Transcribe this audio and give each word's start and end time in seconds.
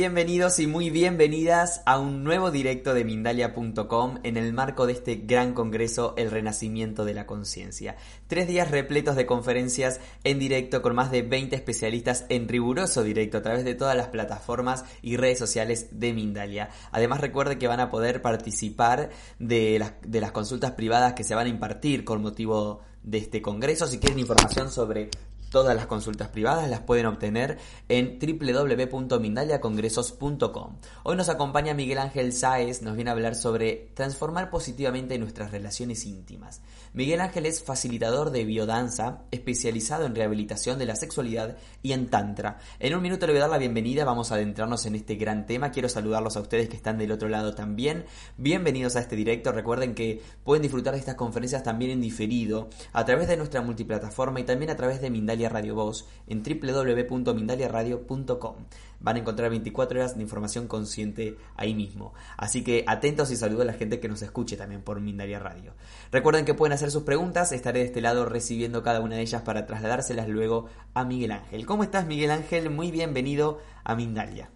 bienvenidos 0.00 0.58
y 0.60 0.66
muy 0.66 0.88
bienvenidas 0.88 1.82
a 1.84 1.98
un 1.98 2.24
nuevo 2.24 2.50
directo 2.50 2.94
de 2.94 3.04
Mindalia.com 3.04 4.18
en 4.22 4.38
el 4.38 4.54
marco 4.54 4.86
de 4.86 4.94
este 4.94 5.16
gran 5.16 5.52
congreso 5.52 6.14
El 6.16 6.30
Renacimiento 6.30 7.04
de 7.04 7.12
la 7.12 7.26
Conciencia. 7.26 7.96
Tres 8.26 8.48
días 8.48 8.70
repletos 8.70 9.14
de 9.14 9.26
conferencias 9.26 10.00
en 10.24 10.38
directo 10.38 10.80
con 10.80 10.94
más 10.94 11.10
de 11.10 11.20
20 11.20 11.54
especialistas 11.54 12.24
en 12.30 12.48
riguroso 12.48 13.02
directo 13.02 13.36
a 13.36 13.42
través 13.42 13.62
de 13.62 13.74
todas 13.74 13.94
las 13.94 14.08
plataformas 14.08 14.86
y 15.02 15.18
redes 15.18 15.38
sociales 15.38 15.88
de 15.90 16.14
Mindalia. 16.14 16.70
Además 16.92 17.20
recuerde 17.20 17.58
que 17.58 17.68
van 17.68 17.80
a 17.80 17.90
poder 17.90 18.22
participar 18.22 19.10
de 19.38 19.78
las, 19.78 19.92
de 20.00 20.22
las 20.22 20.32
consultas 20.32 20.70
privadas 20.70 21.12
que 21.12 21.24
se 21.24 21.34
van 21.34 21.44
a 21.44 21.50
impartir 21.50 22.06
con 22.06 22.22
motivo 22.22 22.80
de 23.02 23.18
este 23.18 23.42
congreso. 23.42 23.86
Si 23.86 23.98
quieren 23.98 24.18
información 24.18 24.70
sobre 24.70 25.10
Todas 25.50 25.74
las 25.74 25.88
consultas 25.88 26.28
privadas 26.28 26.70
las 26.70 26.82
pueden 26.82 27.06
obtener 27.06 27.58
en 27.88 28.20
www.mindaliacongresos.com. 28.20 30.76
Hoy 31.02 31.16
nos 31.16 31.28
acompaña 31.28 31.74
Miguel 31.74 31.98
Ángel 31.98 32.32
Sáez, 32.32 32.82
nos 32.82 32.94
viene 32.94 33.10
a 33.10 33.14
hablar 33.14 33.34
sobre 33.34 33.90
transformar 33.94 34.48
positivamente 34.48 35.18
nuestras 35.18 35.50
relaciones 35.50 36.06
íntimas. 36.06 36.62
Miguel 36.92 37.20
Ángel 37.20 37.46
es 37.46 37.64
facilitador 37.64 38.30
de 38.30 38.44
biodanza, 38.44 39.22
especializado 39.32 40.06
en 40.06 40.14
rehabilitación 40.14 40.78
de 40.78 40.86
la 40.86 40.94
sexualidad 40.94 41.56
y 41.82 41.94
en 41.94 42.10
tantra. 42.10 42.60
En 42.78 42.94
un 42.94 43.02
minuto 43.02 43.26
le 43.26 43.32
voy 43.32 43.38
a 43.38 43.42
dar 43.42 43.50
la 43.50 43.58
bienvenida, 43.58 44.04
vamos 44.04 44.30
a 44.30 44.36
adentrarnos 44.36 44.86
en 44.86 44.94
este 44.94 45.16
gran 45.16 45.46
tema. 45.46 45.72
Quiero 45.72 45.88
saludarlos 45.88 46.36
a 46.36 46.42
ustedes 46.42 46.68
que 46.68 46.76
están 46.76 46.96
del 46.96 47.10
otro 47.10 47.28
lado 47.28 47.56
también. 47.56 48.04
Bienvenidos 48.36 48.94
a 48.94 49.00
este 49.00 49.16
directo. 49.16 49.50
Recuerden 49.50 49.96
que 49.96 50.22
pueden 50.44 50.62
disfrutar 50.62 50.94
de 50.94 51.00
estas 51.00 51.16
conferencias 51.16 51.64
también 51.64 51.90
en 51.90 52.00
diferido 52.00 52.68
a 52.92 53.04
través 53.04 53.26
de 53.26 53.36
nuestra 53.36 53.62
multiplataforma 53.62 54.38
y 54.38 54.44
también 54.44 54.70
a 54.70 54.76
través 54.76 55.00
de 55.00 55.10
Mindalia 55.10 55.39
Radio 55.48 55.74
Voz 55.74 56.06
en 56.26 56.42
www.mindaliaradio.com. 56.42 58.56
Van 59.00 59.16
a 59.16 59.18
encontrar 59.18 59.50
24 59.50 59.98
horas 59.98 60.16
de 60.16 60.22
información 60.22 60.68
consciente 60.68 61.36
ahí 61.56 61.74
mismo. 61.74 62.12
Así 62.36 62.62
que 62.62 62.84
atentos 62.86 63.30
y 63.30 63.36
saludo 63.36 63.62
a 63.62 63.64
la 63.64 63.72
gente 63.72 63.98
que 63.98 64.08
nos 64.08 64.20
escuche 64.22 64.56
también 64.56 64.82
por 64.82 65.00
Mindalia 65.00 65.38
Radio. 65.38 65.74
Recuerden 66.12 66.44
que 66.44 66.54
pueden 66.54 66.74
hacer 66.74 66.90
sus 66.90 67.04
preguntas, 67.04 67.52
estaré 67.52 67.80
de 67.80 67.86
este 67.86 68.02
lado 68.02 68.26
recibiendo 68.26 68.82
cada 68.82 69.00
una 69.00 69.16
de 69.16 69.22
ellas 69.22 69.42
para 69.42 69.66
trasladárselas 69.66 70.28
luego 70.28 70.68
a 70.94 71.04
Miguel 71.04 71.32
Ángel. 71.32 71.66
¿Cómo 71.66 71.82
estás 71.82 72.06
Miguel 72.06 72.30
Ángel? 72.30 72.70
Muy 72.70 72.90
bienvenido 72.90 73.58
a 73.84 73.94
Mindalia. 73.94 74.50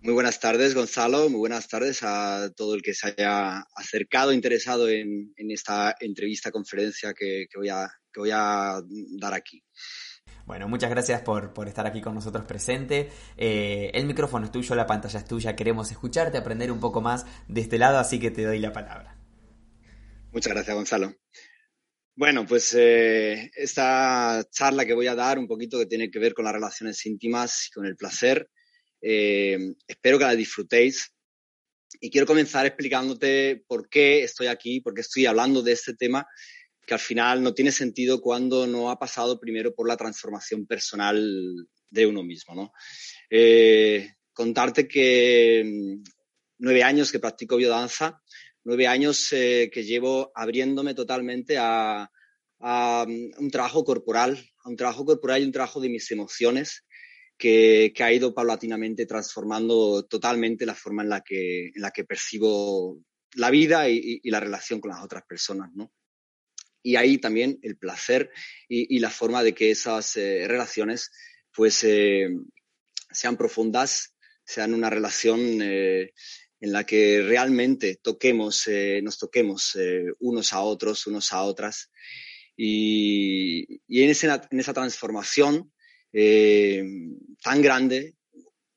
Muy 0.00 0.14
buenas 0.14 0.38
tardes, 0.38 0.74
Gonzalo. 0.74 1.28
Muy 1.28 1.40
buenas 1.40 1.66
tardes 1.66 2.04
a 2.04 2.52
todo 2.56 2.76
el 2.76 2.82
que 2.82 2.94
se 2.94 3.08
haya 3.08 3.66
acercado, 3.74 4.32
interesado 4.32 4.88
en, 4.88 5.34
esta 5.36 5.96
entrevista, 5.98 6.52
conferencia 6.52 7.12
que, 7.14 7.48
voy 7.56 7.68
a, 7.68 7.90
que 8.18 8.22
voy 8.22 8.30
a 8.32 8.82
dar 9.18 9.34
aquí. 9.34 9.62
Bueno, 10.44 10.66
muchas 10.66 10.90
gracias 10.90 11.20
por, 11.20 11.52
por 11.52 11.68
estar 11.68 11.86
aquí 11.86 12.00
con 12.00 12.14
nosotros 12.14 12.44
presente. 12.46 13.10
Eh, 13.36 13.90
el 13.94 14.06
micrófono 14.06 14.46
es 14.46 14.50
tuyo, 14.50 14.74
la 14.74 14.86
pantalla 14.86 15.18
es 15.18 15.24
tuya. 15.26 15.54
Queremos 15.54 15.90
escucharte, 15.90 16.38
aprender 16.38 16.72
un 16.72 16.80
poco 16.80 17.00
más 17.00 17.26
de 17.48 17.60
este 17.60 17.78
lado, 17.78 17.98
así 17.98 18.18
que 18.18 18.30
te 18.30 18.44
doy 18.44 18.58
la 18.58 18.72
palabra. 18.72 19.16
Muchas 20.32 20.52
gracias, 20.52 20.74
Gonzalo. 20.74 21.14
Bueno, 22.16 22.46
pues 22.46 22.74
eh, 22.76 23.50
esta 23.54 24.44
charla 24.50 24.84
que 24.84 24.94
voy 24.94 25.06
a 25.06 25.14
dar, 25.14 25.38
un 25.38 25.46
poquito 25.46 25.78
que 25.78 25.86
tiene 25.86 26.10
que 26.10 26.18
ver 26.18 26.34
con 26.34 26.46
las 26.46 26.54
relaciones 26.54 27.04
íntimas 27.06 27.68
y 27.68 27.70
con 27.70 27.86
el 27.86 27.94
placer, 27.94 28.48
eh, 29.00 29.74
espero 29.86 30.18
que 30.18 30.24
la 30.24 30.34
disfrutéis. 30.34 31.14
Y 32.00 32.10
quiero 32.10 32.26
comenzar 32.26 32.66
explicándote 32.66 33.64
por 33.68 33.88
qué 33.88 34.22
estoy 34.22 34.46
aquí, 34.48 34.80
por 34.80 34.94
qué 34.94 35.02
estoy 35.02 35.26
hablando 35.26 35.62
de 35.62 35.72
este 35.72 35.94
tema, 35.94 36.26
que 36.88 36.94
al 36.94 37.00
final 37.00 37.42
no 37.42 37.52
tiene 37.52 37.70
sentido 37.70 38.22
cuando 38.22 38.66
no 38.66 38.90
ha 38.90 38.98
pasado 38.98 39.38
primero 39.38 39.74
por 39.74 39.86
la 39.86 39.98
transformación 39.98 40.66
personal 40.66 41.68
de 41.90 42.06
uno 42.06 42.22
mismo. 42.22 42.72
Eh, 43.28 44.14
contarte 44.32 44.88
que 44.88 45.62
mm, 45.66 46.02
nueve 46.60 46.82
años 46.82 47.12
que 47.12 47.20
practico 47.20 47.56
biodanza, 47.56 48.22
nueve 48.64 48.86
años 48.86 49.30
eh, 49.34 49.68
que 49.70 49.84
llevo 49.84 50.32
abriéndome 50.34 50.94
totalmente 50.94 51.58
a, 51.58 52.10
a, 52.60 53.06
un 53.06 53.50
trabajo 53.50 53.84
corporal, 53.84 54.42
a 54.64 54.70
un 54.70 54.76
trabajo 54.76 55.04
corporal 55.04 55.42
y 55.42 55.44
un 55.44 55.52
trabajo 55.52 55.80
de 55.80 55.90
mis 55.90 56.10
emociones, 56.10 56.86
que, 57.36 57.92
ha 58.00 58.12
ido 58.12 58.32
paulatinamente 58.32 59.04
transformando 59.04 60.06
totalmente 60.06 60.64
la 60.64 60.74
forma 60.74 61.02
en 61.02 61.10
la 61.10 61.20
que, 61.20 61.66
en 61.66 61.82
la 61.82 61.90
que 61.90 62.04
percibo 62.04 62.98
la 63.34 63.50
vida 63.50 63.90
y, 63.90 64.20
y 64.22 64.30
la 64.30 64.40
relación 64.40 64.80
con 64.80 64.90
las 64.90 65.04
otras 65.04 65.24
personas, 65.28 65.70
¿no? 65.74 65.92
Y 66.82 66.96
ahí 66.96 67.18
también 67.18 67.58
el 67.62 67.76
placer 67.76 68.30
y, 68.68 68.96
y 68.96 69.00
la 69.00 69.10
forma 69.10 69.42
de 69.42 69.54
que 69.54 69.70
esas 69.70 70.16
eh, 70.16 70.46
relaciones 70.46 71.10
pues 71.52 71.82
eh, 71.84 72.28
sean 73.10 73.36
profundas, 73.36 74.14
sean 74.44 74.74
una 74.74 74.90
relación 74.90 75.60
eh, 75.60 76.12
en 76.60 76.72
la 76.72 76.84
que 76.84 77.22
realmente 77.22 77.96
toquemos, 78.02 78.68
nos 79.02 79.18
toquemos 79.18 79.78
unos 80.18 80.52
a 80.52 80.60
otros, 80.60 81.06
unos 81.06 81.32
a 81.32 81.42
otras. 81.42 81.90
Y, 82.56 83.80
y 83.86 84.02
en, 84.02 84.10
ese, 84.10 84.26
en, 84.26 84.58
esa 84.58 84.72
transformación 84.72 85.72
tan 86.10 87.62
grande, 87.62 88.16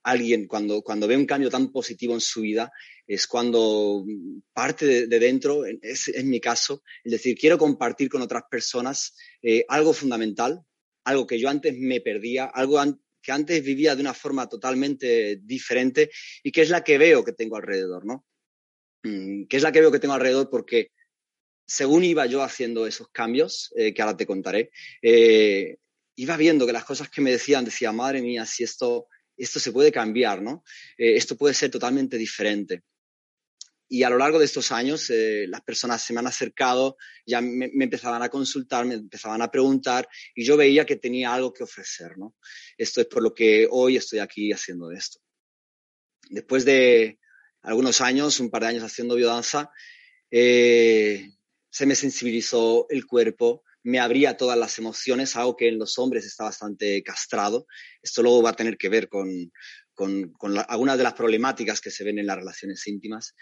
alguien 0.04 0.48
cuando, 0.48 0.84
cuando 0.84 1.08
ve 1.08 1.18
un 1.18 1.26
cambio 1.26 1.50
tan 1.50 1.72
positivo 1.72 2.14
en 2.14 2.22
su 2.22 2.42
vida, 2.42 2.72
es 3.14 3.28
cuando 3.28 4.06
parte 4.54 4.86
de, 4.86 5.08
de 5.08 5.20
dentro, 5.20 5.66
es, 5.66 6.08
en 6.08 6.30
mi 6.30 6.40
caso, 6.40 6.84
es 7.04 7.12
decir, 7.12 7.38
quiero 7.38 7.58
compartir 7.58 8.10
con 8.10 8.22
otras 8.22 8.44
personas 8.50 9.16
eh, 9.42 9.66
algo 9.68 9.94
fundamental, 9.94 10.62
algo 11.04 11.28
que 11.28 11.40
yo 11.40 11.50
antes 11.50 11.78
me 11.78 12.00
perdía, 12.02 12.46
algo 12.46 12.80
an 12.80 13.02
que 13.24 13.32
antes 13.32 13.64
vivía 13.64 13.96
de 13.96 14.02
una 14.02 14.16
forma 14.16 14.50
totalmente 14.50 15.40
diferente 15.44 16.10
y 16.42 16.52
que 16.52 16.62
es 16.62 16.70
la 16.72 16.84
que 16.84 16.98
veo 16.98 17.24
que 17.24 17.34
tengo 17.34 17.56
alrededor, 17.56 18.04
¿no? 18.04 18.26
Mm, 19.04 19.46
que 19.46 19.58
es 19.58 19.64
la 19.64 19.72
que 19.72 19.82
veo 19.82 19.92
que 19.92 20.00
tengo 20.00 20.16
alrededor 20.16 20.50
porque 20.50 20.92
según 21.68 22.04
iba 22.04 22.26
yo 22.26 22.42
haciendo 22.44 22.88
esos 22.88 23.10
cambios, 23.10 23.72
eh, 23.76 23.94
que 23.94 24.02
ahora 24.02 24.18
te 24.18 24.26
contaré, 24.26 24.72
eh, 25.02 25.78
iba 26.16 26.36
viendo 26.38 26.66
que 26.66 26.74
las 26.74 26.86
cosas 26.86 27.10
que 27.10 27.22
me 27.22 27.32
decían, 27.32 27.64
decía, 27.66 27.92
madre 27.92 28.22
mía, 28.22 28.46
si 28.46 28.64
esto, 28.64 29.08
esto 29.38 29.60
se 29.60 29.72
puede 29.72 29.92
cambiar, 29.92 30.42
¿no? 30.42 30.64
Eh, 30.98 31.16
esto 31.16 31.38
puede 31.38 31.54
ser 31.54 31.72
totalmente 31.72 32.18
diferente. 32.18 32.82
Y 33.94 34.04
a 34.04 34.10
lo 34.10 34.18
largo 34.18 34.40
de 34.40 34.46
estos 34.46 34.72
años, 34.72 35.10
eh, 35.10 35.46
las 35.50 35.60
personas 35.64 36.02
se 36.02 36.14
me 36.14 36.22
han 36.22 36.28
acercado, 36.28 36.96
ya 37.26 37.42
me, 37.42 37.70
me, 37.74 37.84
empezaban 37.84 38.24
a 38.24 38.30
consultar, 38.30 38.86
me 38.86 38.94
empezaban 38.94 39.42
a 39.42 39.52
preguntar 39.52 40.08
y 40.34 40.46
yo 40.46 40.56
veía 40.56 40.86
que 40.86 40.96
tenía 40.96 41.34
algo 41.34 41.52
que 41.52 41.64
ofrecer, 41.64 42.18
¿no? 42.18 42.38
Esto 42.78 43.02
es 43.02 43.08
por 43.08 43.22
lo 43.22 43.34
que 43.34 43.68
hoy 43.70 43.98
estoy 43.98 44.20
aquí 44.20 44.54
haciendo 44.54 44.92
esto. 44.92 45.20
Después 46.30 46.64
de 46.64 47.20
algunos 47.64 48.00
años, 48.00 48.40
un 48.40 48.50
par 48.50 48.62
de 48.62 48.70
años 48.70 48.84
haciendo 48.84 49.16
biodanza, 49.16 49.70
eh, 50.32 51.30
se 51.70 51.86
me 51.86 51.96
sensibilizó 51.96 52.88
el 52.90 53.06
cuerpo, 53.06 53.66
me 53.84 54.00
abría 54.00 54.38
todas 54.38 54.58
las 54.58 54.78
emociones, 54.80 55.36
algo 55.36 55.58
que 55.58 55.68
en 55.68 55.80
los 55.80 56.00
hombres 56.00 56.26
está 56.26 56.46
bastante 56.46 57.04
castrado. 57.04 57.68
Esto 58.02 58.24
luego 58.24 58.42
va 58.42 58.52
a 58.52 58.56
tener 58.56 58.78
que 58.78 58.88
ver 58.88 59.10
con, 59.10 59.52
con, 59.94 60.32
con 60.32 60.54
la, 60.54 60.62
algunas 60.62 60.98
de 60.98 61.04
las 61.04 61.14
problemáticas 61.14 61.82
que 61.82 61.92
se 61.92 62.04
ven 62.04 62.20
en 62.20 62.28
las 62.28 62.38
relaciones 62.38 62.88
íntimas. 62.88 63.36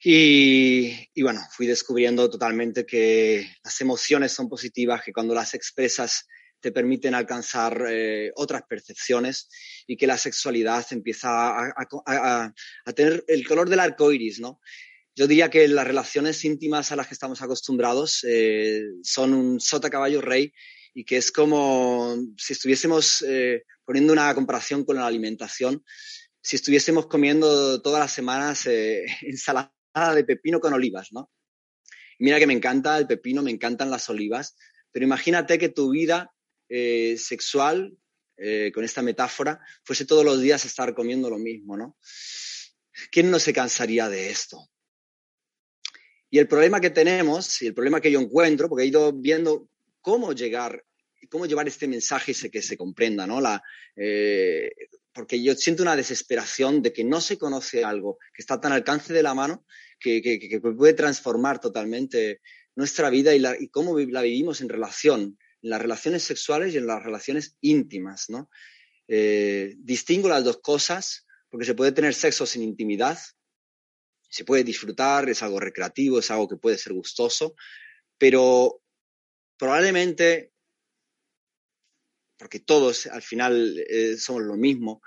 Y, 0.00 1.10
y, 1.12 1.22
bueno, 1.22 1.40
fui 1.50 1.66
descubriendo 1.66 2.30
totalmente 2.30 2.86
que 2.86 3.50
las 3.64 3.80
emociones 3.80 4.32
son 4.32 4.48
positivas, 4.48 5.02
que 5.02 5.12
cuando 5.12 5.34
las 5.34 5.54
expresas 5.54 6.26
te 6.60 6.72
permiten 6.72 7.14
alcanzar 7.14 7.84
eh, 7.88 8.30
otras 8.36 8.62
percepciones 8.68 9.48
y 9.86 9.96
que 9.96 10.06
la 10.06 10.18
sexualidad 10.18 10.86
empieza 10.90 11.30
a, 11.30 11.68
a, 11.68 11.86
a, 12.06 12.54
a 12.84 12.92
tener 12.92 13.24
el 13.28 13.46
color 13.46 13.68
del 13.68 13.80
arco 13.80 14.12
iris, 14.12 14.40
¿no? 14.40 14.60
Yo 15.18 15.26
diría 15.26 15.50
que 15.50 15.66
las 15.66 15.84
relaciones 15.84 16.44
íntimas 16.44 16.92
a 16.92 16.96
las 16.96 17.08
que 17.08 17.14
estamos 17.14 17.42
acostumbrados 17.42 18.24
eh, 18.24 18.84
son 19.02 19.34
un 19.34 19.60
sota 19.60 19.90
caballo 19.90 20.20
rey 20.20 20.52
y 20.94 21.04
que 21.04 21.16
es 21.16 21.32
como 21.32 22.16
si 22.36 22.52
estuviésemos 22.52 23.22
eh, 23.26 23.64
poniendo 23.84 24.12
una 24.12 24.32
comparación 24.32 24.84
con 24.84 24.94
la 24.94 25.06
alimentación 25.08 25.84
si 26.40 26.56
estuviésemos 26.56 27.08
comiendo 27.08 27.82
todas 27.82 28.00
las 28.00 28.12
semanas 28.12 28.66
eh, 28.66 29.04
ensalada 29.22 29.74
de 29.94 30.24
pepino 30.24 30.60
con 30.60 30.72
olivas, 30.72 31.12
¿no? 31.12 31.30
Mira 32.18 32.38
que 32.38 32.46
me 32.46 32.54
encanta 32.54 32.98
el 32.98 33.06
pepino, 33.06 33.42
me 33.42 33.50
encantan 33.50 33.90
las 33.90 34.08
olivas, 34.08 34.56
pero 34.90 35.04
imagínate 35.04 35.58
que 35.58 35.68
tu 35.68 35.90
vida 35.90 36.32
eh, 36.68 37.16
sexual, 37.18 37.96
eh, 38.36 38.70
con 38.72 38.84
esta 38.84 39.02
metáfora, 39.02 39.60
fuese 39.84 40.04
todos 40.04 40.24
los 40.24 40.40
días 40.40 40.64
estar 40.64 40.94
comiendo 40.94 41.30
lo 41.30 41.38
mismo, 41.38 41.76
¿no? 41.76 41.96
¿Quién 43.10 43.30
no 43.30 43.38
se 43.38 43.52
cansaría 43.52 44.08
de 44.08 44.30
esto? 44.30 44.68
Y 46.30 46.38
el 46.38 46.48
problema 46.48 46.80
que 46.80 46.90
tenemos, 46.90 47.62
y 47.62 47.68
el 47.68 47.74
problema 47.74 48.00
que 48.00 48.10
yo 48.10 48.20
encuentro, 48.20 48.68
porque 48.68 48.84
he 48.84 48.88
ido 48.88 49.12
viendo 49.12 49.68
cómo 50.00 50.32
llegar, 50.32 50.84
cómo 51.30 51.46
llevar 51.46 51.68
este 51.68 51.88
mensaje 51.88 52.32
y 52.32 52.50
que 52.50 52.62
se 52.62 52.76
comprenda, 52.76 53.26
¿no? 53.26 53.40
La, 53.40 53.62
eh, 53.96 54.70
porque 55.18 55.42
yo 55.42 55.52
siento 55.56 55.82
una 55.82 55.96
desesperación 55.96 56.80
de 56.80 56.92
que 56.92 57.02
no 57.02 57.20
se 57.20 57.38
conoce 57.38 57.82
algo 57.82 58.18
que 58.32 58.40
está 58.40 58.60
tan 58.60 58.70
al 58.70 58.78
alcance 58.78 59.12
de 59.12 59.24
la 59.24 59.34
mano 59.34 59.66
que, 59.98 60.60
puede 60.76 60.92
transformar 60.92 61.60
totalmente 61.60 62.40
nuestra 62.76 63.10
vida 63.10 63.34
y, 63.34 63.68
cómo 63.68 63.98
la 63.98 64.22
vivimos 64.22 64.60
en 64.60 64.68
relación, 64.68 65.36
en 65.60 65.70
las 65.70 65.82
relaciones 65.82 66.22
sexuales 66.22 66.72
y 66.72 66.76
en 66.76 66.86
las 66.86 67.02
relaciones 67.02 67.56
íntimas, 67.60 68.30
¿no? 68.30 68.48
Eh, 69.08 69.74
distingo 69.78 70.28
las 70.28 70.44
dos 70.44 70.60
cosas 70.60 71.26
porque 71.50 71.66
se 71.66 71.74
puede 71.74 71.90
tener 71.90 72.14
sexo 72.14 72.46
sin 72.46 72.62
intimidad, 72.62 73.18
se 74.30 74.44
puede 74.44 74.62
disfrutar, 74.62 75.28
es 75.28 75.42
algo 75.42 75.58
recreativo, 75.58 76.20
es 76.20 76.30
algo 76.30 76.46
que 76.46 76.58
puede 76.58 76.78
ser 76.78 76.92
gustoso, 76.92 77.56
pero 78.18 78.84
probablemente 79.56 80.52
porque 82.38 82.60
todos 82.60 83.06
al 83.06 83.22
final 83.22 83.84
eh, 83.88 84.16
somos 84.16 84.42
lo 84.42 84.56
mismo, 84.56 85.02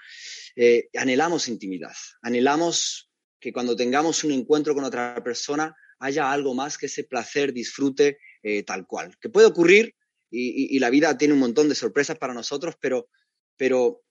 eh, 0.56 0.90
anhelamos 0.96 1.48
intimidad, 1.48 1.96
anhelamos 2.22 3.10
que 3.40 3.54
cuando 3.54 3.76
tengamos 3.76 4.24
un 4.24 4.32
encuentro 4.32 4.76
con 4.76 4.84
otra 4.84 5.24
persona 5.24 5.76
haya 6.00 6.32
algo 6.32 6.54
más 6.54 6.78
que 6.78 6.88
ese 6.88 7.04
placer, 7.04 7.54
disfrute 7.54 8.20
eh, 8.44 8.64
tal 8.64 8.86
cual. 8.86 9.16
Que 9.20 9.30
puede 9.30 9.48
ocurrir 9.48 9.96
y, 10.30 10.50
y, 10.50 10.76
y, 10.76 10.80
la 10.80 10.90
vida 10.90 11.18
tiene 11.18 11.34
un 11.34 11.40
montón 11.40 11.70
de 11.70 11.76
sorpresas 11.76 12.18
para 12.18 12.34
nosotros, 12.34 12.76
pero, 12.80 13.10
pero 13.56 14.04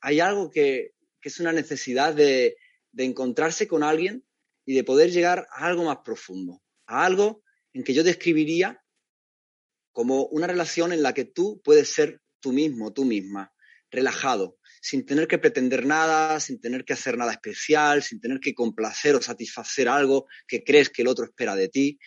hay 0.00 0.20
algo 0.20 0.50
que, 0.50 0.92
que 1.20 1.28
es 1.28 1.40
una 1.40 1.52
necesidad 1.52 2.14
de, 2.14 2.56
de 2.92 3.04
encontrarse 3.04 3.68
con 3.68 3.82
alguien 3.82 4.26
y 4.64 4.74
de 4.74 4.84
poder 4.84 5.10
llegar 5.10 5.46
a 5.50 5.66
algo 5.66 5.84
más 5.84 5.98
profundo, 6.04 6.62
a 6.86 7.04
algo 7.04 7.42
en 7.72 7.84
que 7.84 7.94
yo 7.94 8.02
describiría 8.02 8.82
como 9.92 10.26
una 10.26 10.46
relación 10.46 10.92
en 10.92 11.02
la 11.02 11.14
que 11.14 11.24
tú 11.24 11.60
puedes 11.62 11.92
ser 11.92 12.20
tú 12.46 12.52
mismo, 12.52 12.92
tú 12.92 13.04
misma, 13.04 13.52
relajado, 13.90 14.56
sin 14.80 15.04
tener 15.04 15.26
que 15.26 15.38
pretender 15.38 15.84
nada, 15.84 16.38
sin 16.38 16.60
tener 16.60 16.84
que 16.84 16.92
hacer 16.92 17.18
nada 17.18 17.32
especial, 17.32 18.04
sin 18.04 18.20
tener 18.20 18.38
que 18.38 18.54
complacer 18.54 19.16
o 19.16 19.20
satisfacer 19.20 19.88
algo 19.88 20.26
que 20.46 20.62
crees 20.62 20.88
que 20.88 21.02
el 21.02 21.08
otro 21.08 21.24
espera 21.24 21.56
de 21.56 21.68
ti. 21.68 21.98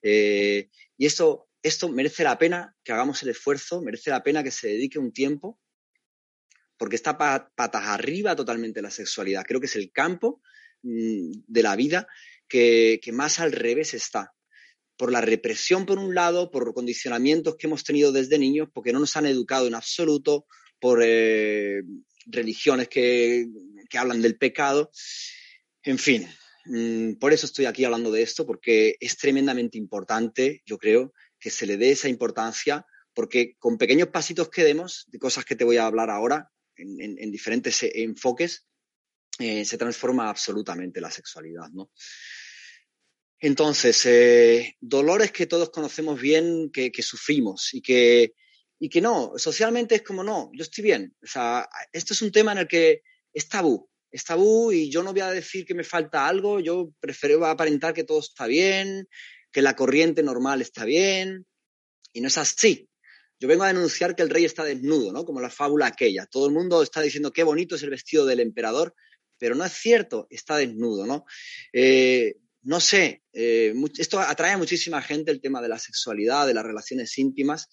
Eh, 0.00 0.70
y 0.96 1.04
esto, 1.04 1.50
esto 1.62 1.90
merece 1.90 2.24
la 2.24 2.38
pena 2.38 2.74
que 2.82 2.92
hagamos 2.92 3.22
el 3.22 3.28
esfuerzo, 3.28 3.82
merece 3.82 4.08
la 4.08 4.22
pena 4.22 4.42
que 4.42 4.50
se 4.50 4.68
dedique 4.68 4.98
un 4.98 5.12
tiempo, 5.12 5.60
porque 6.78 6.96
está 6.96 7.18
patas 7.18 7.84
arriba 7.84 8.34
totalmente 8.34 8.80
la 8.80 8.90
sexualidad. 8.90 9.44
Creo 9.46 9.60
que 9.60 9.66
es 9.66 9.76
el 9.76 9.92
campo 9.92 10.40
mmm, 10.80 11.32
de 11.46 11.62
la 11.62 11.76
vida 11.76 12.08
que 12.48 12.98
más 13.12 13.40
al 13.40 13.52
revés 13.52 13.92
está 13.92 14.32
por 14.96 15.10
la 15.10 15.20
represión 15.20 15.86
por 15.86 15.98
un 15.98 16.14
lado, 16.14 16.50
por 16.50 16.72
condicionamientos 16.74 17.56
que 17.56 17.66
hemos 17.66 17.84
tenido 17.84 18.12
desde 18.12 18.38
niños, 18.38 18.68
porque 18.72 18.92
no 18.92 19.00
nos 19.00 19.16
han 19.16 19.26
educado 19.26 19.66
en 19.66 19.74
absoluto, 19.74 20.46
por 20.80 21.00
eh, 21.02 21.82
religiones 22.26 22.88
que, 22.88 23.46
que, 23.88 23.98
hablan 23.98 24.20
del 24.22 24.36
pecado. 24.36 24.90
En 25.82 25.98
fin, 25.98 26.28
mmm, 26.66 27.14
por 27.14 27.32
eso 27.32 27.46
estoy 27.46 27.66
aquí 27.66 27.84
hablando 27.84 28.10
de 28.10 28.22
esto, 28.22 28.46
porque 28.46 28.96
es 29.00 29.16
tremendamente 29.16 29.78
importante, 29.78 30.62
yo 30.66 30.78
creo, 30.78 31.12
que 31.38 31.50
se 31.50 31.66
le 31.66 31.76
dé 31.76 31.90
esa 31.90 32.08
importancia, 32.08 32.86
porque 33.14 33.56
con 33.58 33.78
pequeños 33.78 34.08
pasitos 34.08 34.48
que 34.48 34.64
demos, 34.64 35.04
de 35.08 35.18
cosas 35.18 35.44
que 35.44 35.56
te 35.56 35.64
voy 35.64 35.76
a 35.76 35.86
hablar 35.86 36.10
ahora, 36.10 36.50
en 36.76 37.30
diferentes 37.30 37.82
enfoques, 37.82 38.66
eh, 39.38 39.64
se 39.64 39.78
transforma 39.78 40.28
absolutamente 40.28 41.00
la 41.00 41.10
sexualidad, 41.10 41.70
¿no? 41.72 41.90
Entonces, 43.44 44.06
eh, 44.06 44.76
dolores 44.80 45.32
que 45.32 45.48
todos 45.48 45.70
conocemos 45.70 46.20
bien, 46.20 46.70
que, 46.72 46.92
que 46.92 47.02
sufrimos 47.02 47.74
y 47.74 47.82
que, 47.82 48.34
y 48.78 48.88
que 48.88 49.00
no, 49.00 49.32
socialmente 49.36 49.96
es 49.96 50.02
como 50.02 50.22
no, 50.22 50.52
yo 50.54 50.62
estoy 50.62 50.84
bien. 50.84 51.16
O 51.20 51.26
sea, 51.26 51.68
esto 51.92 52.14
es 52.14 52.22
un 52.22 52.30
tema 52.30 52.52
en 52.52 52.58
el 52.58 52.68
que 52.68 53.02
es 53.32 53.48
tabú, 53.48 53.90
es 54.12 54.24
tabú 54.24 54.70
y 54.70 54.92
yo 54.92 55.02
no 55.02 55.10
voy 55.10 55.22
a 55.22 55.30
decir 55.32 55.66
que 55.66 55.74
me 55.74 55.82
falta 55.82 56.28
algo, 56.28 56.60
yo 56.60 56.92
prefiero 57.00 57.44
aparentar 57.44 57.92
que 57.92 58.04
todo 58.04 58.20
está 58.20 58.46
bien, 58.46 59.08
que 59.50 59.60
la 59.60 59.74
corriente 59.74 60.22
normal 60.22 60.62
está 60.62 60.84
bien, 60.84 61.44
y 62.12 62.20
no 62.20 62.28
es 62.28 62.38
así. 62.38 62.88
Yo 63.40 63.48
vengo 63.48 63.64
a 63.64 63.72
denunciar 63.72 64.14
que 64.14 64.22
el 64.22 64.30
rey 64.30 64.44
está 64.44 64.62
desnudo, 64.62 65.12
¿no? 65.12 65.24
Como 65.24 65.40
la 65.40 65.50
fábula 65.50 65.86
aquella. 65.86 66.26
Todo 66.26 66.46
el 66.46 66.52
mundo 66.52 66.80
está 66.80 67.00
diciendo 67.00 67.32
qué 67.32 67.42
bonito 67.42 67.74
es 67.74 67.82
el 67.82 67.90
vestido 67.90 68.24
del 68.24 68.38
emperador, 68.38 68.94
pero 69.36 69.56
no 69.56 69.64
es 69.64 69.72
cierto, 69.72 70.28
está 70.30 70.58
desnudo, 70.58 71.06
¿no? 71.06 71.24
Eh, 71.72 72.36
no 72.62 72.80
sé, 72.80 73.22
eh, 73.32 73.74
esto 73.98 74.20
atrae 74.20 74.52
a 74.52 74.58
muchísima 74.58 75.02
gente 75.02 75.30
el 75.30 75.40
tema 75.40 75.60
de 75.60 75.68
la 75.68 75.78
sexualidad, 75.78 76.46
de 76.46 76.54
las 76.54 76.64
relaciones 76.64 77.16
íntimas, 77.18 77.68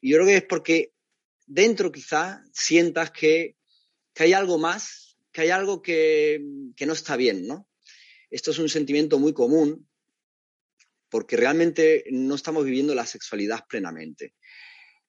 y 0.00 0.10
yo 0.10 0.16
creo 0.16 0.26
que 0.26 0.36
es 0.36 0.44
porque 0.44 0.92
dentro 1.46 1.92
quizá 1.92 2.42
sientas 2.52 3.10
que, 3.10 3.56
que 4.14 4.22
hay 4.24 4.32
algo 4.32 4.58
más, 4.58 5.16
que 5.32 5.42
hay 5.42 5.50
algo 5.50 5.82
que, 5.82 6.40
que, 6.76 6.86
no 6.86 6.92
está 6.92 7.16
bien, 7.16 7.46
¿no? 7.46 7.68
Esto 8.30 8.50
es 8.50 8.58
un 8.58 8.68
sentimiento 8.68 9.18
muy 9.18 9.32
común 9.32 9.88
porque 11.08 11.36
realmente 11.36 12.04
no 12.10 12.34
estamos 12.34 12.64
viviendo 12.64 12.94
la 12.94 13.06
sexualidad 13.06 13.64
plenamente. 13.68 14.34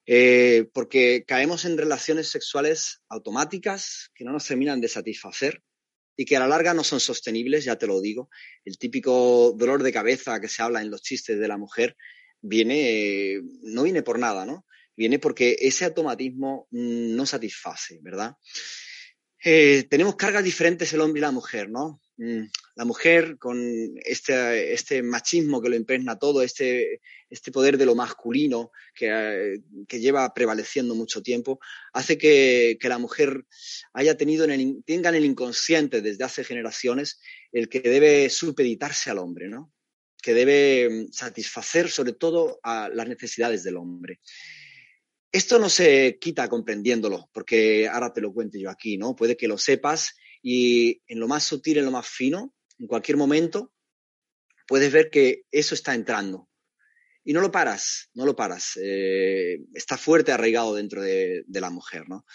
Eh, 0.05 0.67
porque 0.73 1.23
caemos 1.27 1.65
en 1.65 1.77
relaciones 1.77 2.29
sexuales 2.29 3.01
automáticas 3.09 4.09
que 4.15 4.23
no 4.23 4.31
nos 4.31 4.45
terminan 4.45 4.81
de 4.81 4.88
satisfacer, 4.88 5.62
y 6.19 6.25
que 6.25 6.36
a 6.36 6.42
la 6.42 6.50
larga 6.50 6.74
no 6.74 6.83
son 6.83 7.00
sostenibles, 7.00 7.63
ya 7.63 7.77
te 7.77 7.88
lo 7.88 8.01
digo. 8.01 8.30
El 8.66 8.77
típico 8.77 9.54
dolor 9.56 9.83
de 9.83 9.94
cabeza 9.94 10.42
que 10.42 10.50
se 10.50 10.62
habla 10.62 10.81
en 10.81 10.92
los 10.92 11.01
chistes 11.01 11.39
de 11.39 11.48
la 11.48 11.57
mujer 11.57 11.95
viene, 12.42 13.39
no 13.62 13.83
viene 13.83 14.04
por 14.04 14.19
nada, 14.19 14.45
¿no? 14.45 14.66
Viene 14.98 15.18
porque 15.18 15.56
ese 15.62 15.86
automatismo 15.86 16.68
no 16.71 17.25
satisface, 17.25 18.00
¿verdad? 18.01 18.33
Eh, 19.45 19.88
tenemos 19.89 20.18
cargas 20.18 20.44
diferentes 20.44 20.92
el 20.92 21.00
hombre 21.00 21.19
y 21.19 21.21
la 21.21 21.31
mujer, 21.31 21.69
¿no? 21.69 22.01
La 22.75 22.84
mujer 22.84 23.38
con 23.38 23.58
este, 24.03 24.74
este 24.74 25.01
machismo 25.01 25.62
que 25.62 25.70
lo 25.70 25.77
impregna 25.77 26.20
todo, 26.20 26.41
este, 26.41 27.00
este 27.29 27.50
poder 27.50 27.77
de 27.77 27.86
lo 27.86 27.96
masculino 27.96 28.72
que, 28.93 29.62
que, 29.88 30.00
lleva 30.01 30.34
prevaleciendo 30.34 30.96
mucho 30.96 31.24
tiempo, 31.24 31.62
hace 31.93 32.17
que, 32.17 32.77
que 32.77 32.89
la 32.89 32.98
mujer 32.98 33.46
haya 33.93 34.17
tenido 34.17 34.46
tenga 34.86 35.10
en 35.10 35.15
el 35.15 35.24
inconsciente 35.24 36.01
desde 36.01 36.25
hace 36.25 36.43
generaciones 36.43 37.22
el 37.53 37.70
que 37.70 37.79
debe 37.79 38.29
supeditarse 38.29 39.10
al 39.10 39.20
hombre, 39.20 39.48
¿no? 39.48 39.72
Que 40.22 40.34
debe 40.34 41.08
satisfacer 41.13 41.89
sobre 41.89 42.12
todo 42.12 42.60
las 42.65 43.08
necesidades 43.08 43.63
del 43.63 43.77
hombre. 43.77 44.20
Esto 45.32 45.58
no 45.58 45.70
se 45.70 46.17
quita 46.20 46.50
comprendiéndolo, 46.50 47.29
porque 47.32 47.88
ahora 47.88 48.12
te 48.12 48.20
lo 48.20 48.34
cuento 48.34 48.58
yo 48.58 48.70
aquí, 48.70 48.98
¿no? 48.98 49.15
Puede 49.15 49.38
que 49.38 49.48
lo 49.48 49.58
sepas 49.58 50.15
y 50.41 51.01
en 51.08 51.19
lo 51.19 51.27
más 51.27 51.43
sutil, 51.43 51.77
en 51.77 51.86
lo 51.86 51.91
más 51.91 52.08
fino, 52.08 52.53
en 52.77 52.88
cualquier 52.88 53.17
momento, 53.17 53.74
puedes 54.67 54.91
ver 54.91 55.10
que 55.10 55.43
eso 55.51 55.75
está 55.75 55.93
entrando. 55.93 56.48
Y 57.24 57.34
no 57.34 57.41
lo 57.41 57.51
paras, 57.51 58.10
no 58.13 58.25
lo 58.25 58.36
paras. 58.36 58.79
Eh, 58.81 59.60
está 59.74 59.98
fuerte 59.98 60.31
arraigado 60.31 60.75
dentro 60.75 61.01
de, 61.01 61.43
la 61.48 61.69
mujer, 61.69 62.08
¿no? 62.08 62.25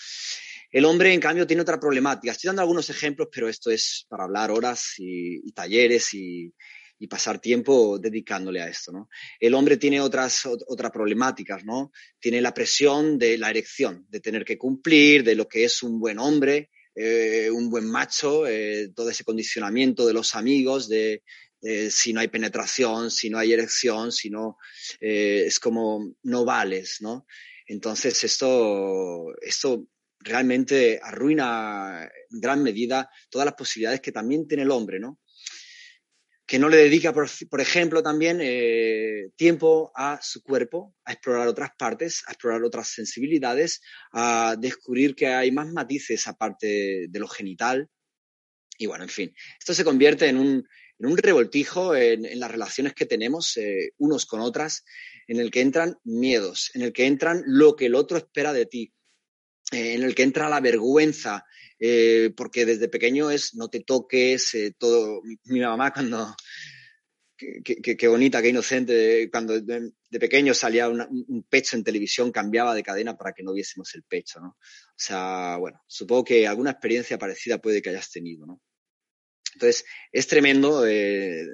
El 0.71 0.85
hombre, 0.85 1.13
en 1.13 1.21
cambio, 1.21 1.47
tiene 1.47 1.63
otra 1.63 1.81
problemática. 1.81 2.33
Estoy 2.33 2.49
dando 2.49 2.63
algunos 2.63 2.91
ejemplos, 2.91 3.29
pero 3.33 3.49
esto 3.49 3.71
es 3.71 4.07
para 4.09 4.25
hablar 4.25 4.51
horas 4.51 4.95
y, 4.99 5.49
y 5.49 5.53
talleres 5.53 6.13
y, 6.15 6.53
y, 6.99 7.07
pasar 7.07 7.39
tiempo 7.39 7.99
dedicándole 7.99 8.61
a 8.61 8.69
esto, 8.69 8.93
¿no? 8.93 9.09
El 9.39 9.55
hombre 9.55 9.77
tiene 9.77 10.01
otras, 10.01 10.47
otras 10.47 10.91
problemáticas, 10.91 11.65
¿no? 11.65 11.93
Tiene 12.19 12.41
la 12.41 12.53
presión 12.53 13.19
de 13.19 13.39
la 13.39 13.51
erección, 13.51 14.05
de 14.09 14.21
tener 14.21 14.45
que 14.45 14.59
cumplir, 14.59 15.23
de 15.23 15.37
lo 15.37 15.49
que 15.49 15.65
es 15.65 15.83
un 15.83 16.01
buen 16.01 16.19
hombre, 16.19 16.71
eh, 16.95 17.51
un 17.51 17.71
buen 17.71 17.87
macho, 17.87 18.47
eh, 18.47 18.91
todo 18.95 19.11
ese 19.11 19.25
condicionamiento 19.25 20.07
de 20.07 20.13
los 20.13 20.35
amigos, 20.35 20.89
de, 20.89 21.23
de, 21.61 21.91
si 21.91 22.13
no 22.13 22.21
hay 22.21 22.29
penetración, 22.29 23.11
si 23.11 23.31
no 23.31 23.39
hay 23.39 23.53
erección, 23.53 24.13
si 24.13 24.31
no, 24.31 24.59
eh, 25.01 25.45
es 25.47 25.59
como 25.59 26.15
no 26.23 26.45
vales, 26.45 26.99
¿no? 27.01 27.27
Entonces 27.67 28.23
esto, 28.23 29.35
esto 29.41 29.89
realmente 30.21 31.01
arruina 31.03 32.09
en 32.31 32.41
gran 32.41 32.63
medida 32.63 33.11
todas 33.29 33.47
las 33.47 33.55
posibilidades 33.55 34.01
que 34.01 34.13
también 34.13 34.47
tiene 34.47 34.63
el 34.63 34.71
hombre, 34.71 35.01
¿no? 35.01 35.19
Que 36.55 36.61
no 36.61 36.69
le 36.69 36.77
dedica, 36.77 37.13
por, 37.13 37.61
ejemplo, 37.61 38.01
también 38.01 38.39
eh, 38.41 39.31
tiempo 39.35 39.91
a 39.93 40.21
su 40.23 40.41
cuerpo, 40.41 40.95
a 41.05 41.11
explorar 41.11 41.49
otras 41.49 41.71
partes, 41.77 42.23
a 42.29 42.31
explorar 42.31 42.63
otras 42.63 42.87
sensibilidades, 42.87 43.81
a 44.13 44.55
descubrir 44.57 45.17
que 45.17 45.27
hay 45.27 45.51
más 45.51 45.73
matices 45.73 46.29
aparte 46.29 47.09
de 47.09 47.19
lo 47.19 47.27
genital, 47.27 47.91
Y 48.79 48.87
bueno, 48.87 49.03
en 49.03 49.11
fin, 49.11 49.35
esto 49.59 49.75
se 49.75 49.83
convierte 49.83 50.29
en 50.29 50.37
un, 50.37 50.69
en 51.01 51.17
revoltijo 51.17 51.97
en, 51.97 52.25
en, 52.25 52.39
las 52.39 52.53
relaciones 52.53 52.95
que 52.95 53.07
tenemos 53.07 53.57
eh, 53.57 53.91
unos 53.99 54.25
con 54.25 54.41
otras, 54.41 54.85
en 55.27 55.41
el 55.41 55.51
que 55.51 55.61
entran 55.61 55.99
miedos, 56.05 56.71
en 56.75 56.83
el 56.83 56.93
que 56.93 57.07
entran 57.07 57.43
lo 57.47 57.75
que 57.75 57.87
el 57.87 57.97
otro 57.97 58.17
espera 58.17 58.53
de 58.53 58.67
ti, 58.67 58.95
eh, 59.73 59.95
en 59.95 60.05
el 60.05 60.15
que 60.15 60.23
entra 60.23 60.49
la 60.49 60.61
vergüenza, 60.61 61.45
eh, 61.87 62.33
porque 62.35 62.65
desde 62.65 62.89
pequeño 62.89 63.31
es 63.31 63.55
no 63.57 63.69
te 63.69 63.81
toques, 63.81 64.55
eh, 64.55 64.75
todo. 64.79 65.21
Mi 65.45 65.61
mamá 65.61 65.93
cuando, 65.93 66.35
qué 67.37 68.09
bonita, 68.09 68.41
qué 68.41 68.49
inocente, 68.49 69.29
cuando 69.31 69.61
de, 69.61 69.93
de 70.09 70.19
pequeño 70.19 70.55
salía 70.55 70.89
una, 70.89 71.07
un 71.11 71.43
pecho 71.47 71.77
en 71.77 71.85
televisión, 71.85 72.33
cambiaba 72.33 72.75
de 72.75 72.83
cadena 72.83 73.19
para 73.19 73.35
que 73.35 73.43
no 73.43 73.53
viésemos 73.53 73.95
el 73.97 74.03
pecho, 74.03 74.41
¿no? 74.41 74.49
O 74.49 74.97
sea, 74.97 75.59
bueno, 75.61 75.83
supongo 75.87 76.25
que 76.25 76.47
alguna 76.47 76.71
experiencia 76.71 77.19
parecida 77.19 77.59
puede 77.59 77.83
que 77.83 77.91
hayas 77.91 78.11
tenido, 78.11 78.47
¿no? 78.47 78.63
Entonces, 79.53 79.85
es 80.11 80.27
tremendo 80.27 80.87
eh, 80.87 81.47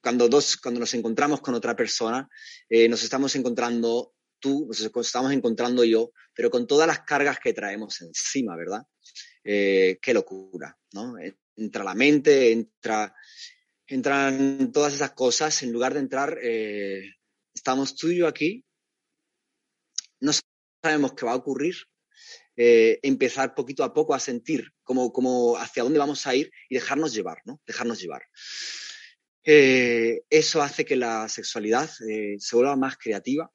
cuando, 0.00 0.28
dos, 0.28 0.56
cuando 0.56 0.78
nos 0.78 0.94
encontramos 0.94 1.40
con 1.40 1.54
otra 1.54 1.74
persona, 1.74 2.28
eh, 2.68 2.88
nos 2.88 3.02
estamos 3.02 3.34
encontrando 3.34 4.14
tú, 4.38 4.66
nos 4.66 4.80
estamos 4.80 5.32
encontrando 5.32 5.84
yo, 5.84 6.12
pero 6.34 6.50
con 6.50 6.66
todas 6.66 6.86
las 6.86 7.00
cargas 7.00 7.38
que 7.40 7.52
traemos 7.52 8.00
encima, 8.00 8.56
¿verdad? 8.56 8.82
Eh, 9.44 9.98
qué 10.02 10.12
locura, 10.12 10.76
¿no? 10.92 11.14
Entra 11.56 11.82
la 11.82 11.94
mente, 11.94 12.52
entra, 12.52 13.14
entran 13.86 14.70
todas 14.72 14.94
esas 14.94 15.12
cosas, 15.12 15.62
en 15.62 15.72
lugar 15.72 15.94
de 15.94 16.00
entrar, 16.00 16.38
eh, 16.42 17.02
estamos 17.54 17.96
tú 17.96 18.08
y 18.08 18.18
yo 18.18 18.26
aquí, 18.26 18.64
no 20.20 20.32
sabemos 20.82 21.14
qué 21.14 21.24
va 21.24 21.32
a 21.32 21.36
ocurrir, 21.36 21.76
eh, 22.56 22.98
empezar 23.02 23.54
poquito 23.54 23.84
a 23.84 23.94
poco 23.94 24.14
a 24.14 24.20
sentir 24.20 24.72
como, 24.82 25.12
como 25.12 25.56
hacia 25.56 25.82
dónde 25.82 25.98
vamos 25.98 26.26
a 26.26 26.34
ir 26.34 26.50
y 26.68 26.74
dejarnos 26.74 27.14
llevar, 27.14 27.38
¿no? 27.44 27.60
Dejarnos 27.66 28.00
llevar. 28.00 28.22
Eso 29.42 30.60
hace 30.60 30.84
que 30.84 30.96
la 30.96 31.26
sexualidad 31.30 31.88
se 31.88 32.56
vuelva 32.56 32.76
más 32.76 32.98
creativa, 32.98 33.50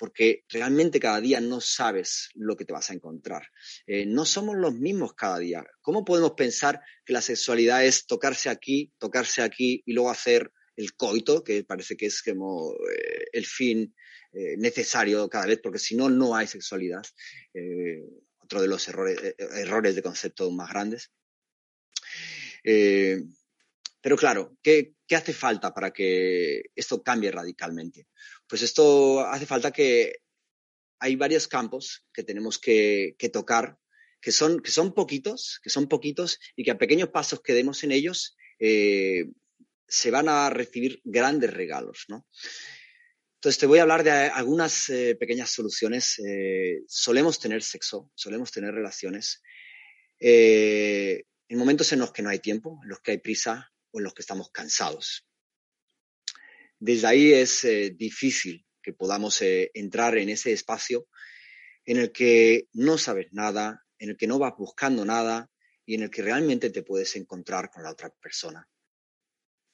porque 0.00 0.44
realmente 0.48 0.98
cada 0.98 1.20
día 1.20 1.42
no 1.42 1.60
sabes 1.60 2.30
lo 2.32 2.56
que 2.56 2.64
te 2.64 2.72
vas 2.72 2.88
a 2.88 2.94
encontrar. 2.94 3.46
Eh, 3.86 4.06
no 4.06 4.24
somos 4.24 4.56
los 4.56 4.72
mismos 4.72 5.12
cada 5.12 5.38
día. 5.38 5.62
¿Cómo 5.82 6.06
podemos 6.06 6.32
pensar 6.32 6.80
que 7.04 7.12
la 7.12 7.20
sexualidad 7.20 7.84
es 7.84 8.06
tocarse 8.06 8.48
aquí, 8.48 8.90
tocarse 8.96 9.42
aquí 9.42 9.82
y 9.84 9.92
luego 9.92 10.08
hacer 10.08 10.52
el 10.74 10.94
coito, 10.94 11.44
que 11.44 11.64
parece 11.64 11.98
que 11.98 12.06
es 12.06 12.22
como 12.22 12.72
eh, 12.72 13.26
el 13.30 13.44
fin 13.44 13.94
eh, 14.32 14.56
necesario 14.56 15.28
cada 15.28 15.44
vez, 15.44 15.60
porque 15.62 15.78
si 15.78 15.94
no, 15.96 16.08
no 16.08 16.34
hay 16.34 16.46
sexualidad. 16.46 17.02
Otro 18.38 18.62
de 18.62 18.68
los 18.68 18.88
errores, 18.88 19.34
errores 19.36 19.94
de 19.94 20.02
concepto 20.02 20.50
más 20.50 20.70
grandes. 20.70 21.10
Pero 24.00 24.16
claro, 24.16 24.56
¿qué, 24.62 24.94
¿qué 25.06 25.16
hace 25.16 25.32
falta 25.32 25.74
para 25.74 25.92
que 25.92 26.62
esto 26.74 27.02
cambie 27.02 27.30
radicalmente? 27.30 28.06
Pues 28.46 28.62
esto 28.62 29.20
hace 29.20 29.46
falta 29.46 29.70
que 29.70 30.20
hay 30.98 31.16
varios 31.16 31.48
campos 31.48 32.06
que 32.12 32.22
tenemos 32.22 32.58
que, 32.58 33.16
que 33.18 33.28
tocar, 33.28 33.78
que 34.20 34.32
son, 34.32 34.60
que 34.60 34.70
son 34.70 34.92
poquitos, 34.92 35.60
que 35.62 35.70
son 35.70 35.88
poquitos 35.88 36.38
y 36.56 36.64
que 36.64 36.70
a 36.70 36.78
pequeños 36.78 37.08
pasos 37.08 37.40
que 37.42 37.54
demos 37.54 37.82
en 37.84 37.92
ellos 37.92 38.36
eh, 38.58 39.26
se 39.88 40.10
van 40.10 40.28
a 40.28 40.50
recibir 40.50 41.00
grandes 41.04 41.52
regalos, 41.52 42.04
¿no? 42.08 42.26
Entonces 43.40 43.58
te 43.58 43.66
voy 43.66 43.78
a 43.78 43.82
hablar 43.82 44.04
de 44.04 44.10
algunas 44.10 44.90
eh, 44.90 45.16
pequeñas 45.18 45.48
soluciones. 45.48 46.18
Eh, 46.18 46.82
solemos 46.86 47.40
tener 47.40 47.62
sexo, 47.62 48.10
solemos 48.14 48.52
tener 48.52 48.74
relaciones 48.74 49.42
eh, 50.20 51.24
en 51.48 51.58
momentos 51.58 51.90
en 51.94 52.00
los 52.00 52.12
que 52.12 52.20
no 52.20 52.28
hay 52.28 52.40
tiempo, 52.40 52.78
en 52.82 52.90
los 52.90 53.00
que 53.00 53.12
hay 53.12 53.18
prisa 53.18 53.69
o 53.92 53.98
en 53.98 54.04
los 54.04 54.14
que 54.14 54.22
estamos 54.22 54.50
cansados 54.50 55.26
desde 56.80 57.06
ahí 57.06 57.32
es 57.32 57.64
eh, 57.64 57.90
difícil 57.90 58.66
que 58.82 58.94
podamos 58.94 59.40
eh, 59.42 59.70
entrar 59.74 60.16
en 60.16 60.30
ese 60.30 60.52
espacio 60.52 61.06
en 61.84 61.98
el 61.98 62.10
que 62.10 62.68
no 62.72 62.96
sabes 62.96 63.28
nada, 63.32 63.84
en 63.98 64.10
el 64.10 64.16
que 64.16 64.26
no 64.26 64.38
vas 64.38 64.54
buscando 64.56 65.04
nada 65.04 65.50
y 65.84 65.94
en 65.94 66.02
el 66.02 66.10
que 66.10 66.22
realmente 66.22 66.70
te 66.70 66.82
puedes 66.82 67.14
encontrar 67.16 67.70
con 67.70 67.82
la 67.82 67.90
otra 67.90 68.10
persona. 68.10 68.66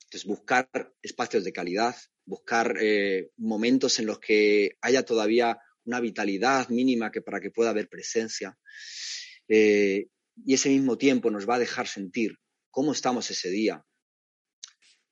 Entonces, 0.04 0.26
buscar 0.26 0.68
espacios 1.00 1.44
de 1.44 1.52
calidad, 1.52 1.96
buscar 2.24 2.76
eh, 2.80 3.30
momentos 3.36 3.98
en 4.00 4.06
los 4.06 4.18
que 4.18 4.76
haya 4.80 5.04
todavía 5.04 5.58
una 5.84 6.00
vitalidad 6.00 6.68
mínima 6.68 7.12
que 7.12 7.22
para 7.22 7.40
que 7.40 7.50
pueda 7.50 7.70
haber 7.70 7.88
presencia. 7.88 8.58
Y 9.48 10.54
ese 10.54 10.68
mismo 10.70 10.98
tiempo 10.98 11.30
nos 11.30 11.48
va 11.48 11.56
a 11.56 11.60
dejar 11.60 11.86
sentir 11.86 12.36
cómo 12.70 12.92
estamos 12.92 13.30
ese 13.30 13.50
día, 13.50 13.84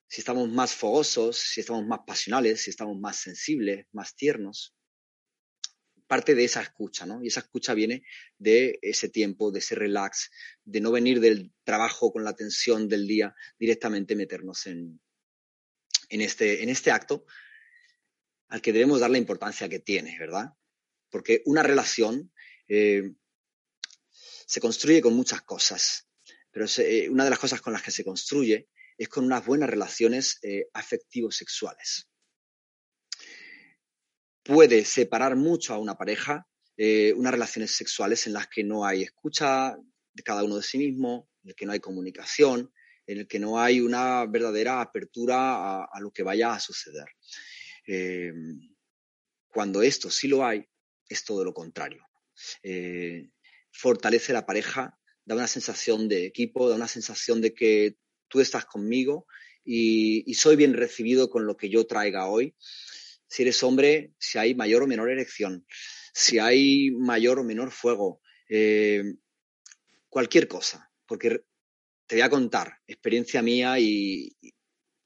si 0.07 0.21
estamos 0.21 0.49
más 0.49 0.75
fogosos, 0.75 1.39
si 1.39 1.61
estamos 1.61 1.85
más 1.87 2.01
pasionales, 2.07 2.63
si 2.63 2.71
estamos 2.71 2.99
más 2.99 3.17
sensibles, 3.17 3.87
más 3.93 4.15
tiernos. 4.15 4.75
Parte 6.07 6.35
de 6.35 6.45
esa 6.45 6.61
escucha, 6.61 7.07
¿no? 7.07 7.23
Y 7.23 7.29
esa 7.29 7.41
escucha 7.41 7.75
viene 7.75 8.05
de 8.39 8.79
ese 8.83 9.09
tiempo, 9.09 9.51
de 9.51 9.61
ese 9.61 9.75
relax, 9.75 10.31
de 10.65 10.81
no 10.81 10.93
venir 10.93 11.21
del 11.21 11.53
trabajo 11.65 12.13
con 12.13 12.25
la 12.25 12.37
tensión 12.37 12.89
del 12.89 13.07
día, 13.07 13.35
directamente 13.59 14.15
meternos 14.15 14.67
en, 14.67 15.01
en, 16.11 16.21
este, 16.21 16.63
en 16.63 16.69
este 16.69 16.91
acto 16.91 17.25
al 18.49 18.61
que 18.61 18.73
debemos 18.73 19.01
dar 19.01 19.11
la 19.11 19.19
importancia 19.19 19.69
que 19.69 19.81
tiene, 19.81 20.17
¿verdad? 20.19 20.51
Porque 21.11 21.43
una 21.47 21.63
relación 21.63 22.33
eh, 22.69 23.15
se 24.47 24.61
construye 24.61 25.01
con 25.01 25.15
muchas 25.15 25.43
cosas, 25.43 26.09
pero 26.51 26.69
se, 26.69 27.05
eh, 27.05 27.09
una 27.09 27.25
de 27.25 27.31
las 27.31 27.39
cosas 27.39 27.61
con 27.61 27.73
las 27.73 27.83
que 27.83 27.91
se 27.91 28.05
construye 28.05 28.69
es 28.97 29.09
con 29.09 29.25
unas 29.25 29.45
buenas 29.45 29.71
relaciones 29.71 30.39
eh, 30.43 30.69
afectivos 30.73 31.37
sexuales. 31.37 32.09
Puede 34.43 34.85
separar 34.85 35.37
mucho 35.37 35.75
a 35.75 35.79
una 35.79 35.97
pareja 35.97 36.47
eh, 36.77 37.13
unas 37.13 37.33
relaciones 37.33 37.71
sexuales 37.71 38.27
en 38.27 38.33
las 38.33 38.49
que 38.49 38.65
no 38.65 38.85
hay 38.85 39.03
escucha 39.03 39.77
de 40.13 40.23
cada 40.25 40.43
uno 40.43 40.57
de 40.57 40.63
sí 40.63 40.79
mismo, 40.79 41.29
en 41.43 41.51
el 41.51 41.55
que 41.55 41.67
no 41.67 41.73
hay 41.73 41.81
comunicación, 41.81 42.73
en 43.07 43.19
el 43.19 43.29
que 43.29 43.39
no 43.39 43.61
hay 43.61 43.81
una 43.81 44.27
verdadera 44.27 44.81
apertura 44.81 45.37
a, 45.37 45.85
a 45.85 46.01
lo 46.01 46.11
que 46.11 46.25
vaya 46.25 46.53
a 46.53 46.61
suceder. 46.61 47.07
Eh, 47.87 48.33
cuando 49.49 49.83
esto 49.83 50.11
sí 50.11 50.27
lo 50.27 50.45
hay, 50.45 50.67
es 51.09 51.25
todo 51.25 51.45
lo 51.45 51.55
contrario. 51.55 52.05
Eh, 52.63 53.31
fortalece 53.71 54.33
la 54.33 54.47
pareja, 54.47 54.99
da 55.25 55.37
una 55.37 55.47
sensación 55.47 56.09
de 56.09 56.27
equipo, 56.27 56.69
da 56.69 56.75
una 56.75 56.89
sensación 56.89 57.41
de 57.41 57.55
que 57.55 57.97
tú 58.35 58.41
estás 58.41 58.65
conmigo 58.65 59.29
y, 59.65 60.35
soy 60.35 60.57
bien 60.57 60.75
recibido 60.75 61.31
con 61.31 61.47
lo 61.47 61.57
que 61.57 61.69
yo 61.69 61.87
traiga 61.87 62.27
hoy. 62.27 62.57
Si 63.29 63.43
eres 63.43 63.63
hombre, 63.63 64.13
si 64.19 64.39
hay 64.39 64.57
mayor 64.57 64.83
o 64.83 64.89
menor 64.89 65.09
erección, 65.09 65.65
si 66.13 66.41
hay 66.41 66.91
mayor 66.91 67.39
o 67.39 67.45
menor 67.45 67.71
fuego, 67.71 68.21
eh, 68.49 69.05
cualquier 70.09 70.49
cosa, 70.49 70.91
porque 71.07 71.45
te 72.09 72.17
voy 72.17 72.23
a 72.23 72.29
contar 72.29 72.81
experiencia 72.89 73.41
mía 73.41 73.79
y, 73.79 74.37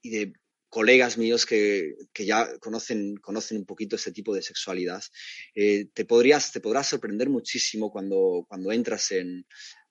y 0.01 0.09
de 0.09 0.33
colegas 0.69 1.19
míos 1.19 1.45
que, 1.45 1.93
que, 2.11 2.25
ya 2.25 2.57
conocen, 2.57 3.15
conocen 3.17 3.57
un 3.57 3.65
poquito 3.67 3.95
este 3.95 4.11
tipo 4.11 4.33
de 4.33 4.41
sexualidad, 4.41 5.03
eh, 5.53 5.85
te, 5.93 6.03
podrías, 6.03 6.51
te 6.51 6.61
podrás 6.61 6.87
sorprender 6.87 7.29
muchísimo 7.29 7.91
cuando, 7.91 8.45
cuando 8.47 8.71
entras 8.71 9.11
en, 9.11 9.45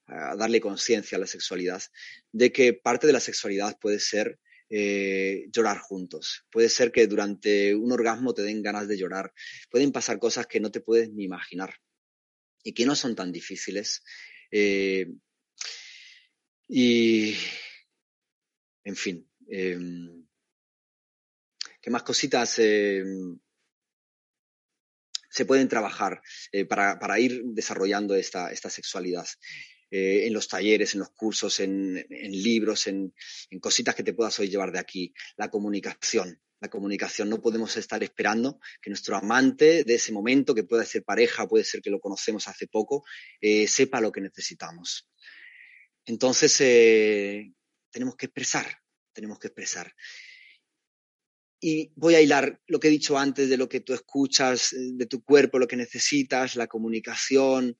a 0.08 0.36
darle 0.36 0.60
conciencia 0.60 1.16
a 1.16 1.20
la 1.20 1.26
sexualidad, 1.26 1.82
de 2.32 2.52
que 2.52 2.72
parte 2.72 3.06
de 3.06 3.12
la 3.12 3.20
sexualidad 3.20 3.78
puede 3.78 4.00
ser 4.00 4.38
eh, 4.70 5.46
llorar 5.50 5.78
juntos. 5.78 6.44
Puede 6.50 6.68
ser 6.68 6.92
que 6.92 7.06
durante 7.06 7.74
un 7.74 7.92
orgasmo 7.92 8.34
te 8.34 8.42
den 8.42 8.62
ganas 8.62 8.88
de 8.88 8.98
llorar. 8.98 9.32
Pueden 9.70 9.92
pasar 9.92 10.18
cosas 10.18 10.46
que 10.46 10.60
no 10.60 10.70
te 10.70 10.80
puedes 10.80 11.10
ni 11.10 11.24
imaginar 11.24 11.74
y 12.62 12.72
que 12.72 12.84
no 12.84 12.94
son 12.94 13.14
tan 13.14 13.32
difíciles. 13.32 14.02
Eh, 14.50 15.06
y, 16.68 17.34
en 18.84 18.96
fin, 18.96 19.26
eh, 19.50 19.78
¿qué 21.80 21.90
más 21.90 22.02
cositas 22.02 22.58
eh, 22.58 23.02
se 25.30 25.46
pueden 25.46 25.68
trabajar 25.68 26.20
eh, 26.52 26.66
para, 26.66 26.98
para, 26.98 27.18
ir 27.18 27.42
desarrollando 27.44 28.14
esta, 28.14 28.52
esta 28.52 28.68
sexualidad? 28.68 29.26
Eh, 29.90 30.26
en 30.26 30.32
los 30.32 30.48
talleres, 30.48 30.94
en 30.94 31.00
los 31.00 31.10
cursos, 31.10 31.60
en, 31.60 32.04
libros, 32.10 32.86
en, 32.86 33.14
cositas 33.60 33.94
que 33.94 34.02
te 34.02 34.12
puedas 34.12 34.38
hoy 34.38 34.48
llevar 34.48 34.72
de 34.72 34.78
aquí. 34.78 35.12
La 35.36 35.50
comunicación. 35.50 36.40
La 36.60 36.68
comunicación. 36.68 37.30
No 37.30 37.40
podemos 37.40 37.76
estar 37.76 38.02
esperando 38.02 38.60
que 38.82 38.90
nuestro 38.90 39.16
amante 39.16 39.84
de 39.84 39.94
ese 39.94 40.12
momento, 40.12 40.54
que 40.54 40.64
puede 40.64 40.84
ser 40.84 41.04
pareja, 41.04 41.46
puede 41.46 41.64
ser 41.64 41.80
que 41.80 41.90
lo 41.90 42.00
conocemos 42.00 42.48
hace 42.48 42.66
poco, 42.66 43.04
eh, 43.40 43.66
sepa 43.66 44.00
lo 44.00 44.12
que 44.12 44.20
necesitamos. 44.20 45.08
Entonces, 46.04 46.60
eh, 46.60 47.52
tenemos 47.90 48.16
que 48.16 48.26
expresar, 48.26 48.66
tenemos 49.12 49.38
que 49.38 49.48
expresar. 49.48 49.94
Y 51.60 51.92
voy 51.96 52.14
a 52.14 52.20
hilar 52.20 52.60
lo 52.68 52.78
que 52.78 52.86
he 52.86 52.90
dicho 52.90 53.18
antes 53.18 53.48
de 53.48 53.56
lo 53.56 53.68
que 53.68 53.80
tú 53.80 53.92
escuchas, 53.92 54.74
de 54.78 55.06
tu 55.06 55.24
cuerpo, 55.24 55.58
lo 55.58 55.66
que 55.66 55.76
necesitas, 55.76 56.54
la 56.54 56.68
comunicación, 56.68 57.76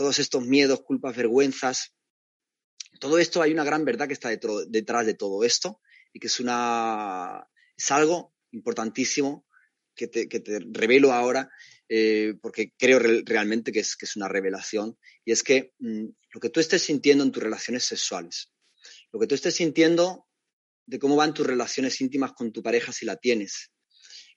todos 0.00 0.18
estos 0.18 0.46
miedos, 0.46 0.80
culpas, 0.80 1.14
vergüenzas, 1.14 1.94
todo 3.00 3.18
esto 3.18 3.42
hay 3.42 3.52
una 3.52 3.64
gran 3.64 3.84
verdad 3.84 4.06
que 4.06 4.14
está 4.14 4.30
detrás 4.30 5.04
de 5.04 5.12
todo 5.12 5.44
esto 5.44 5.78
y 6.14 6.20
que 6.20 6.28
es, 6.28 6.40
una, 6.40 7.46
algo 7.90 8.34
importantísimo 8.50 9.46
que 9.94 10.08
te, 10.08 10.26
revelo 10.70 11.12
ahora 11.12 11.50
eh, 11.86 12.32
porque 12.40 12.72
creo 12.78 12.98
realmente 13.26 13.72
que 13.72 13.80
es, 13.80 13.94
que 13.94 14.06
es 14.06 14.16
una 14.16 14.26
revelación. 14.26 14.96
Y 15.22 15.32
es 15.32 15.42
que 15.42 15.74
mm, 15.80 16.06
lo 16.32 16.40
que 16.40 16.48
tú 16.48 16.60
estés 16.60 16.80
sintiendo 16.80 17.22
en 17.22 17.30
tus 17.30 17.42
relaciones 17.42 17.84
sexuales, 17.84 18.54
lo 19.12 19.20
que 19.20 19.26
tú 19.26 19.34
estés 19.34 19.54
sintiendo 19.54 20.26
de 20.86 20.98
cómo 20.98 21.14
van 21.14 21.34
tus 21.34 21.46
relaciones 21.46 22.00
íntimas 22.00 22.32
con 22.32 22.52
tu 22.52 22.62
pareja 22.62 22.90
si 22.90 23.04
la 23.04 23.16
tienes, 23.16 23.70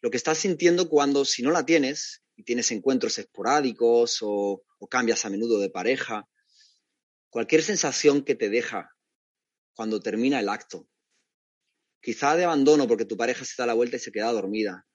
lo 0.01 0.11
que 0.11 0.17
estás 0.17 0.39
sintiendo 0.39 0.89
cuando 0.89 1.23
si 1.23 1.41
no 1.41 1.51
la 1.51 1.65
tienes 1.65 2.21
y 2.35 2.43
tienes 2.43 2.71
encuentros 2.71 3.17
esporádicos 3.17 4.17
o, 4.21 4.63
o 4.83 4.87
cambias 4.89 5.23
a 5.23 5.29
menudo 5.29 5.59
de 5.59 5.69
pareja, 5.69 6.27
cualquier 7.29 7.63
sensación 7.63 8.21
que 8.21 8.35
te 8.35 8.49
deja 8.49 8.91
cuando 9.73 10.01
termina 10.01 10.41
el 10.41 10.49
acto, 10.49 10.89
quizá 12.01 12.35
de 12.35 12.43
abandono 12.43 12.85
porque 12.85 13.05
tu 13.05 13.15
pareja 13.15 13.45
se 13.45 13.53
da 13.57 13.65
la 13.65 13.75
vuelta 13.75 13.95
y 13.95 13.99
se 13.99 14.11
queda 14.11 14.33
dormida, 14.33 14.85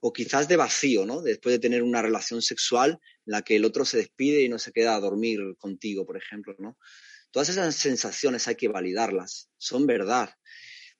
o 0.00 0.12
quizás 0.12 0.46
de 0.46 0.56
vacío, 0.56 1.06
¿no? 1.06 1.22
Después 1.22 1.54
de 1.54 1.58
tener 1.58 1.82
una 1.82 2.02
relación 2.02 2.42
sexual 2.42 2.90
en 2.90 3.32
la 3.32 3.40
que 3.40 3.56
el 3.56 3.64
otro 3.64 3.86
se 3.86 3.96
despide 3.96 4.42
y 4.42 4.50
no 4.50 4.58
se 4.58 4.72
queda 4.72 4.94
a 4.94 5.00
dormir 5.00 5.40
contigo, 5.56 6.04
por 6.04 6.18
ejemplo, 6.18 6.54
¿no? 6.58 6.76
Todas 7.30 7.48
esas 7.48 7.74
sensaciones 7.74 8.46
hay 8.46 8.56
que 8.56 8.68
validarlas, 8.68 9.48
son 9.56 9.86
verdad. 9.86 10.34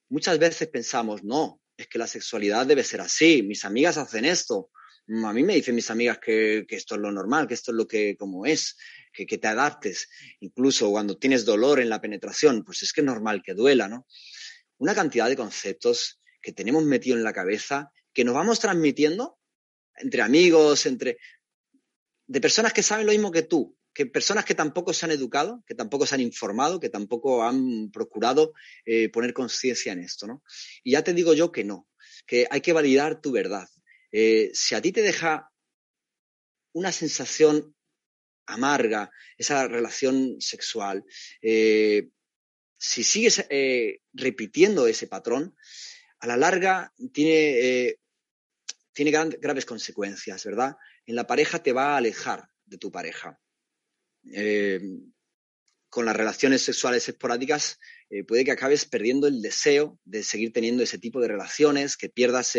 Muchas 0.09 0.39
veces 0.39 0.67
pensamos, 0.69 1.23
no, 1.23 1.61
es 1.77 1.87
que 1.87 1.99
la 1.99 2.07
sexualidad 2.07 2.65
debe 2.65 2.83
ser 2.83 3.01
así, 3.01 3.43
mis 3.43 3.65
amigas 3.65 3.97
hacen 3.97 4.25
esto, 4.25 4.71
a 5.07 5.33
mí 5.33 5.43
me 5.43 5.55
dicen 5.55 5.75
mis 5.75 5.89
amigas 5.91 6.19
que, 6.19 6.65
esto 6.69 6.95
es 6.95 7.01
lo 7.01 7.11
normal, 7.11 7.47
que 7.47 7.53
esto 7.53 7.71
es 7.71 7.77
lo 7.77 7.87
que 7.87 8.15
como 8.17 8.45
es, 8.45 8.77
que, 9.13 9.25
que, 9.25 9.37
te 9.37 9.47
adaptes. 9.47 10.09
Incluso 10.39 10.89
cuando 10.89 11.17
tienes 11.17 11.45
dolor 11.45 11.79
en 11.79 11.89
la 11.89 12.01
penetración, 12.01 12.63
pues 12.63 12.83
es 12.83 12.93
que 12.93 13.01
es 13.01 13.05
normal 13.05 13.41
que 13.43 13.53
duela, 13.53 13.87
¿no? 13.87 14.07
Una 14.77 14.95
cantidad 14.95 15.29
de 15.29 15.35
conceptos 15.35 16.19
que 16.41 16.51
tenemos 16.51 16.83
metido 16.83 17.17
en 17.17 17.23
la 17.23 17.33
cabeza 17.33 17.91
que 18.13 18.23
nos 18.23 18.33
vamos 18.33 18.59
transmitiendo 18.59 19.37
entre 19.97 20.21
amigos, 20.21 20.85
entre 20.85 21.17
de 22.27 22.41
personas 22.41 22.73
que 22.73 22.83
saben 22.83 23.05
lo 23.05 23.11
mismo 23.11 23.31
que 23.31 23.43
tú, 23.43 23.77
que 23.93 24.05
personas 24.05 24.45
que 24.45 24.55
tampoco 24.55 24.93
se 24.93 25.05
han 25.05 25.11
educado, 25.11 25.63
que 25.67 25.75
tampoco 25.75 26.05
se 26.05 26.15
han 26.15 26.21
informado, 26.21 26.79
que 26.79 26.89
tampoco 26.89 27.43
han 27.43 27.91
procurado 27.91 28.53
eh, 28.85 29.09
poner 29.09 29.33
conciencia 29.33 29.93
en 29.93 29.99
esto, 29.99 30.27
¿no? 30.27 30.43
Y 30.83 30.91
ya 30.91 31.03
te 31.03 31.13
digo 31.13 31.33
yo 31.33 31.51
que 31.51 31.63
no, 31.63 31.87
que 32.25 32.47
hay 32.49 32.61
que 32.61 32.73
validar 32.73 33.21
tu 33.21 33.31
verdad. 33.31 33.67
Eh, 34.17 34.51
si 34.53 34.75
a 34.75 34.81
ti 34.81 34.93
te 34.93 35.01
deja 35.01 35.51
una 36.71 36.93
sensación 36.93 37.75
amarga, 38.45 39.11
esa 39.37 39.67
relación 39.67 40.39
sexual, 40.39 41.03
eh, 41.41 42.07
si 42.77 43.03
sigues 43.03 43.45
repitiendo 44.13 44.87
ese 44.87 45.07
patrón, 45.07 45.53
a 46.19 46.27
la 46.27 46.37
larga 46.37 46.93
tiene, 47.11 47.97
tiene 48.93 49.11
graves 49.11 49.65
consecuencias, 49.65 50.45
¿verdad? 50.45 50.77
En 51.05 51.15
la 51.15 51.27
pareja 51.27 51.61
te 51.61 51.73
va 51.73 51.93
a 51.93 51.97
alejar 51.97 52.47
de 52.63 52.77
tu 52.77 52.89
pareja. 52.89 53.37
con 55.89 56.05
las 56.05 56.15
relaciones 56.15 56.61
sexuales 56.61 57.07
esporádicas 57.09 57.79
puede 58.27 58.45
que 58.45 58.51
acabes 58.51 58.85
perdiendo 58.85 59.27
el 59.27 59.41
deseo 59.41 59.99
de 60.05 60.23
seguir 60.23 60.53
teniendo 60.53 60.83
ese 60.83 60.99
tipo 60.99 61.19
de 61.19 61.27
relaciones, 61.27 61.97
que 61.97 62.09
pierdas 62.09 62.55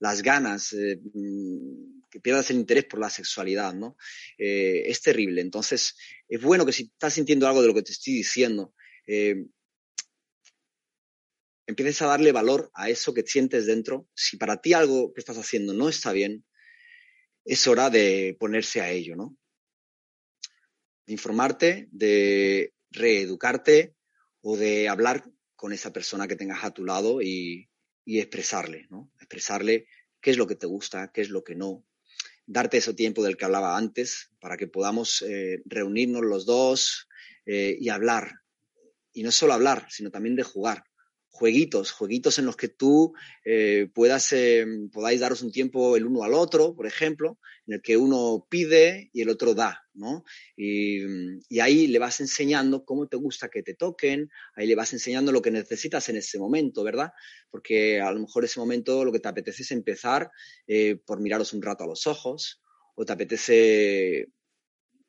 las 0.00 0.22
ganas, 0.22 0.72
eh, 0.72 0.98
mm, 1.14 2.00
que 2.10 2.20
pierdas 2.20 2.50
el 2.50 2.56
interés 2.56 2.86
por 2.86 2.98
la 2.98 3.08
sexualidad, 3.10 3.72
¿no? 3.72 3.96
Eh, 4.36 4.82
es 4.86 5.00
terrible. 5.00 5.40
Entonces, 5.40 5.96
es 6.28 6.42
bueno 6.42 6.66
que 6.66 6.72
si 6.72 6.84
estás 6.84 7.14
sintiendo 7.14 7.46
algo 7.46 7.62
de 7.62 7.68
lo 7.68 7.74
que 7.74 7.82
te 7.82 7.92
estoy 7.92 8.14
diciendo, 8.14 8.74
eh, 9.06 9.46
empieces 11.66 12.02
a 12.02 12.06
darle 12.06 12.32
valor 12.32 12.70
a 12.74 12.90
eso 12.90 13.14
que 13.14 13.22
sientes 13.22 13.66
dentro. 13.66 14.08
Si 14.14 14.36
para 14.36 14.60
ti 14.60 14.72
algo 14.72 15.12
que 15.12 15.20
estás 15.20 15.38
haciendo 15.38 15.72
no 15.72 15.88
está 15.88 16.12
bien, 16.12 16.44
es 17.44 17.66
hora 17.68 17.90
de 17.90 18.36
ponerse 18.40 18.80
a 18.80 18.90
ello, 18.90 19.14
¿no? 19.16 19.36
De 21.06 21.12
informarte, 21.12 21.88
de 21.92 22.74
reeducarte 22.90 23.94
o 24.40 24.56
de 24.56 24.88
hablar 24.88 25.30
con 25.54 25.72
esa 25.72 25.92
persona 25.92 26.26
que 26.26 26.36
tengas 26.36 26.64
a 26.64 26.72
tu 26.72 26.84
lado 26.84 27.22
y, 27.22 27.69
y 28.04 28.20
expresarle, 28.20 28.86
¿no? 28.90 29.10
Expresarle 29.18 29.86
qué 30.20 30.30
es 30.30 30.36
lo 30.36 30.46
que 30.46 30.56
te 30.56 30.66
gusta, 30.66 31.10
qué 31.12 31.20
es 31.20 31.30
lo 31.30 31.44
que 31.44 31.54
no. 31.54 31.84
Darte 32.46 32.78
ese 32.78 32.94
tiempo 32.94 33.22
del 33.22 33.36
que 33.36 33.44
hablaba 33.44 33.76
antes 33.76 34.30
para 34.40 34.56
que 34.56 34.66
podamos 34.66 35.22
eh, 35.22 35.62
reunirnos 35.64 36.22
los 36.22 36.46
dos 36.46 37.08
eh, 37.46 37.76
y 37.78 37.88
hablar. 37.88 38.40
Y 39.12 39.22
no 39.22 39.30
solo 39.30 39.52
hablar, 39.52 39.86
sino 39.90 40.10
también 40.10 40.36
de 40.36 40.42
jugar 40.42 40.84
jueguitos, 41.30 41.92
jueguitos 41.92 42.38
en 42.38 42.46
los 42.46 42.56
que 42.56 42.68
tú 42.68 43.14
eh, 43.44 43.88
puedas, 43.94 44.32
eh, 44.32 44.66
podáis 44.92 45.20
daros 45.20 45.42
un 45.42 45.52
tiempo 45.52 45.96
el 45.96 46.04
uno 46.04 46.24
al 46.24 46.34
otro, 46.34 46.74
por 46.74 46.86
ejemplo, 46.86 47.38
en 47.66 47.74
el 47.74 47.82
que 47.82 47.96
uno 47.96 48.46
pide 48.50 49.10
y 49.12 49.22
el 49.22 49.30
otro 49.30 49.54
da, 49.54 49.86
¿no? 49.94 50.24
Y, 50.56 51.00
ahí 51.60 51.86
le 51.86 51.98
vas 51.98 52.20
enseñando 52.20 52.84
cómo 52.84 53.06
te 53.06 53.16
gusta 53.16 53.48
que 53.48 53.62
te 53.62 53.74
toquen, 53.74 54.28
ahí 54.54 54.66
le 54.66 54.74
vas 54.74 54.92
enseñando 54.92 55.30
lo 55.30 55.40
que 55.40 55.50
necesitas 55.50 56.08
en 56.08 56.16
ese 56.16 56.38
momento, 56.38 56.82
¿verdad? 56.82 57.12
Porque 57.50 58.00
a 58.00 58.10
lo 58.10 58.20
mejor 58.20 58.44
ese 58.44 58.60
momento 58.60 59.04
lo 59.04 59.12
que 59.12 59.20
te 59.20 59.28
apetece 59.28 59.62
es 59.62 59.70
empezar 59.70 60.30
eh, 60.66 60.96
por 61.06 61.20
miraros 61.20 61.52
un 61.52 61.62
rato 61.62 61.84
a 61.84 61.86
los 61.86 62.06
ojos, 62.06 62.60
o 62.96 63.04
te 63.04 63.12
apetece 63.12 64.28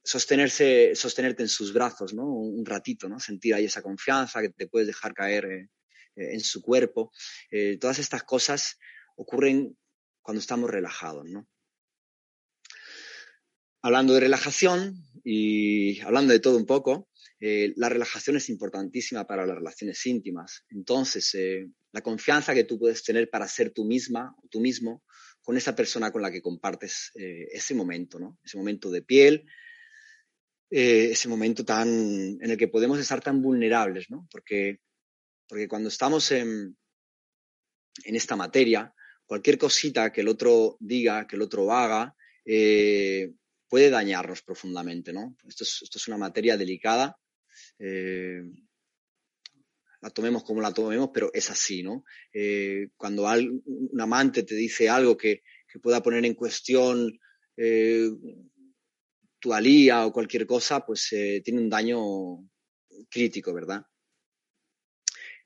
sostenerse, 0.04 0.94
sostenerte 0.96 1.44
en 1.44 1.50
sus 1.50 1.74
brazos, 1.74 2.14
¿no? 2.14 2.26
Un 2.26 2.66
ratito, 2.66 3.10
¿no? 3.10 3.20
Sentir 3.20 3.56
ahí 3.56 3.66
esa 3.66 3.82
confianza 3.82 4.42
que 4.42 4.50
te 4.50 4.68
puedes 4.68 4.88
dejar 4.88 5.14
caer 5.14 5.70
eh, 6.16 6.34
en 6.34 6.42
su 6.42 6.62
cuerpo. 6.62 7.12
Eh, 7.50 7.78
todas 7.80 8.00
estas 8.00 8.24
cosas 8.24 8.78
ocurren 9.16 9.78
cuando 10.22 10.40
estamos 10.40 10.70
relajados, 10.70 11.26
¿no? 11.30 11.48
Hablando 13.82 14.14
de 14.14 14.20
relajación 14.20 14.96
y 15.24 16.00
hablando 16.02 16.34
de 16.34 16.40
todo 16.40 16.58
un 16.58 16.66
poco, 16.66 17.10
eh, 17.40 17.74
la 17.78 17.90
relajación 17.90 18.36
es 18.38 18.50
importantísima 18.50 19.26
para 19.26 19.48
las 19.48 19.56
relaciones 19.56 20.06
íntimas. 20.06 20.66
Entonces, 20.70 21.36
la 21.92 22.02
confianza 22.02 22.54
que 22.54 22.66
tú 22.66 22.78
puedes 22.78 23.04
tener 23.04 23.30
para 23.30 23.48
ser 23.48 23.72
tú 23.72 23.86
misma 23.86 24.36
o 24.44 24.48
tú 24.50 24.60
mismo 24.60 25.04
con 25.42 25.58
esa 25.58 25.76
persona 25.76 26.12
con 26.12 26.22
la 26.22 26.30
que 26.30 26.44
compartes 26.44 27.12
ese 27.16 27.74
momento, 27.74 28.20
¿no? 28.20 28.38
Ese 28.44 28.58
momento 28.58 28.92
de 28.92 29.02
piel, 29.02 29.48
ese 30.70 31.28
momento 31.28 31.66
tan 31.66 31.90
en 31.90 32.52
el 32.52 32.58
que 32.58 32.68
podemos 32.68 33.00
estar 33.00 33.22
tan 33.22 33.42
vulnerables, 33.42 34.12
¿no? 34.12 34.28
Porque 34.30 34.80
porque 35.52 35.68
cuando 35.68 35.90
estamos 35.90 36.32
en, 36.32 36.78
esta 38.06 38.38
materia, 38.38 38.96
cualquier 39.26 39.58
cosita 39.58 40.10
que 40.10 40.22
el 40.22 40.30
otro 40.30 40.78
diga, 40.80 41.28
que 41.28 41.36
el 41.36 41.42
otro 41.42 41.70
haga, 41.74 42.16
eh, 42.46 43.34
puede 43.68 43.90
dañarnos 43.90 44.44
profundamente, 44.44 45.12
¿no? 45.12 45.36
Esto 45.46 45.66
es, 45.66 46.08
una 46.08 46.18
materia 46.18 46.56
delicada. 46.56 47.18
Eh, 47.78 48.44
la 50.00 50.10
tomemos 50.12 50.46
como 50.46 50.62
la 50.62 50.74
tomemos, 50.74 51.10
pero 51.14 51.30
es 51.34 51.50
así, 51.50 51.84
¿no? 51.84 52.06
Eh, 52.32 52.88
cuando 52.96 53.26
un 53.26 54.00
amante 54.00 54.44
te 54.44 54.56
dice 54.56 54.88
algo 54.88 55.18
que, 55.18 55.44
pueda 55.82 56.02
poner 56.02 56.24
en 56.24 56.34
cuestión 56.34 57.20
tu 59.40 59.54
alía 59.54 60.06
o 60.06 60.14
cualquier 60.14 60.46
cosa, 60.46 60.86
pues 60.86 61.10
tiene 61.44 61.60
un 61.60 61.70
daño 61.70 62.38
crítico, 63.10 63.54
¿verdad? 63.54 63.86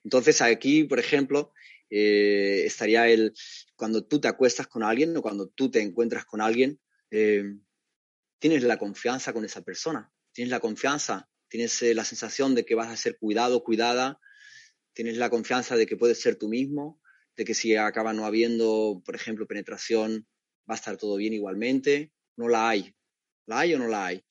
Entonces 0.06 0.40
aquí, 0.44 0.84
por 0.84 1.00
ejemplo, 1.00 1.52
eh, 1.90 2.64
estaría 2.66 3.10
el 3.10 3.34
cuando 3.76 4.06
tú 4.06 4.22
te 4.22 4.28
acuestas 4.28 4.68
con 4.68 4.84
alguien 4.84 5.18
o 5.18 5.22
cuando 5.24 5.50
tú 5.50 5.72
te 5.72 5.82
encuentras 5.82 6.26
con 6.26 6.42
alguien, 6.42 6.80
eh, 7.10 7.44
tienes 8.40 8.64
la 8.64 8.78
confianza 8.78 9.34
con 9.34 9.44
esa 9.44 9.64
persona, 9.64 10.12
tienes 10.32 10.52
la 10.52 10.60
confianza, 10.60 11.28
tienes 11.50 11.82
eh, 11.82 11.96
la 11.96 12.06
sensación 12.06 12.54
de 12.54 12.66
que 12.66 12.76
vas 12.76 12.90
a 12.90 12.98
ser 12.98 13.18
cuidado, 13.18 13.64
cuidada, 13.64 14.20
tienes 14.94 15.18
la 15.18 15.32
confianza 15.32 15.76
de 15.76 15.88
que 15.88 15.98
puedes 15.98 16.22
ser 16.22 16.36
tú 16.36 16.50
mismo, 16.50 17.02
de 17.36 17.44
que 17.44 17.56
si 17.56 17.76
acaba 17.76 18.14
no 18.14 18.26
habiendo, 18.26 19.02
por 19.04 19.16
ejemplo, 19.16 19.48
penetración, 19.48 20.28
va 20.70 20.76
a 20.76 20.78
estar 20.78 20.98
todo 20.98 21.16
bien 21.16 21.34
igualmente, 21.34 22.12
no 22.38 22.48
la 22.48 22.70
hay, 22.70 22.96
¿la 23.48 23.62
hay 23.62 23.74
o 23.74 23.80
no 23.80 23.88
la 23.88 24.06
hay? 24.06 24.24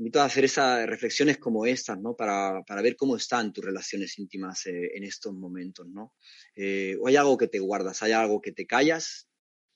Invito 0.00 0.18
a 0.22 0.24
hacer 0.24 0.46
esas 0.46 0.86
reflexiones 0.86 1.36
como 1.36 1.66
estas, 1.66 2.00
¿no? 2.00 2.16
Para, 2.16 2.62
para 2.66 2.80
ver 2.80 2.96
cómo 2.96 3.16
están 3.16 3.52
tus 3.52 3.62
relaciones 3.62 4.18
íntimas 4.18 4.64
eh, 4.64 4.92
en 4.94 5.04
estos 5.04 5.34
momentos, 5.34 5.86
¿no? 5.88 6.14
Eh, 6.56 6.96
hay 7.06 7.16
algo 7.16 7.36
que 7.36 7.48
te 7.48 7.58
guardas, 7.58 8.02
hay 8.02 8.12
algo 8.12 8.40
que 8.40 8.50
te 8.50 8.66
callas 8.66 9.28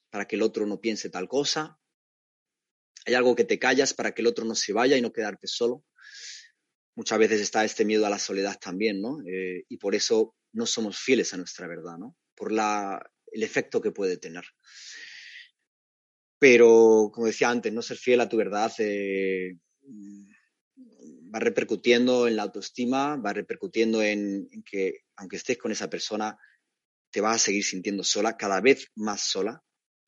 para 0.09 0.27
que 0.27 0.37
el 0.37 0.43
otro 0.43 0.65
no 0.65 0.81
piense 0.81 1.11
tal 1.11 1.29
cosa, 1.29 1.79
hay 3.05 3.13
algo 3.13 3.37
que 3.37 3.45
te 3.45 3.59
callas 3.59 3.93
para 3.93 4.15
que 4.15 4.23
el 4.23 4.27
otro 4.27 4.47
no 4.47 4.55
se 4.55 4.73
vaya 4.73 4.97
y 4.97 5.03
no 5.03 5.13
quedarte 5.13 5.47
solo. 5.47 5.85
Muchas 6.97 7.19
veces 7.19 7.43
está 7.43 7.63
este 7.63 7.85
miedo 7.85 8.07
a 8.07 8.11
la 8.11 8.19
soledad 8.19 8.59
también, 8.59 9.03
¿no? 9.03 9.19
Eh, 9.27 9.67
y 9.69 9.77
por 9.77 9.95
eso 9.95 10.35
no 10.55 10.65
somos 10.65 10.99
fieles 10.99 11.35
a 11.35 11.37
nuestra 11.37 11.67
verdad, 11.67 11.99
¿no? 11.99 12.17
Por 12.35 12.51
la, 12.51 12.99
el 13.31 13.43
efecto 13.43 13.83
que 13.83 13.93
puede 13.93 14.17
tener. 14.17 14.45
Pero, 16.39 17.11
como 17.13 17.27
decía 17.27 17.51
antes, 17.51 17.75
no 17.75 17.83
ser 17.83 17.99
fiel 17.99 18.23
a 18.23 18.29
tu 18.31 18.39
verdad 18.39 18.73
va 21.35 21.39
repercutiendo 21.39 22.29
en 22.29 22.37
la 22.37 22.45
autoestima, 22.45 23.17
va 23.17 23.33
repercutiendo 23.33 24.03
en, 24.03 24.49
en, 24.53 24.63
que 24.63 25.05
aunque 25.17 25.37
estés 25.37 25.59
con 25.59 25.73
esa 25.73 25.91
persona, 25.91 26.39
te 27.11 27.21
vas 27.21 27.37
a 27.37 27.45
seguir 27.47 27.65
sintiendo 27.65 28.05
sola, 28.05 28.37
cada 28.37 28.61
vez 28.61 28.91
más 28.95 29.23
sola, 29.23 29.63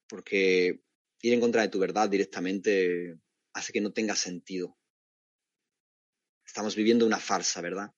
porque 0.09 0.81
ir 1.23 1.33
en 1.33 1.41
contra 1.41 1.63
de 1.63 1.69
tu 1.69 1.79
verdad 1.79 2.09
directamente 2.09 3.19
hace 3.53 3.73
que 3.73 3.81
no 3.81 3.93
tenga 3.93 4.15
sentido. 4.15 4.77
Estamos 6.45 6.77
viviendo 6.77 7.07
una 7.07 7.19
farsa, 7.19 7.61
¿verdad? 7.61 7.91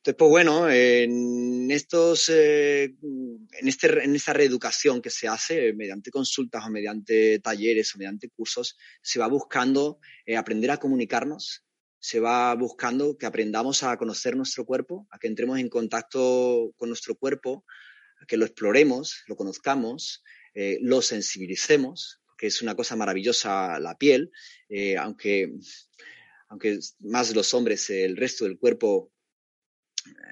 Entonces, 0.00 0.16
pues 0.18 0.30
bueno, 0.30 0.70
en, 0.70 1.70
estos, 1.70 2.30
eh, 2.30 2.84
en, 3.02 3.68
este, 3.68 4.02
en 4.02 4.16
esta 4.16 4.32
reeducación 4.32 5.02
que 5.02 5.10
se 5.10 5.28
hace 5.28 5.74
mediante 5.74 6.10
consultas 6.10 6.64
o 6.64 6.70
mediante 6.70 7.38
talleres 7.40 7.94
o 7.94 7.98
mediante 7.98 8.30
cursos, 8.30 8.78
se 9.02 9.18
va 9.18 9.26
buscando 9.26 9.98
eh, 10.24 10.38
aprender 10.38 10.70
a 10.70 10.78
comunicarnos, 10.78 11.66
se 11.98 12.18
va 12.18 12.54
buscando 12.54 13.18
que 13.18 13.26
aprendamos 13.26 13.82
a 13.82 13.98
conocer 13.98 14.36
nuestro 14.36 14.64
cuerpo, 14.64 15.06
a 15.10 15.18
que 15.18 15.26
entremos 15.26 15.58
en 15.58 15.68
contacto 15.68 16.72
con 16.78 16.88
nuestro 16.88 17.14
cuerpo, 17.16 17.66
a 18.22 18.24
que 18.24 18.38
lo 18.38 18.46
exploremos, 18.46 19.22
lo 19.26 19.36
conozcamos, 19.36 20.24
eh, 20.54 20.78
lo 20.80 21.02
sensibilicemos, 21.02 22.22
que 22.38 22.46
es 22.46 22.62
una 22.62 22.74
cosa 22.74 22.96
maravillosa 22.96 23.78
la 23.78 23.98
piel, 23.98 24.32
eh, 24.70 24.96
aunque, 24.96 25.52
aunque 26.48 26.78
más 27.00 27.34
los 27.34 27.52
hombres, 27.52 27.90
el 27.90 28.16
resto 28.16 28.46
del 28.46 28.58
cuerpo 28.58 29.12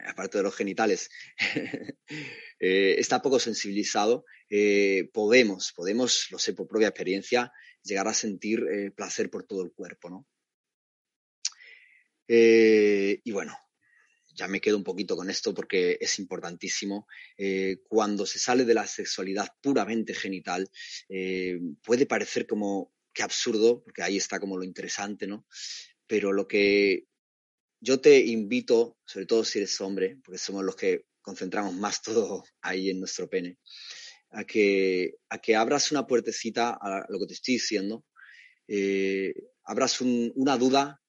aparte 0.07 0.39
de 0.39 0.45
los 0.45 0.55
genitales, 0.55 1.11
eh, 2.61 2.97
está 2.99 3.21
poco 3.23 3.39
sensibilizado, 3.39 4.25
eh, 4.49 5.11
podemos, 5.13 5.73
podemos, 5.73 6.27
lo 6.31 6.39
sé 6.39 6.55
por 6.55 6.69
propia 6.69 6.89
experiencia, 6.89 7.53
llegar 7.83 8.09
a 8.09 8.15
sentir 8.15 8.65
eh, 8.71 8.91
placer 8.91 9.31
por 9.31 9.45
todo 9.45 9.63
el 9.63 9.73
cuerpo, 9.73 10.11
¿no? 10.11 10.27
y 12.31 13.31
bueno, 13.31 13.57
ya 14.35 14.49
me 14.49 14.61
quedo 14.61 14.77
un 14.77 14.85
poquito 14.85 15.17
con 15.17 15.31
esto 15.31 15.55
porque 15.55 15.97
es 15.99 16.19
importantísimo. 16.19 17.07
cuando 17.89 18.27
se 18.27 18.39
sale 18.39 18.67
de 18.67 18.75
la 18.75 18.87
sexualidad 18.87 19.49
puramente 19.63 20.13
genital, 20.13 20.71
puede 21.83 22.05
parecer 22.05 22.47
como 22.47 22.93
que 23.15 23.23
absurdo, 23.23 23.83
porque 23.83 24.03
ahí 24.03 24.19
está 24.19 24.39
como 24.39 24.59
lo 24.59 24.65
interesante, 24.65 25.27
¿no? 25.27 25.47
Pero 26.07 26.35
lo 26.35 26.47
que 26.47 27.08
yo 27.81 28.01
te 28.01 28.19
invito, 28.19 28.99
sobre 29.05 29.27
todo 29.27 29.45
si 29.45 29.59
eres 29.59 29.81
hombre, 29.81 30.19
porque 30.25 30.39
somos 30.39 30.65
los 30.65 30.77
que 30.77 31.05
concentramos 31.21 31.75
más 31.75 32.03
todo 32.03 32.45
ahí 32.63 32.91
en 32.91 33.01
nuestro 33.01 33.29
pene, 33.29 33.59
a 34.31 34.45
que, 34.45 35.17
a 35.29 35.39
que 35.39 35.57
abras 35.57 35.91
una 35.91 36.07
puertecita 36.07 36.79
a 36.81 37.07
lo 37.09 37.19
que 37.21 37.27
te 37.27 37.35
estoy 37.35 37.55
diciendo, 37.55 38.05
eh, 38.67 39.35
abras 39.65 40.01
un, 40.01 40.33
una 40.37 40.57
duda 40.59 41.01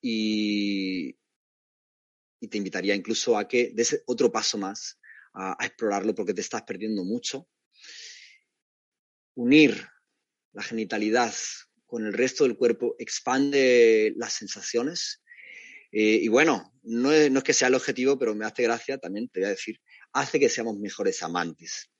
y, 0.00 1.16
y, 2.40 2.48
te 2.48 2.58
invitaría 2.58 2.94
incluso 2.94 3.38
a 3.38 3.46
que 3.46 3.70
des 3.74 4.02
otro 4.06 4.30
paso 4.30 4.58
más 4.58 4.98
a 5.32 5.56
explorarlo 5.64 6.14
porque 6.14 6.32
te 6.32 6.40
estás 6.40 6.62
perdiendo 6.62 7.04
mucho. 7.04 7.46
Unir 9.34 9.86
la 10.52 10.62
genitalidad 10.62 11.34
con 11.84 12.06
el 12.06 12.14
resto 12.14 12.44
del 12.44 12.56
cuerpo 12.56 12.96
expande 12.98 14.14
las 14.16 14.32
sensaciones, 14.32 15.22
eh, 15.98 16.20
y 16.24 16.28
bueno, 16.28 16.74
no 16.82 17.10
es, 17.10 17.30
no 17.30 17.38
es, 17.38 17.44
que 17.44 17.54
sea 17.54 17.68
el 17.68 17.74
objetivo, 17.74 18.18
pero 18.18 18.34
me 18.34 18.44
hace 18.44 18.64
gracia 18.64 18.98
también, 18.98 19.30
te 19.30 19.40
voy 19.40 19.46
a 19.46 19.50
decir, 19.50 19.80
hace 20.12 20.38
que 20.38 20.50
seamos 20.50 20.78
mejores 20.78 21.22
amantes, 21.22 21.90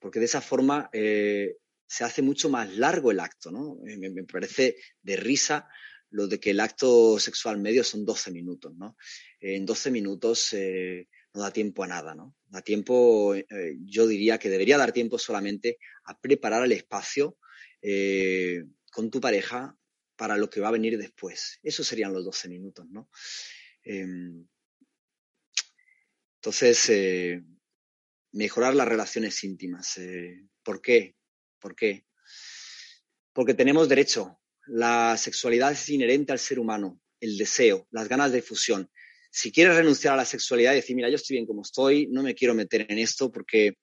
porque 0.00 0.18
de 0.18 0.24
esa 0.24 0.40
forma 0.40 0.90
eh, 0.92 1.54
se 1.86 2.02
hace 2.02 2.20
mucho 2.20 2.48
más 2.48 2.76
largo 2.76 3.12
el 3.12 3.20
acto, 3.20 3.52
¿no? 3.52 3.78
Eh, 3.86 3.96
me, 3.96 4.24
parece 4.24 4.74
de 5.02 5.14
risa 5.14 5.68
lo 6.10 6.26
de 6.26 6.40
que 6.40 6.50
el 6.50 6.58
acto 6.58 7.20
sexual 7.20 7.60
medio 7.60 7.84
son 7.84 8.04
12 8.04 8.32
minutos, 8.32 8.74
¿no? 8.74 8.96
en 9.38 9.64
12 9.64 9.90
minutos 9.92 10.52
no 11.32 11.40
da 11.40 11.52
tiempo 11.52 11.84
a 11.84 11.88
nada, 11.88 12.14
¿no? 12.14 12.34
Da 12.46 12.60
tiempo, 12.60 13.34
yo 13.84 14.06
diría 14.06 14.38
que 14.38 14.48
debería 14.48 14.78
dar 14.78 14.92
tiempo 14.92 15.18
solamente 15.18 15.78
a 16.04 16.18
preparar 16.20 16.64
el 16.64 16.72
espacio 16.72 17.36
con 18.90 19.10
tu 19.10 19.20
pareja 19.20 19.76
para 20.16 20.36
lo 20.36 20.48
que 20.48 20.60
va 20.60 20.68
a 20.68 20.72
venir 20.72 20.98
después. 20.98 21.58
Esos 21.62 21.86
serían 21.86 22.12
los 22.12 22.24
12 22.24 22.48
minutos, 22.48 22.86
¿no? 22.88 23.10
Eh, 23.84 24.06
entonces, 26.36 26.88
eh, 26.90 27.42
mejorar 28.32 28.74
las 28.74 28.88
relaciones 28.88 29.42
íntimas. 29.44 29.96
Eh, 29.98 30.46
¿Por 30.62 30.80
qué? 30.80 31.16
¿Por 31.58 31.74
qué? 31.74 32.04
Porque 33.32 33.54
tenemos 33.54 33.88
derecho. 33.88 34.40
La 34.66 35.16
sexualidad 35.16 35.72
es 35.72 35.88
inherente 35.88 36.32
al 36.32 36.38
ser 36.38 36.58
humano, 36.58 37.00
el 37.20 37.36
deseo, 37.36 37.86
las 37.90 38.08
ganas 38.08 38.32
de 38.32 38.42
fusión. 38.42 38.90
Si 39.30 39.52
quieres 39.52 39.76
renunciar 39.76 40.14
a 40.14 40.18
la 40.18 40.24
sexualidad 40.24 40.72
y 40.72 40.76
decir, 40.76 40.96
mira, 40.96 41.08
yo 41.10 41.16
estoy 41.16 41.36
bien 41.36 41.46
como 41.46 41.62
estoy, 41.62 42.06
no 42.06 42.22
me 42.22 42.34
quiero 42.34 42.54
meter 42.54 42.86
en 42.88 42.98
esto 42.98 43.30
porque 43.30 43.76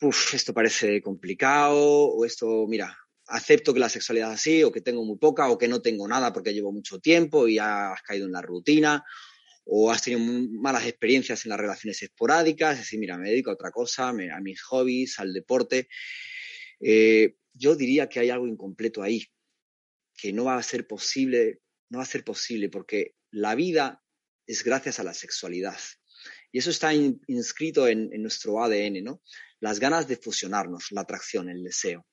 uf, 0.00 0.34
esto 0.34 0.52
parece 0.52 1.00
complicado, 1.02 1.78
o 1.78 2.24
esto, 2.24 2.66
mira, 2.66 2.96
acepto 3.26 3.72
que 3.72 3.80
la 3.80 3.88
sexualidad 3.88 4.32
es 4.32 4.40
así, 4.40 4.62
o 4.62 4.72
que 4.72 4.80
tengo 4.80 5.04
muy 5.04 5.18
poca, 5.18 5.48
o 5.50 5.58
que 5.58 5.68
no 5.68 5.80
tengo 5.80 6.06
nada 6.06 6.32
porque 6.32 6.52
llevo 6.52 6.72
mucho 6.72 6.98
tiempo 6.98 7.48
y 7.48 7.58
has 7.58 8.00
caído 8.02 8.26
en 8.26 8.32
la 8.32 8.42
rutina, 8.42 9.04
o 9.64 9.90
has 9.90 10.02
tenido 10.02 10.20
malas 10.60 10.86
experiencias 10.86 11.44
en 11.44 11.50
las 11.50 11.60
relaciones 11.60 12.02
esporádicas, 12.02 12.74
es 12.74 12.80
decir, 12.80 12.98
mira, 12.98 13.16
me 13.16 13.30
dedico 13.30 13.50
a 13.50 13.54
otra 13.54 13.70
cosa, 13.70 14.08
a 14.08 14.40
mis 14.40 14.62
hobbies, 14.62 15.18
al 15.18 15.32
deporte. 15.32 15.88
Eh, 16.80 17.36
yo 17.54 17.74
diría 17.74 18.08
que 18.08 18.20
hay 18.20 18.30
algo 18.30 18.46
incompleto 18.46 19.02
ahí, 19.02 19.24
que 20.16 20.32
no 20.32 20.44
va 20.44 20.58
a 20.58 20.62
ser 20.62 20.86
posible, 20.86 21.60
no 21.88 21.98
va 21.98 22.04
a 22.04 22.06
ser 22.08 22.24
posible, 22.24 22.68
porque 22.68 23.14
la 23.30 23.54
vida 23.54 24.02
es 24.46 24.62
gracias 24.64 25.00
a 25.00 25.04
la 25.04 25.14
sexualidad. 25.14 25.78
Y 26.52 26.58
eso 26.58 26.70
está 26.70 26.92
in, 26.92 27.20
inscrito 27.26 27.88
en, 27.88 28.10
en 28.12 28.22
nuestro 28.22 28.62
ADN, 28.62 29.02
¿no? 29.02 29.22
Las 29.60 29.80
ganas 29.80 30.06
de 30.06 30.16
fusionarnos, 30.16 30.92
la 30.92 31.00
atracción, 31.00 31.48
el 31.48 31.64
deseo. 31.64 32.06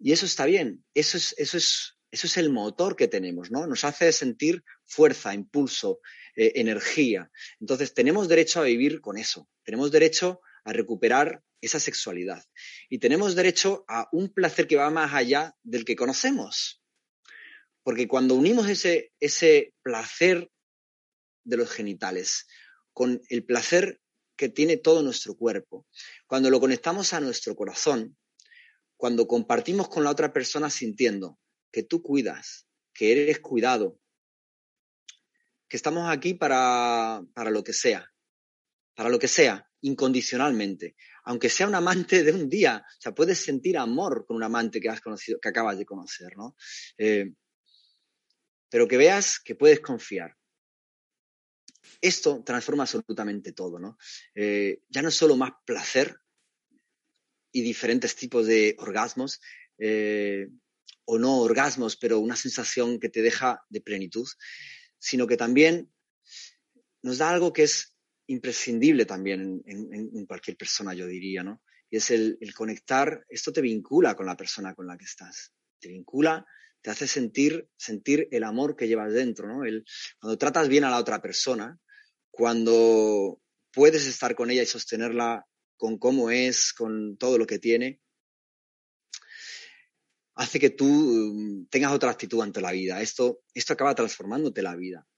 Y 0.00 0.12
eso 0.12 0.24
está 0.24 0.46
bien, 0.46 0.82
eso 0.94 1.18
es, 1.18 1.34
eso 1.36 1.58
es, 1.58 1.98
eso 2.10 2.26
es 2.26 2.36
el 2.38 2.50
motor 2.50 2.96
que 2.96 3.06
tenemos, 3.06 3.50
¿no? 3.50 3.66
Nos 3.66 3.84
hace 3.84 4.10
sentir 4.12 4.64
fuerza, 4.86 5.34
impulso, 5.34 6.00
eh, 6.34 6.52
energía. 6.56 7.30
Entonces, 7.60 7.92
tenemos 7.92 8.26
derecho 8.26 8.60
a 8.60 8.64
vivir 8.64 9.02
con 9.02 9.18
eso, 9.18 9.48
tenemos 9.62 9.90
derecho 9.92 10.40
a 10.64 10.72
recuperar 10.72 11.42
esa 11.60 11.78
sexualidad 11.78 12.42
y 12.88 12.98
tenemos 12.98 13.34
derecho 13.34 13.84
a 13.86 14.08
un 14.12 14.32
placer 14.32 14.66
que 14.66 14.76
va 14.76 14.90
más 14.90 15.12
allá 15.12 15.54
del 15.62 15.84
que 15.84 15.96
conocemos. 15.96 16.82
Porque 17.82 18.08
cuando 18.08 18.34
unimos 18.34 18.68
ese, 18.68 19.12
ese 19.20 19.74
placer 19.82 20.50
de 21.44 21.56
los 21.58 21.70
genitales 21.70 22.46
con 22.92 23.20
el 23.28 23.44
placer 23.44 24.00
que 24.36 24.48
tiene 24.48 24.78
todo 24.78 25.02
nuestro 25.02 25.36
cuerpo, 25.36 25.86
cuando 26.26 26.48
lo 26.48 26.60
conectamos 26.60 27.12
a 27.12 27.20
nuestro 27.20 27.54
corazón, 27.54 28.16
cuando 29.00 29.26
compartimos 29.26 29.88
con 29.88 30.04
la 30.04 30.10
otra 30.10 30.30
persona 30.30 30.68
sintiendo 30.68 31.40
que 31.72 31.82
tú 31.82 32.02
cuidas, 32.02 32.66
que 32.92 33.12
eres 33.12 33.40
cuidado, 33.40 33.98
que 35.66 35.78
estamos 35.78 36.06
aquí 36.10 36.34
para, 36.34 37.22
para 37.32 37.50
lo 37.50 37.64
que 37.64 37.72
sea, 37.72 38.12
para 38.94 39.08
lo 39.08 39.18
que 39.18 39.26
sea, 39.26 39.66
incondicionalmente, 39.80 40.96
aunque 41.24 41.48
sea 41.48 41.66
un 41.66 41.76
amante 41.76 42.22
de 42.22 42.32
un 42.32 42.50
día, 42.50 42.84
o 42.86 43.00
sea, 43.00 43.14
puedes 43.14 43.38
sentir 43.38 43.78
amor 43.78 44.26
con 44.26 44.36
un 44.36 44.42
amante 44.42 44.82
que 44.82 44.90
has 44.90 45.00
conocido, 45.00 45.38
que 45.40 45.48
acabas 45.48 45.78
de 45.78 45.86
conocer, 45.86 46.36
¿no? 46.36 46.54
Eh, 46.98 47.32
pero 48.68 48.86
que 48.86 48.98
veas 48.98 49.40
que 49.40 49.54
puedes 49.54 49.80
confiar. 49.80 50.36
Esto 52.02 52.42
transforma 52.44 52.82
absolutamente 52.82 53.52
todo, 53.54 53.78
¿no? 53.78 53.96
Eh, 54.34 54.82
ya 54.90 55.00
no 55.00 55.08
es 55.08 55.14
solo 55.14 55.36
más 55.36 55.52
placer, 55.64 56.20
y 57.52 57.62
diferentes 57.62 58.14
tipos 58.16 58.46
de 58.46 58.76
orgasmos, 58.78 59.40
eh, 59.78 60.48
o 61.04 61.18
no 61.18 61.40
orgasmos, 61.40 61.96
pero 61.96 62.20
una 62.20 62.36
sensación 62.36 63.00
que 63.00 63.08
te 63.08 63.22
deja 63.22 63.62
de 63.68 63.80
plenitud, 63.80 64.28
sino 64.98 65.26
que 65.26 65.36
también 65.36 65.90
nos 67.02 67.18
da 67.18 67.30
algo 67.30 67.52
que 67.52 67.64
es 67.64 67.96
imprescindible 68.26 69.06
también 69.06 69.62
en, 69.66 69.92
en, 69.92 70.10
en 70.14 70.26
cualquier 70.26 70.56
persona, 70.56 70.94
yo 70.94 71.06
diría, 71.06 71.42
¿no? 71.42 71.62
Y 71.90 71.96
es 71.96 72.10
el, 72.12 72.38
el, 72.40 72.54
conectar, 72.54 73.24
esto 73.28 73.52
te 73.52 73.60
vincula 73.60 74.14
con 74.14 74.26
la 74.26 74.36
persona 74.36 74.74
con 74.74 74.86
la 74.86 74.96
que 74.96 75.04
estás, 75.04 75.52
te 75.80 75.88
vincula, 75.88 76.46
te 76.80 76.90
hace 76.90 77.08
sentir, 77.08 77.68
sentir 77.76 78.28
el 78.30 78.44
amor 78.44 78.76
que 78.76 78.86
llevas 78.86 79.12
dentro, 79.12 79.48
¿no? 79.48 79.64
El, 79.64 79.84
cuando 80.20 80.38
tratas 80.38 80.68
bien 80.68 80.84
a 80.84 80.90
la 80.90 80.98
otra 80.98 81.20
persona, 81.20 81.76
cuando 82.30 83.40
puedes 83.72 84.06
estar 84.06 84.36
con 84.36 84.50
ella 84.50 84.62
y 84.62 84.66
sostenerla 84.66 85.44
con 85.80 85.96
cómo 85.96 86.30
es, 86.30 86.74
con 86.74 87.16
todo 87.16 87.38
lo 87.38 87.46
que 87.46 87.58
tiene, 87.58 88.02
hace 90.34 90.60
que 90.60 90.68
tú 90.68 90.84
mm, 90.84 91.68
tengas 91.70 91.92
otra 91.92 92.10
actitud 92.10 92.42
ante 92.42 92.60
la 92.60 92.70
vida. 92.70 93.00
Esto, 93.00 93.40
esto 93.54 93.72
acaba 93.72 93.94
transformándote 93.94 94.60
la 94.60 94.76
vida. 94.76 95.08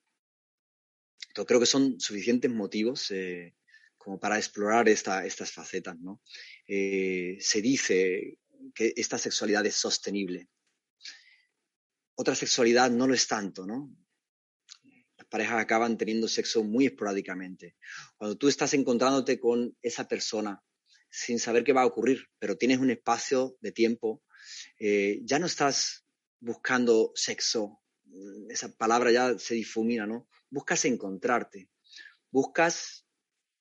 Entonces, 1.27 1.49
creo 1.49 1.59
que 1.59 1.67
son 1.67 1.99
suficientes 1.99 2.49
motivos 2.49 3.11
eh, 3.11 3.57
como 3.99 4.21
para 4.21 4.39
explorar 4.39 4.89
esta, 4.89 5.27
estas 5.27 5.51
facetas. 5.51 5.99
¿no? 5.99 6.23
Eh, 6.69 7.39
se 7.41 7.61
dice 7.61 8.39
que 8.73 8.93
esta 8.95 9.19
sexualidad 9.19 9.67
es 9.67 9.75
sostenible. 9.75 10.49
Otra 12.15 12.37
sexualidad 12.37 12.89
no 12.93 13.09
lo 13.09 13.15
es 13.15 13.27
tanto, 13.27 13.67
¿no? 13.67 13.91
Parejas 15.33 15.61
acaban 15.61 15.97
teniendo 15.97 16.29
sexo 16.29 16.63
muy 16.63 16.85
esporádicamente. 16.87 17.75
Cuando 18.17 18.37
tú 18.37 18.49
estás 18.49 18.75
encontrándote 18.75 19.41
con 19.41 19.75
esa 19.81 20.07
persona 20.07 20.63
sin 21.11 21.39
saber 21.39 21.65
qué 21.65 21.73
va 21.73 21.83
a 21.83 21.87
ocurrir, 21.87 22.27
pero 22.39 22.59
tienes 22.59 22.79
un 22.79 22.91
espacio 22.91 23.57
de 23.61 23.73
tiempo, 23.73 24.23
eh, 24.79 25.21
ya 25.25 25.39
no 25.39 25.47
estás 25.47 26.05
buscando 26.39 27.13
sexo, 27.15 27.81
esa 28.51 28.77
palabra 28.77 29.11
ya 29.11 29.39
se 29.39 29.55
difumina, 29.55 30.07
¿no? 30.07 30.29
Buscas 30.51 30.85
encontrarte, 30.85 31.71
buscas, 32.31 33.07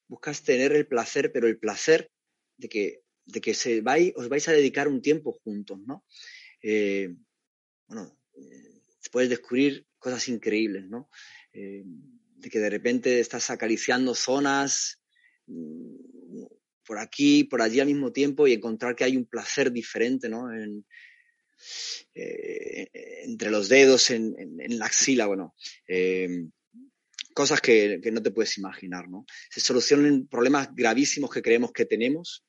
buscas 0.10 0.44
tener 0.44 0.74
el 0.74 0.88
placer, 0.88 1.32
pero 1.32 1.48
el 1.48 1.58
placer 1.58 2.12
de 2.58 2.68
que, 2.68 3.04
de 3.26 3.40
que 3.40 3.54
se 3.54 3.82
os 4.16 4.30
vais 4.30 4.48
a 4.50 4.52
dedicar 4.52 4.90
un 4.90 5.02
tiempo 5.02 5.40
juntos, 5.44 5.80
¿no? 5.86 6.06
Eh, 6.62 7.16
bueno, 7.88 8.20
eh, 8.36 8.82
puedes 9.12 9.30
descubrir 9.30 9.86
cosas 10.00 10.28
increíbles, 10.30 10.90
¿no? 10.90 11.10
Eh, 11.54 11.84
de 11.86 12.50
que 12.50 12.60
de 12.60 12.70
repente 12.70 13.20
estás 13.20 13.50
acariciando 13.50 14.16
zonas 14.16 15.00
mm, 15.48 16.44
por 16.86 16.98
aquí, 16.98 17.44
por 17.44 17.62
allí 17.62 17.80
al 17.80 17.88
mismo 17.88 18.12
tiempo 18.12 18.48
y 18.48 18.54
encontrar 18.54 18.96
que 18.96 19.04
hay 19.04 19.16
un 19.16 19.26
placer 19.26 19.72
diferente, 19.72 20.28
¿no? 20.28 20.52
Eh, 22.14 22.90
entre 23.24 23.52
los 23.52 23.70
dedos, 23.70 24.10
en, 24.10 24.36
en, 24.38 24.80
la 24.80 24.88
axila, 24.88 25.28
bueno, 25.28 25.56
eh, 25.88 26.48
cosas 27.34 27.62
que, 27.62 28.00
que, 28.02 28.12
no 28.12 28.22
te 28.22 28.32
puedes 28.32 28.58
imaginar, 28.58 29.08
¿no? 29.08 29.26
Se 29.50 29.62
solucionan 29.62 30.28
problemas 30.28 30.70
gravísimos 30.76 31.30
que 31.30 31.42
creemos 31.42 31.72
que 31.72 31.86
tenemos. 31.86 32.44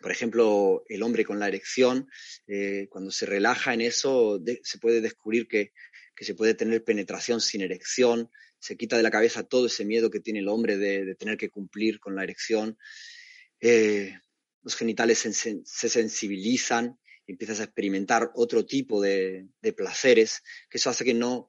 Por 0.00 0.10
ejemplo, 0.10 0.84
el 0.88 1.02
hombre 1.02 1.24
con 1.24 1.38
la 1.38 1.48
erección, 1.48 2.08
eh, 2.46 2.86
cuando 2.90 3.10
se 3.10 3.26
relaja 3.26 3.74
en 3.74 3.82
eso, 3.82 4.38
de, 4.38 4.60
se 4.62 4.78
puede 4.78 5.00
descubrir 5.00 5.46
que 5.46 5.72
que 6.20 6.26
se 6.26 6.34
puede 6.34 6.52
tener 6.52 6.84
penetración 6.84 7.40
sin 7.40 7.62
erección, 7.62 8.30
se 8.58 8.76
quita 8.76 8.98
de 8.98 9.02
la 9.02 9.10
cabeza 9.10 9.42
todo 9.42 9.68
ese 9.68 9.86
miedo 9.86 10.10
que 10.10 10.20
tiene 10.20 10.40
el 10.40 10.48
hombre 10.48 10.76
de, 10.76 11.06
de 11.06 11.14
tener 11.14 11.38
que 11.38 11.48
cumplir 11.48 11.98
con 11.98 12.14
la 12.14 12.24
erección. 12.24 12.76
Eh, 13.58 14.18
los 14.62 14.76
genitales 14.76 15.18
se, 15.18 15.32
se, 15.32 15.88
sensibilizan 15.88 16.98
empiezas 17.26 17.60
a 17.60 17.64
experimentar 17.64 18.32
otro 18.34 18.66
tipo 18.66 19.00
de, 19.00 19.48
de, 19.62 19.72
placeres, 19.72 20.42
que 20.68 20.76
eso 20.76 20.90
hace 20.90 21.06
que 21.06 21.14
no, 21.14 21.48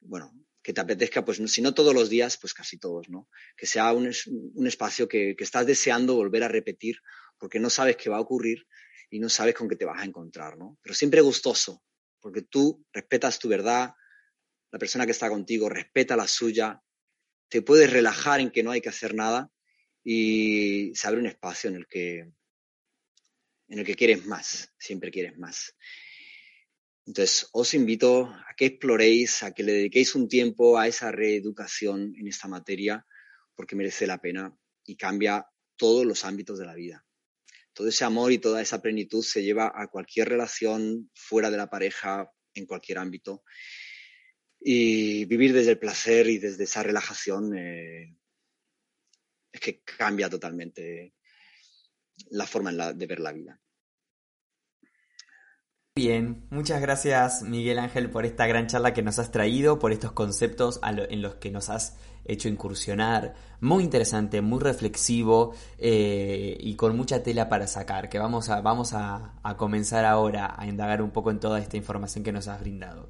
bueno, 0.00 0.34
que 0.62 0.74
te 0.74 0.82
apetezca, 0.82 1.24
pues 1.24 1.40
si 1.46 1.62
no 1.62 1.72
todos 1.72 1.94
los 1.94 2.10
días, 2.10 2.36
pues 2.36 2.52
casi 2.52 2.76
todos, 2.76 3.08
¿no? 3.08 3.26
Que 3.56 3.64
sea 3.64 3.90
un, 3.94 4.12
un 4.54 4.66
espacio 4.66 5.08
que, 5.08 5.34
que 5.34 5.44
estás 5.44 5.64
deseando 5.64 6.16
volver 6.16 6.42
a 6.42 6.48
repetir 6.48 6.96
porque 7.40 7.58
no 7.58 7.70
sabes 7.70 7.96
qué 7.96 8.10
va 8.10 8.18
a 8.18 8.20
ocurrir 8.20 8.66
y 9.10 9.18
no 9.18 9.28
sabes 9.28 9.54
con 9.54 9.68
qué 9.68 9.74
te 9.74 9.86
vas 9.86 10.00
a 10.00 10.04
encontrar, 10.04 10.56
¿no? 10.56 10.78
Pero 10.82 10.94
siempre 10.94 11.22
gustoso, 11.22 11.82
porque 12.20 12.42
tú 12.42 12.86
respetas 12.92 13.38
tu 13.38 13.48
verdad, 13.48 13.94
la 14.70 14.78
persona 14.78 15.06
que 15.06 15.12
está 15.12 15.28
contigo 15.28 15.68
respeta 15.68 16.16
la 16.16 16.28
suya, 16.28 16.80
te 17.48 17.62
puedes 17.62 17.90
relajar 17.90 18.40
en 18.40 18.50
que 18.50 18.62
no 18.62 18.70
hay 18.70 18.80
que 18.80 18.90
hacer 18.90 19.14
nada 19.14 19.50
y 20.04 20.92
se 20.94 21.08
abre 21.08 21.20
un 21.20 21.26
espacio 21.26 21.70
en 21.70 21.76
el 21.76 21.86
que, 21.88 22.18
en 23.68 23.78
el 23.78 23.84
que 23.84 23.96
quieres 23.96 24.26
más, 24.26 24.72
siempre 24.78 25.10
quieres 25.10 25.36
más. 25.38 25.74
Entonces, 27.06 27.48
os 27.52 27.74
invito 27.74 28.26
a 28.26 28.54
que 28.56 28.66
exploréis, 28.66 29.42
a 29.42 29.52
que 29.52 29.64
le 29.64 29.72
dediquéis 29.72 30.14
un 30.14 30.28
tiempo 30.28 30.78
a 30.78 30.86
esa 30.86 31.10
reeducación 31.10 32.14
en 32.16 32.28
esta 32.28 32.46
materia, 32.46 33.04
porque 33.56 33.74
merece 33.74 34.06
la 34.06 34.18
pena 34.18 34.54
y 34.84 34.96
cambia 34.96 35.46
todos 35.76 36.06
los 36.06 36.24
ámbitos 36.24 36.58
de 36.58 36.66
la 36.66 36.74
vida. 36.74 37.04
Todo 37.72 37.88
ese 37.88 38.04
amor 38.04 38.32
y 38.32 38.38
toda 38.38 38.60
esa 38.60 38.82
plenitud 38.82 39.22
se 39.22 39.42
lleva 39.42 39.72
a 39.74 39.88
cualquier 39.88 40.28
relación 40.28 41.10
fuera 41.14 41.50
de 41.50 41.56
la 41.56 41.70
pareja, 41.70 42.30
en 42.54 42.66
cualquier 42.66 42.98
ámbito. 42.98 43.44
Y 44.60 45.24
vivir 45.24 45.52
desde 45.52 45.72
el 45.72 45.78
placer 45.78 46.28
y 46.28 46.38
desde 46.38 46.64
esa 46.64 46.82
relajación 46.82 47.56
eh, 47.56 48.14
es 49.52 49.60
que 49.60 49.80
cambia 49.82 50.28
totalmente 50.28 51.14
la 52.30 52.46
forma 52.46 52.92
de 52.92 53.06
ver 53.06 53.20
la 53.20 53.32
vida. 53.32 53.60
Bien, 55.96 56.46
muchas 56.50 56.80
gracias 56.80 57.42
Miguel 57.42 57.80
Ángel 57.80 58.10
por 58.10 58.24
esta 58.24 58.46
gran 58.46 58.68
charla 58.68 58.94
que 58.94 59.02
nos 59.02 59.18
has 59.18 59.32
traído, 59.32 59.80
por 59.80 59.90
estos 59.90 60.12
conceptos 60.12 60.78
en 60.84 61.20
los 61.20 61.34
que 61.34 61.50
nos 61.50 61.68
has 61.68 61.96
hecho 62.24 62.48
incursionar. 62.48 63.34
Muy 63.60 63.82
interesante, 63.82 64.40
muy 64.40 64.60
reflexivo 64.60 65.52
eh, 65.78 66.56
y 66.60 66.76
con 66.76 66.96
mucha 66.96 67.24
tela 67.24 67.48
para 67.48 67.66
sacar, 67.66 68.08
que 68.08 68.20
vamos, 68.20 68.50
a, 68.50 68.60
vamos 68.60 68.92
a, 68.92 69.34
a 69.42 69.56
comenzar 69.56 70.04
ahora 70.04 70.54
a 70.56 70.64
indagar 70.68 71.02
un 71.02 71.10
poco 71.10 71.32
en 71.32 71.40
toda 71.40 71.58
esta 71.58 71.76
información 71.76 72.22
que 72.22 72.30
nos 72.30 72.46
has 72.46 72.60
brindado. 72.60 73.08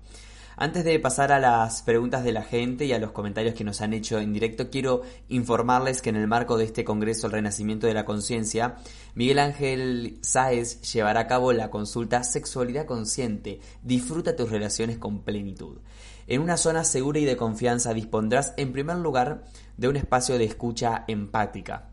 Antes 0.63 0.85
de 0.85 1.01
pasar 1.01 1.33
a 1.33 1.41
las 1.41 1.81
preguntas 1.81 2.23
de 2.23 2.33
la 2.33 2.43
gente 2.43 2.85
y 2.85 2.93
a 2.93 2.99
los 2.99 3.13
comentarios 3.13 3.55
que 3.55 3.65
nos 3.65 3.81
han 3.81 3.95
hecho 3.95 4.19
en 4.19 4.35
directo, 4.35 4.69
quiero 4.69 5.01
informarles 5.31 6.03
que 6.03 6.11
en 6.11 6.17
el 6.17 6.27
marco 6.27 6.59
de 6.59 6.67
este 6.67 6.85
Congreso 6.85 7.27
El 7.27 7.33
Renacimiento 7.33 7.87
de 7.87 7.95
la 7.95 8.05
Conciencia, 8.05 8.77
Miguel 9.15 9.39
Ángel 9.39 10.19
Sáez 10.21 10.83
llevará 10.83 11.21
a 11.21 11.27
cabo 11.27 11.55
la 11.55 11.71
consulta 11.71 12.25
Sexualidad 12.25 12.85
Consciente. 12.85 13.61
Disfruta 13.83 14.37
tus 14.37 14.51
relaciones 14.51 14.99
con 14.99 15.23
plenitud. 15.23 15.79
En 16.27 16.43
una 16.43 16.59
zona 16.59 16.85
segura 16.85 17.21
y 17.21 17.25
de 17.25 17.39
confianza 17.39 17.95
dispondrás 17.95 18.53
en 18.59 18.73
primer 18.73 18.99
lugar 18.99 19.45
de 19.79 19.89
un 19.89 19.97
espacio 19.97 20.37
de 20.37 20.45
escucha 20.45 21.07
empática. 21.09 21.89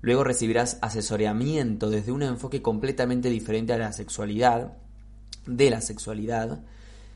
Luego 0.00 0.22
recibirás 0.22 0.78
asesoramiento 0.80 1.90
desde 1.90 2.12
un 2.12 2.22
enfoque 2.22 2.62
completamente 2.62 3.30
diferente 3.30 3.72
a 3.72 3.78
la 3.78 3.92
sexualidad, 3.92 4.74
de 5.44 5.70
la 5.70 5.80
sexualidad, 5.80 6.60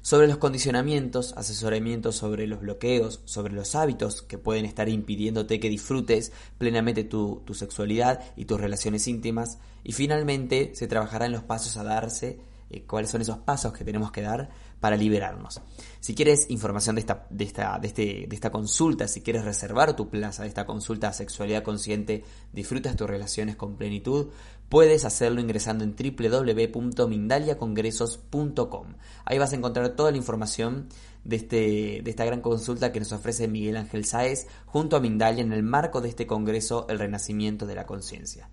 sobre 0.07 0.29
los 0.29 0.37
condicionamientos, 0.37 1.33
asesoramiento 1.37 2.13
sobre 2.13 2.47
los 2.47 2.61
bloqueos, 2.61 3.23
sobre 3.25 3.55
los 3.55 3.75
hábitos 3.75 4.23
que 4.23 4.39
pueden 4.39 4.65
estar 4.65 4.89
impidiéndote 4.89 5.59
que 5.59 5.69
disfrutes 5.69 6.31
plenamente 6.59 7.03
tu, 7.03 7.43
tu 7.45 7.55
sexualidad 7.55 8.21
y 8.37 8.45
tus 8.45 8.61
relaciones 8.61 9.09
íntimas. 9.09 9.59
Y 9.83 9.95
finalmente 9.95 10.71
se 10.77 10.87
trabajará 10.87 11.27
en 11.27 11.33
los 11.33 11.43
pasos 11.43 11.77
a 11.77 11.83
darse, 11.83 12.39
eh, 12.69 12.85
cuáles 12.85 13.11
son 13.11 13.21
esos 13.21 13.39
pasos 13.39 13.73
que 13.73 13.85
tenemos 13.85 14.11
que 14.11 14.23
dar 14.23 14.49
para 14.81 14.97
liberarnos. 14.97 15.61
Si 16.01 16.15
quieres 16.15 16.51
información 16.51 16.97
de 16.97 17.01
esta, 17.01 17.27
de, 17.31 17.45
esta, 17.45 17.79
este, 17.83 18.27
de 18.29 18.35
esta 18.35 18.51
consulta, 18.51 19.09
si 19.09 19.23
quieres 19.23 19.45
reservar 19.45 19.97
tu 19.97 20.09
plaza 20.09 20.43
de 20.43 20.49
esta 20.49 20.67
consulta 20.67 21.09
a 21.09 21.13
sexualidad 21.13 21.63
consciente, 21.63 22.25
disfrutas 22.53 22.97
tus 22.97 23.09
relaciones 23.09 23.57
con 23.57 23.77
plenitud, 23.77 24.29
puedes 24.69 25.05
hacerlo 25.05 25.41
ingresando 25.41 25.85
en 25.85 25.95
www.mindaliacongresos.com. 25.95 28.87
Ahí 29.25 29.39
vas 29.39 29.53
a 29.53 29.57
encontrar 29.57 29.91
toda 29.91 30.11
la 30.11 30.17
información 30.17 30.89
de, 31.25 31.37
este, 31.37 32.01
de 32.03 32.11
esta 32.11 32.25
gran 32.25 32.41
consulta 32.41 32.91
que 32.93 33.01
nos 33.01 33.13
ofrece 33.13 33.49
Miguel 33.49 33.77
Ángel 33.77 34.05
Sáez 34.05 34.47
junto 34.67 34.97
a 34.97 35.01
Mindalia 35.01 35.43
en 35.43 35.53
el 35.53 35.63
marco 35.63 36.01
de 36.01 36.09
este 36.09 36.27
congreso 36.27 36.87
El 36.89 36.99
Renacimiento 36.99 37.67
de 37.67 37.75
la 37.75 37.87
Conciencia. 37.87 38.49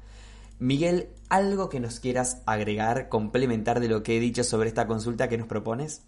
Miguel, 0.60 1.10
¿algo 1.30 1.70
que 1.70 1.80
nos 1.80 2.00
quieras 2.00 2.42
agregar, 2.46 3.10
complementar 3.10 3.80
de 3.80 3.88
lo 3.90 4.04
que 4.04 4.18
he 4.18 4.20
dicho 4.20 4.44
sobre 4.44 4.70
esta 4.70 4.88
consulta 4.88 5.28
que 5.28 5.38
nos 5.38 5.48
propones? 5.48 6.04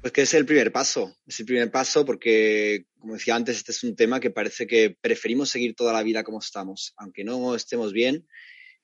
Pues 0.00 0.12
que 0.14 0.22
es 0.22 0.32
el 0.32 0.46
primer 0.46 0.72
paso, 0.72 1.14
es 1.26 1.40
el 1.40 1.46
primer 1.46 1.70
paso 1.70 2.06
porque, 2.06 2.86
como 2.98 3.14
decía 3.14 3.34
antes, 3.34 3.58
este 3.58 3.72
es 3.72 3.84
un 3.84 3.96
tema 3.96 4.18
que 4.18 4.30
parece 4.30 4.66
que 4.66 4.96
preferimos 4.98 5.50
seguir 5.50 5.74
toda 5.74 5.92
la 5.92 6.02
vida 6.02 6.24
como 6.24 6.38
estamos, 6.38 6.94
aunque 6.96 7.22
no 7.22 7.54
estemos 7.54 7.92
bien, 7.92 8.26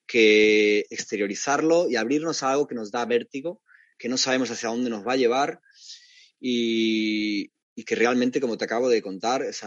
que 0.06 0.80
exteriorizarlo 0.90 1.88
y 1.88 1.96
abrirnos 1.96 2.42
a 2.42 2.50
algo 2.50 2.66
que 2.66 2.74
nos 2.74 2.90
da 2.90 3.06
vértigo, 3.06 3.62
que 3.98 4.10
no 4.10 4.18
sabemos 4.18 4.50
hacia 4.50 4.68
dónde 4.68 4.90
nos 4.90 5.06
va 5.06 5.14
a 5.14 5.16
llevar 5.16 5.60
y, 6.38 7.50
que 7.86 7.94
realmente, 7.94 8.40
como 8.40 8.58
te 8.58 8.64
acabo 8.66 8.90
de 8.90 9.00
contar, 9.00 9.42
es, 9.42 9.62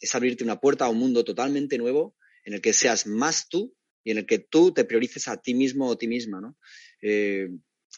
es 0.00 0.14
abrirte 0.14 0.44
una 0.44 0.60
puerta 0.60 0.84
a 0.84 0.90
un 0.90 0.98
mundo 0.98 1.24
totalmente 1.24 1.78
nuevo 1.78 2.15
en 2.46 2.54
el 2.54 2.62
que 2.62 2.72
seas 2.72 3.06
más 3.06 3.48
tú 3.48 3.74
y 4.02 4.12
en 4.12 4.18
el 4.18 4.26
que 4.26 4.38
tú 4.38 4.72
te 4.72 4.84
priorices 4.84 5.28
a 5.28 5.36
ti 5.36 5.52
mismo 5.52 5.88
o 5.88 5.92
a 5.92 5.98
ti 5.98 6.06
misma, 6.06 6.40
¿no? 6.40 6.56
Eh, 7.02 7.48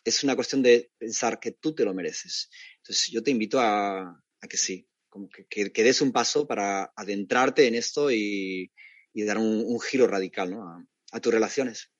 es 0.05 0.25
una 0.25 0.35
cuestión 0.35 0.63
de 0.63 0.91
pensar 0.99 1.39
que 1.39 1.53
tú 1.53 1.75
te 1.75 1.85
lo 1.85 1.93
mereces. 1.93 2.49
Entonces 2.79 3.09
yo 3.09 3.23
te 3.23 3.31
invito 3.31 3.61
a, 3.61 4.01
a 4.01 4.49
que 4.49 4.57
sí, 4.57 4.89
como 5.09 5.29
que, 5.29 5.71
que, 5.71 5.83
des 5.85 6.01
un 6.01 6.13
paso 6.13 6.47
para 6.47 6.93
adentrarte 6.97 7.67
en 7.67 7.75
esto 7.75 8.11
y, 8.11 8.73
y 9.13 9.23
dar 9.25 9.37
un, 9.37 9.79
giro 9.81 10.07
radical 10.07 10.51
¿no? 10.51 10.63
a, 10.63 10.83
a, 11.13 11.21
tus 11.21 11.33
relaciones. 11.33 11.91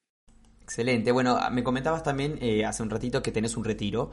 Excelente. 0.63 1.13
Bueno, 1.13 1.39
me 1.51 1.63
comentabas 1.63 2.03
también 2.03 2.39
eh, 2.41 2.65
hace 2.65 2.83
un 2.83 2.91
ratito 2.91 3.23
que 3.23 3.33
tenés 3.33 3.57
un 3.57 3.65
retiro, 3.65 4.11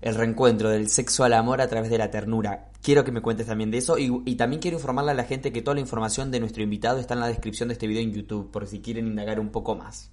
el 0.00 0.14
reencuentro 0.14 0.70
del 0.70 0.88
sexo 0.88 1.24
al 1.24 1.32
amor 1.32 1.60
a 1.60 1.68
través 1.68 1.90
de 1.90 1.98
la 1.98 2.10
ternura. 2.10 2.70
Quiero 2.82 3.04
que 3.04 3.12
me 3.12 3.22
cuentes 3.22 3.46
también 3.46 3.70
de 3.70 3.78
eso 3.78 3.96
y, 3.98 4.36
también 4.36 4.60
quiero 4.60 4.76
informarle 4.76 5.10
a 5.10 5.14
la 5.14 5.24
gente 5.24 5.52
que 5.52 5.62
toda 5.62 5.74
la 5.74 5.80
información 5.80 6.30
de 6.30 6.40
nuestro 6.40 6.62
invitado 6.62 6.98
está 7.00 7.14
en 7.14 7.20
la 7.20 7.28
descripción 7.28 7.68
de 7.68 7.74
este 7.74 7.86
video 7.86 8.02
en 8.02 8.12
YouTube, 8.12 8.50
por 8.50 8.66
si 8.66 8.80
quieren 8.80 9.06
indagar 9.06 9.40
un 9.40 9.50
poco 9.50 9.74
más 9.74 10.12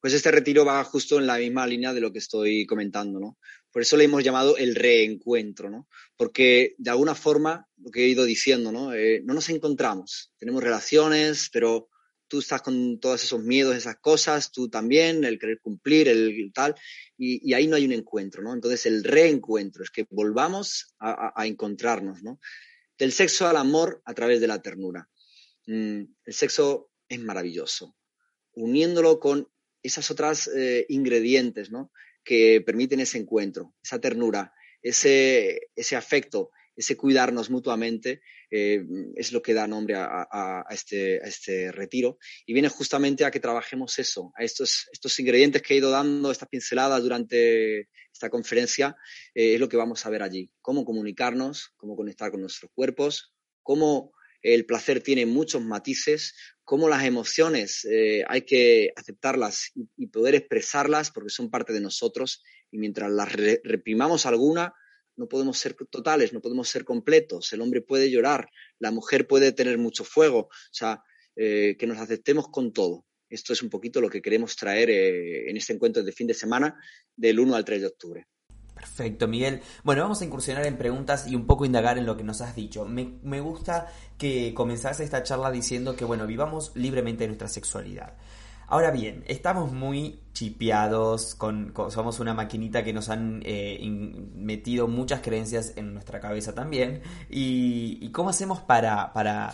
pues 0.00 0.14
este 0.14 0.30
retiro 0.30 0.64
va 0.64 0.82
justo 0.84 1.18
en 1.18 1.26
la 1.26 1.36
misma 1.36 1.66
línea 1.66 1.92
de 1.92 2.00
lo 2.00 2.10
que 2.10 2.18
estoy 2.18 2.64
comentando, 2.66 3.20
¿no? 3.20 3.38
Por 3.70 3.82
eso 3.82 3.96
le 3.96 4.04
hemos 4.04 4.24
llamado 4.24 4.56
el 4.56 4.74
reencuentro, 4.74 5.70
¿no? 5.70 5.88
Porque 6.16 6.74
de 6.78 6.90
alguna 6.90 7.14
forma, 7.14 7.68
lo 7.76 7.90
que 7.90 8.04
he 8.04 8.08
ido 8.08 8.24
diciendo, 8.24 8.72
¿no? 8.72 8.94
Eh, 8.94 9.20
no 9.24 9.34
nos 9.34 9.48
encontramos, 9.50 10.32
tenemos 10.38 10.62
relaciones, 10.62 11.50
pero 11.52 11.89
tú 12.30 12.38
estás 12.38 12.62
con 12.62 13.00
todos 13.00 13.24
esos 13.24 13.42
miedos, 13.42 13.74
esas 13.74 13.96
cosas, 13.96 14.52
tú 14.52 14.70
también, 14.70 15.24
el 15.24 15.38
querer 15.38 15.60
cumplir, 15.60 16.06
el 16.08 16.52
tal, 16.54 16.76
y, 17.18 17.52
ahí 17.52 17.66
no 17.66 17.74
hay 17.74 17.84
un 17.84 17.92
encuentro, 17.92 18.40
¿no? 18.40 18.54
Entonces 18.54 18.86
el 18.86 19.02
reencuentro 19.02 19.82
es 19.82 19.90
que 19.90 20.06
volvamos 20.08 20.94
a, 21.00 21.44
encontrarnos, 21.44 22.22
¿no? 22.22 22.38
Del 22.96 23.10
sexo 23.10 23.48
al 23.48 23.56
amor 23.56 24.00
a 24.04 24.14
través 24.14 24.40
de 24.40 24.46
la 24.46 24.62
ternura. 24.62 25.08
Mm, 25.66 26.02
el 26.24 26.32
sexo 26.32 26.92
es 27.08 27.18
maravilloso, 27.18 27.96
uniéndolo 28.52 29.18
con 29.18 29.48
esas 29.82 30.08
otras 30.12 30.48
eh, 30.56 30.86
ingredientes, 30.88 31.72
¿no? 31.72 31.90
Que 32.22 32.60
permiten 32.60 33.00
ese 33.00 33.18
encuentro, 33.18 33.74
esa 33.82 34.00
ternura, 34.00 34.54
ese, 34.82 35.68
ese 35.74 35.96
afecto, 35.96 36.52
ese 36.76 36.96
cuidarnos 36.96 37.50
mutuamente 37.50 38.22
eh, 38.50 38.84
es 39.14 39.32
lo 39.32 39.42
que 39.42 39.54
da 39.54 39.66
nombre 39.66 39.94
a, 39.96 40.64
este, 40.70 41.16
este, 41.26 41.72
retiro. 41.72 42.18
Y 42.46 42.52
viene 42.52 42.68
justamente 42.68 43.24
a 43.24 43.30
que 43.30 43.40
trabajemos 43.40 43.98
eso, 43.98 44.32
a 44.36 44.44
estos, 44.44 44.88
estos 44.92 45.18
ingredientes 45.20 45.62
que 45.62 45.74
he 45.74 45.76
ido 45.78 45.90
dando, 45.90 46.30
estas 46.30 46.48
pinceladas 46.48 47.02
durante 47.02 47.88
esta 48.12 48.28
conferencia, 48.28 48.96
eh, 49.34 49.54
es 49.54 49.60
lo 49.60 49.68
que 49.68 49.76
vamos 49.76 50.04
a 50.04 50.10
ver 50.10 50.22
allí, 50.22 50.50
cómo 50.60 50.84
comunicarnos, 50.84 51.72
cómo 51.76 51.96
conectar 51.96 52.30
con 52.30 52.40
nuestros 52.40 52.70
cuerpos, 52.74 53.32
cómo 53.62 54.12
el 54.42 54.64
placer 54.66 55.02
tiene 55.02 55.26
muchos 55.26 55.62
matices, 55.62 56.34
cómo 56.64 56.88
las 56.88 57.04
emociones 57.04 57.84
eh, 57.84 58.24
hay 58.26 58.42
que 58.42 58.92
aceptarlas 58.96 59.72
y, 59.74 60.06
poder 60.06 60.34
expresarlas 60.34 61.10
porque 61.10 61.30
son 61.30 61.50
parte 61.50 61.72
de 61.72 61.80
nosotros. 61.80 62.42
Y 62.70 62.78
mientras 62.78 63.10
las 63.10 63.32
reprimamos 63.64 64.26
alguna, 64.26 64.72
no 65.16 65.28
podemos 65.28 65.58
ser 65.58 65.74
totales, 65.90 66.32
no 66.32 66.40
podemos 66.40 66.68
ser 66.68 66.84
completos. 66.84 67.52
El 67.52 67.60
hombre 67.60 67.82
puede 67.82 68.10
llorar, 68.10 68.48
la 68.78 68.90
mujer 68.90 69.26
puede 69.26 69.52
tener 69.52 69.78
mucho 69.78 70.04
fuego, 70.04 70.40
o 70.40 70.50
sea, 70.72 71.02
eh, 71.36 71.76
que 71.78 71.86
nos 71.86 71.98
aceptemos 71.98 72.48
con 72.48 72.72
todo. 72.72 73.06
Esto 73.28 73.52
es 73.52 73.62
un 73.62 73.70
poquito 73.70 74.00
lo 74.00 74.10
que 74.10 74.20
queremos 74.20 74.56
traer 74.56 74.90
eh, 74.90 75.50
en 75.50 75.56
este 75.56 75.72
encuentro 75.72 76.02
de 76.02 76.12
fin 76.12 76.26
de 76.26 76.34
semana 76.34 76.74
del 77.14 77.38
1 77.38 77.54
al 77.54 77.64
3 77.64 77.80
de 77.80 77.86
octubre. 77.86 78.26
Perfecto, 78.74 79.28
Miguel. 79.28 79.60
Bueno, 79.84 80.02
vamos 80.02 80.22
a 80.22 80.24
incursionar 80.24 80.66
en 80.66 80.78
preguntas 80.78 81.28
y 81.28 81.36
un 81.36 81.46
poco 81.46 81.66
indagar 81.66 81.98
en 81.98 82.06
lo 82.06 82.16
que 82.16 82.24
nos 82.24 82.40
has 82.40 82.56
dicho. 82.56 82.86
Me, 82.86 83.18
me 83.22 83.40
gusta 83.40 83.92
que 84.18 84.54
comenzase 84.54 85.04
esta 85.04 85.22
charla 85.22 85.50
diciendo 85.50 85.94
que, 85.94 86.06
bueno, 86.06 86.26
vivamos 86.26 86.72
libremente 86.74 87.26
nuestra 87.26 87.48
sexualidad. 87.48 88.16
Ahora 88.72 88.92
bien, 88.92 89.24
estamos 89.26 89.72
muy 89.72 90.20
chipeados, 90.32 91.34
con, 91.34 91.74
somos 91.88 92.20
una 92.20 92.34
maquinita 92.34 92.84
que 92.84 92.92
nos 92.92 93.08
han 93.08 93.42
eh, 93.44 93.80
metido 94.36 94.86
muchas 94.86 95.22
creencias 95.22 95.72
en 95.74 95.92
nuestra 95.92 96.20
cabeza 96.20 96.54
también. 96.54 97.02
¿Y, 97.28 98.08
cómo 98.12 98.30
hacemos 98.30 98.60
para, 98.60 99.12
para 99.12 99.52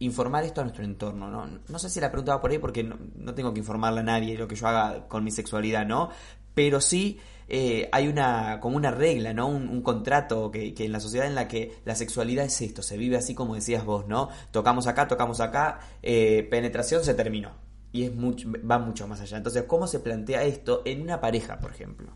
informar 0.00 0.44
esto 0.44 0.60
a 0.60 0.64
nuestro 0.64 0.84
entorno? 0.84 1.30
¿no? 1.30 1.48
no 1.66 1.78
sé 1.78 1.88
si 1.88 1.98
la 1.98 2.10
pregunta 2.10 2.34
va 2.34 2.42
por 2.42 2.50
ahí 2.50 2.58
porque 2.58 2.84
no, 2.84 3.34
tengo 3.34 3.54
que 3.54 3.60
informarle 3.60 4.00
a 4.00 4.02
nadie 4.02 4.36
lo 4.36 4.46
que 4.46 4.54
yo 4.54 4.66
haga 4.66 5.08
con 5.08 5.24
mi 5.24 5.30
sexualidad, 5.30 5.86
¿no? 5.86 6.10
Pero 6.52 6.82
sí 6.82 7.18
eh, 7.48 7.88
hay 7.90 8.06
una 8.06 8.60
como 8.60 8.76
una 8.76 8.90
regla, 8.90 9.32
¿no? 9.32 9.48
Un, 9.48 9.80
contrato 9.80 10.50
que, 10.50 10.74
que, 10.74 10.84
en 10.84 10.92
la 10.92 11.00
sociedad 11.00 11.26
en 11.26 11.34
la 11.34 11.48
que 11.48 11.78
la 11.86 11.94
sexualidad 11.94 12.44
es 12.44 12.60
esto, 12.60 12.82
se 12.82 12.98
vive 12.98 13.16
así 13.16 13.34
como 13.34 13.54
decías 13.54 13.86
vos, 13.86 14.06
¿no? 14.06 14.28
Tocamos 14.50 14.86
acá, 14.86 15.08
tocamos 15.08 15.40
acá, 15.40 15.80
eh, 16.02 16.46
penetración 16.50 17.02
se 17.02 17.14
terminó 17.14 17.65
y 17.96 18.04
es 18.04 18.14
mucho, 18.14 18.52
va 18.70 18.78
mucho 18.78 19.08
más 19.08 19.20
allá. 19.22 19.38
Entonces, 19.38 19.64
¿cómo 19.64 19.86
se 19.86 20.00
plantea 20.00 20.44
esto 20.44 20.82
en 20.84 21.00
una 21.00 21.18
pareja, 21.18 21.58
por 21.58 21.70
ejemplo? 21.70 22.14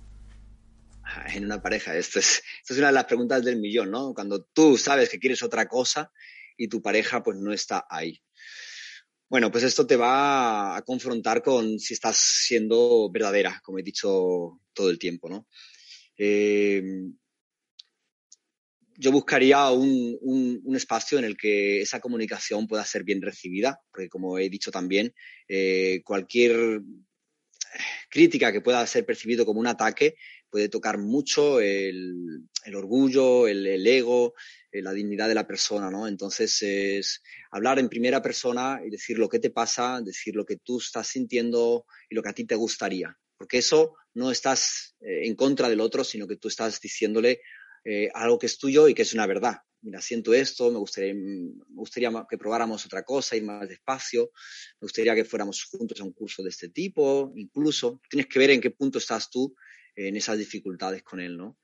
Ah, 1.02 1.24
en 1.34 1.46
una 1.46 1.62
pareja, 1.62 1.96
esto 1.96 2.18
es, 2.18 2.42
una 2.68 2.88
de 2.88 2.92
las 2.92 3.06
preguntas 3.06 3.42
del 3.42 3.56
millón, 3.56 3.90
¿no? 3.90 4.12
Cuando 4.12 4.42
tú 4.44 4.76
sabes 4.76 5.08
que 5.08 5.18
quieres 5.18 5.42
otra 5.42 5.66
cosa 5.66 6.12
y 6.58 6.68
tu 6.68 6.82
pareja 6.82 7.22
pues 7.22 7.38
no 7.38 7.50
está 7.50 7.86
ahí. 7.88 8.20
Bueno, 9.26 9.50
pues 9.50 9.64
esto 9.64 9.86
te 9.86 9.96
va 9.96 10.76
a 10.76 10.82
confrontar 10.82 11.42
con 11.42 11.78
si 11.78 11.94
estás 11.94 12.18
siendo 12.18 13.10
verdadera, 13.10 13.58
como 13.64 13.78
he 13.78 13.82
dicho 13.82 14.60
todo 14.74 14.90
el 14.90 14.98
tiempo, 14.98 15.30
¿no? 15.30 15.46
Eh, 16.18 16.82
yo 19.00 19.12
buscaría 19.12 19.70
un, 19.70 20.60
espacio 20.76 21.18
en 21.18 21.24
el 21.24 21.36
que 21.36 21.80
esa 21.80 22.00
comunicación 22.00 22.66
pueda 22.66 22.84
ser 22.84 23.02
bien 23.02 23.22
recibida, 23.22 23.80
porque 23.90 24.10
como 24.10 24.38
he 24.38 24.50
dicho 24.50 24.70
también, 24.70 25.14
eh, 25.48 26.02
cualquier 26.04 26.82
crítica 28.10 28.52
que 28.52 28.60
pueda 28.60 28.86
ser 28.86 29.06
percibido 29.06 29.46
como 29.46 29.60
un 29.60 29.66
ataque 29.66 30.16
puede 30.50 30.68
tocar 30.68 30.98
mucho 30.98 31.60
el, 31.60 32.48
orgullo, 32.74 33.46
el, 33.48 33.86
ego, 33.86 34.34
eh, 34.70 34.82
la 34.82 34.92
dignidad 34.92 35.28
de 35.28 35.34
la 35.34 35.46
persona, 35.46 35.90
¿no? 35.90 36.06
Entonces 36.06 36.60
es 36.60 37.22
hablar 37.52 37.78
en 37.78 37.88
primera 37.88 38.20
persona 38.20 38.80
y 38.84 38.90
decir 38.90 39.18
lo 39.18 39.28
que 39.28 39.38
te 39.38 39.50
pasa, 39.50 40.02
decir 40.02 40.36
lo 40.36 40.44
que 40.44 40.56
tú 40.56 40.78
estás 40.78 41.08
sintiendo 41.08 41.86
y 42.10 42.14
lo 42.14 42.22
que 42.22 42.28
a 42.28 42.34
ti 42.34 42.44
te 42.44 42.56
gustaría, 42.56 43.16
porque 43.38 43.58
eso 43.58 43.94
no 44.12 44.30
estás 44.30 44.96
eh, 45.00 45.26
en 45.26 45.36
contra 45.36 45.70
del 45.70 45.80
otro, 45.80 46.04
sino 46.04 46.26
que 46.26 46.36
tú 46.36 46.48
estás 46.48 46.80
diciéndole 46.80 47.40
eh, 47.84 48.10
algo 48.14 48.38
que 48.38 48.46
es 48.46 48.58
tuyo 48.58 48.88
y 48.88 48.94
que 48.94 49.02
es 49.02 49.14
una 49.14 49.26
verdad. 49.26 49.58
Mira, 49.82 50.02
siento 50.02 50.34
esto, 50.34 50.70
me 50.70 50.78
gustaría, 50.78 51.14
me 51.14 51.52
gustaría 51.68 52.10
que 52.28 52.36
probáramos 52.36 52.84
otra 52.84 53.02
cosa, 53.02 53.36
ir 53.36 53.44
más 53.44 53.66
despacio, 53.66 54.30
me 54.80 54.84
gustaría 54.84 55.14
que 55.14 55.24
fuéramos 55.24 55.64
juntos 55.64 55.98
a 56.00 56.04
un 56.04 56.12
curso 56.12 56.42
de 56.42 56.50
este 56.50 56.68
tipo, 56.68 57.32
incluso. 57.36 58.00
Tienes 58.10 58.26
que 58.26 58.38
ver 58.38 58.50
en 58.50 58.60
qué 58.60 58.70
punto 58.70 58.98
estás 58.98 59.30
tú 59.30 59.54
en 59.96 60.16
esas 60.16 60.36
dificultades 60.36 61.02
con 61.02 61.20
él, 61.20 61.36
¿no? 61.36 61.56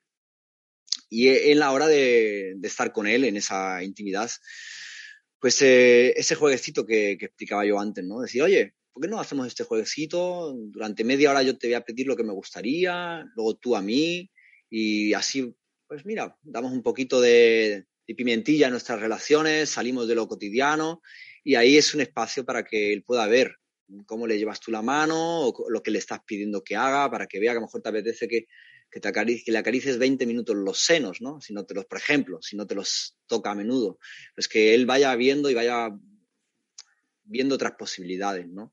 Y 1.10 1.28
e, 1.28 1.52
en 1.52 1.58
la 1.58 1.72
hora 1.72 1.86
de, 1.86 2.56
estar 2.62 2.90
con 2.92 3.06
él, 3.06 3.24
en 3.24 3.36
esa 3.36 3.82
intimidad, 3.82 4.30
pues 5.38 5.60
eh, 5.60 6.14
ese 6.16 6.34
jueguecito 6.36 6.86
que, 6.86 7.18
que, 7.18 7.26
explicaba 7.26 7.66
yo 7.66 7.78
antes, 7.78 8.02
¿no? 8.02 8.20
Decir, 8.20 8.42
oye, 8.42 8.74
¿por 8.92 9.02
qué 9.02 9.08
no 9.10 9.20
hacemos 9.20 9.46
este 9.46 9.64
jueguecito? 9.64 10.54
Durante 10.54 11.04
media 11.04 11.30
hora 11.30 11.42
yo 11.42 11.58
te 11.58 11.66
voy 11.66 11.74
a 11.74 11.84
pedir 11.84 12.06
lo 12.06 12.16
que 12.16 12.24
me 12.24 12.32
gustaría, 12.32 13.24
luego 13.34 13.56
tú 13.56 13.76
a 13.76 13.82
mí, 13.82 14.30
y 14.70 15.12
así 15.12 15.54
pues 15.86 16.04
mira, 16.04 16.36
damos 16.42 16.72
un 16.72 16.82
poquito 16.82 17.20
de, 17.20 17.86
pimentilla 18.16 18.68
a 18.68 18.70
nuestras 18.70 19.00
relaciones, 19.00 19.70
salimos 19.70 20.06
de 20.06 20.14
lo 20.14 20.28
cotidiano 20.28 21.02
y 21.42 21.56
ahí 21.56 21.76
es 21.76 21.94
un 21.94 22.00
espacio 22.00 22.44
para 22.44 22.64
que 22.64 22.92
él 22.92 23.02
pueda 23.02 23.26
ver 23.26 23.56
cómo 24.06 24.26
le 24.26 24.38
llevas 24.38 24.60
tú 24.60 24.70
la 24.70 24.82
mano 24.82 25.48
o 25.48 25.70
lo 25.70 25.82
que 25.82 25.90
le 25.90 25.98
estás 25.98 26.20
pidiendo 26.26 26.62
que 26.62 26.76
haga, 26.76 27.10
para 27.10 27.26
que 27.26 27.40
vea 27.40 27.52
que 27.52 27.58
a 27.58 27.60
lo 27.60 27.66
mejor 27.66 27.82
te 27.82 27.88
apetece 27.88 28.28
que, 28.28 28.46
que, 28.90 29.00
te 29.00 29.12
que 29.12 29.52
le 29.52 29.58
acaricies 29.58 29.98
20 29.98 30.26
minutos 30.26 30.56
los 30.56 30.78
senos, 30.78 31.20
¿no? 31.20 31.40
Si 31.40 31.52
no 31.52 31.64
te 31.64 31.74
los, 31.74 31.84
por 31.86 31.98
ejemplo, 31.98 32.40
si 32.42 32.56
no 32.56 32.66
te 32.66 32.74
los 32.74 33.16
toca 33.26 33.52
a 33.52 33.54
menudo. 33.54 33.98
Pues 34.34 34.48
que 34.48 34.74
él 34.74 34.86
vaya 34.86 35.14
viendo 35.14 35.50
y 35.50 35.54
vaya 35.54 35.90
viendo 37.24 37.56
otras 37.56 37.72
posibilidades, 37.72 38.48
¿no? 38.48 38.72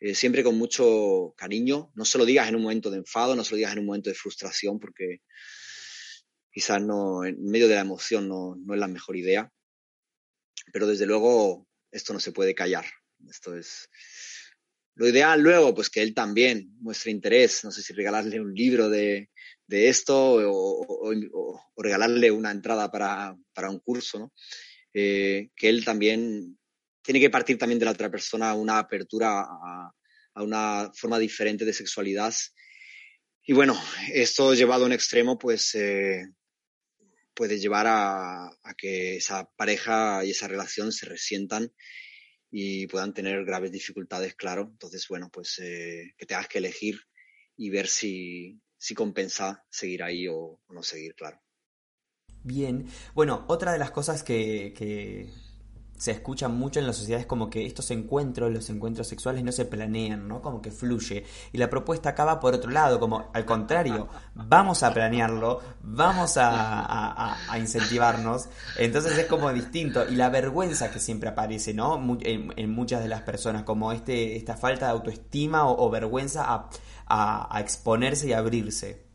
Eh, 0.00 0.14
siempre 0.14 0.44
con 0.44 0.56
mucho 0.56 1.34
cariño. 1.36 1.92
No 1.94 2.04
se 2.04 2.18
lo 2.18 2.24
digas 2.24 2.48
en 2.48 2.56
un 2.56 2.62
momento 2.62 2.90
de 2.90 2.98
enfado, 2.98 3.36
no 3.36 3.44
se 3.44 3.52
lo 3.52 3.56
digas 3.56 3.72
en 3.72 3.80
un 3.80 3.86
momento 3.86 4.10
de 4.10 4.14
frustración, 4.14 4.78
porque 4.78 5.22
quizás 6.58 6.82
no, 6.82 7.24
en 7.24 7.40
medio 7.44 7.68
de 7.68 7.76
la 7.76 7.82
emoción 7.82 8.26
no, 8.26 8.56
no 8.56 8.74
es 8.74 8.80
la 8.80 8.88
mejor 8.88 9.16
idea, 9.16 9.48
pero 10.72 10.88
desde 10.88 11.06
luego 11.06 11.68
esto 11.92 12.12
no 12.12 12.18
se 12.18 12.32
puede 12.32 12.52
callar. 12.52 12.84
Esto 13.28 13.56
es 13.56 13.88
lo 14.96 15.06
ideal 15.06 15.40
luego, 15.40 15.72
pues 15.72 15.88
que 15.88 16.02
él 16.02 16.14
también 16.14 16.74
muestre 16.80 17.12
interés, 17.12 17.62
no 17.62 17.70
sé 17.70 17.80
si 17.80 17.92
regalarle 17.92 18.40
un 18.40 18.52
libro 18.52 18.90
de, 18.90 19.30
de 19.68 19.88
esto 19.88 20.40
o, 20.50 21.62
regalarle 21.76 22.32
una 22.32 22.50
entrada 22.50 22.90
para, 22.90 23.36
para 23.54 23.70
un 23.70 23.78
curso, 23.78 24.18
¿no? 24.18 24.32
Eh, 24.92 25.50
que 25.54 25.68
él 25.68 25.84
también 25.84 26.58
tiene 27.02 27.20
que 27.20 27.30
partir 27.30 27.56
también 27.56 27.78
de 27.78 27.84
la 27.84 27.92
otra 27.92 28.10
persona 28.10 28.52
una 28.54 28.80
apertura 28.80 29.42
a, 29.42 29.92
a, 30.34 30.42
una 30.42 30.90
forma 30.92 31.20
diferente 31.20 31.64
de 31.64 31.72
sexualidad. 31.72 32.34
Y 33.44 33.52
bueno, 33.52 33.80
esto 34.12 34.54
llevado 34.54 34.82
a 34.82 34.86
un 34.86 34.92
extremo, 34.92 35.38
pues 35.38 35.76
eh, 35.76 36.26
puede 37.38 37.60
llevar 37.60 37.86
a, 37.88 38.50
que 38.76 39.14
esa 39.14 39.48
pareja 39.56 40.24
y 40.24 40.32
esa 40.32 40.48
relación 40.48 40.90
se 40.90 41.06
resientan 41.06 41.72
y 42.50 42.88
puedan 42.88 43.14
tener 43.14 43.44
graves 43.44 43.70
dificultades, 43.70 44.34
claro. 44.34 44.62
Entonces, 44.72 45.06
bueno, 45.08 45.30
pues 45.32 45.60
eh, 45.60 46.14
que 46.18 46.26
tengas 46.26 46.48
que 46.48 46.58
elegir 46.58 46.98
y 47.56 47.70
ver 47.70 47.86
si, 47.86 48.60
si 48.76 48.92
compensa 48.92 49.64
seguir 49.70 50.02
ahí 50.02 50.26
o, 50.26 50.60
no 50.68 50.82
seguir, 50.82 51.14
claro. 51.14 51.40
Bien, 52.42 52.88
bueno, 53.14 53.44
otra 53.46 53.70
de 53.70 53.78
las 53.78 53.92
cosas 53.92 54.24
que, 54.24 55.30
se 55.98 56.12
escucha 56.12 56.48
mucho 56.48 56.78
en 56.78 56.86
la 56.86 56.92
sociedad 56.92 57.20
es 57.20 57.26
como 57.26 57.50
que 57.50 57.66
estos 57.66 57.90
encuentros, 57.90 58.52
los 58.52 58.70
encuentros 58.70 59.08
sexuales 59.08 59.42
no 59.42 59.50
se 59.52 59.64
planean, 59.64 60.28
¿no? 60.28 60.40
Como 60.40 60.62
que 60.62 60.70
fluye. 60.70 61.24
Y 61.52 61.58
la 61.58 61.68
propuesta 61.68 62.10
acaba 62.10 62.38
por 62.38 62.54
otro 62.54 62.70
lado, 62.70 63.00
como 63.00 63.30
al 63.34 63.44
contrario, 63.44 64.08
vamos 64.34 64.82
a 64.84 64.94
planearlo, 64.94 65.60
vamos 65.82 66.36
a, 66.38 67.36
incentivarnos. 67.58 68.48
Entonces 68.78 69.18
es 69.18 69.26
como 69.26 69.52
distinto. 69.52 70.08
Y 70.08 70.14
la 70.14 70.30
vergüenza 70.30 70.90
que 70.90 71.00
siempre 71.00 71.28
aparece, 71.28 71.74
¿no? 71.74 72.00
En, 72.20 72.70
muchas 72.70 73.02
de 73.02 73.08
las 73.08 73.22
personas, 73.22 73.64
como 73.64 73.90
este, 73.92 74.36
esta 74.36 74.56
falta 74.56 74.86
de 74.86 74.92
autoestima 74.92 75.68
o, 75.68 75.90
vergüenza 75.90 76.68
a, 77.08 77.60
exponerse 77.60 78.28
y 78.28 78.32
abrirse. 78.32 79.07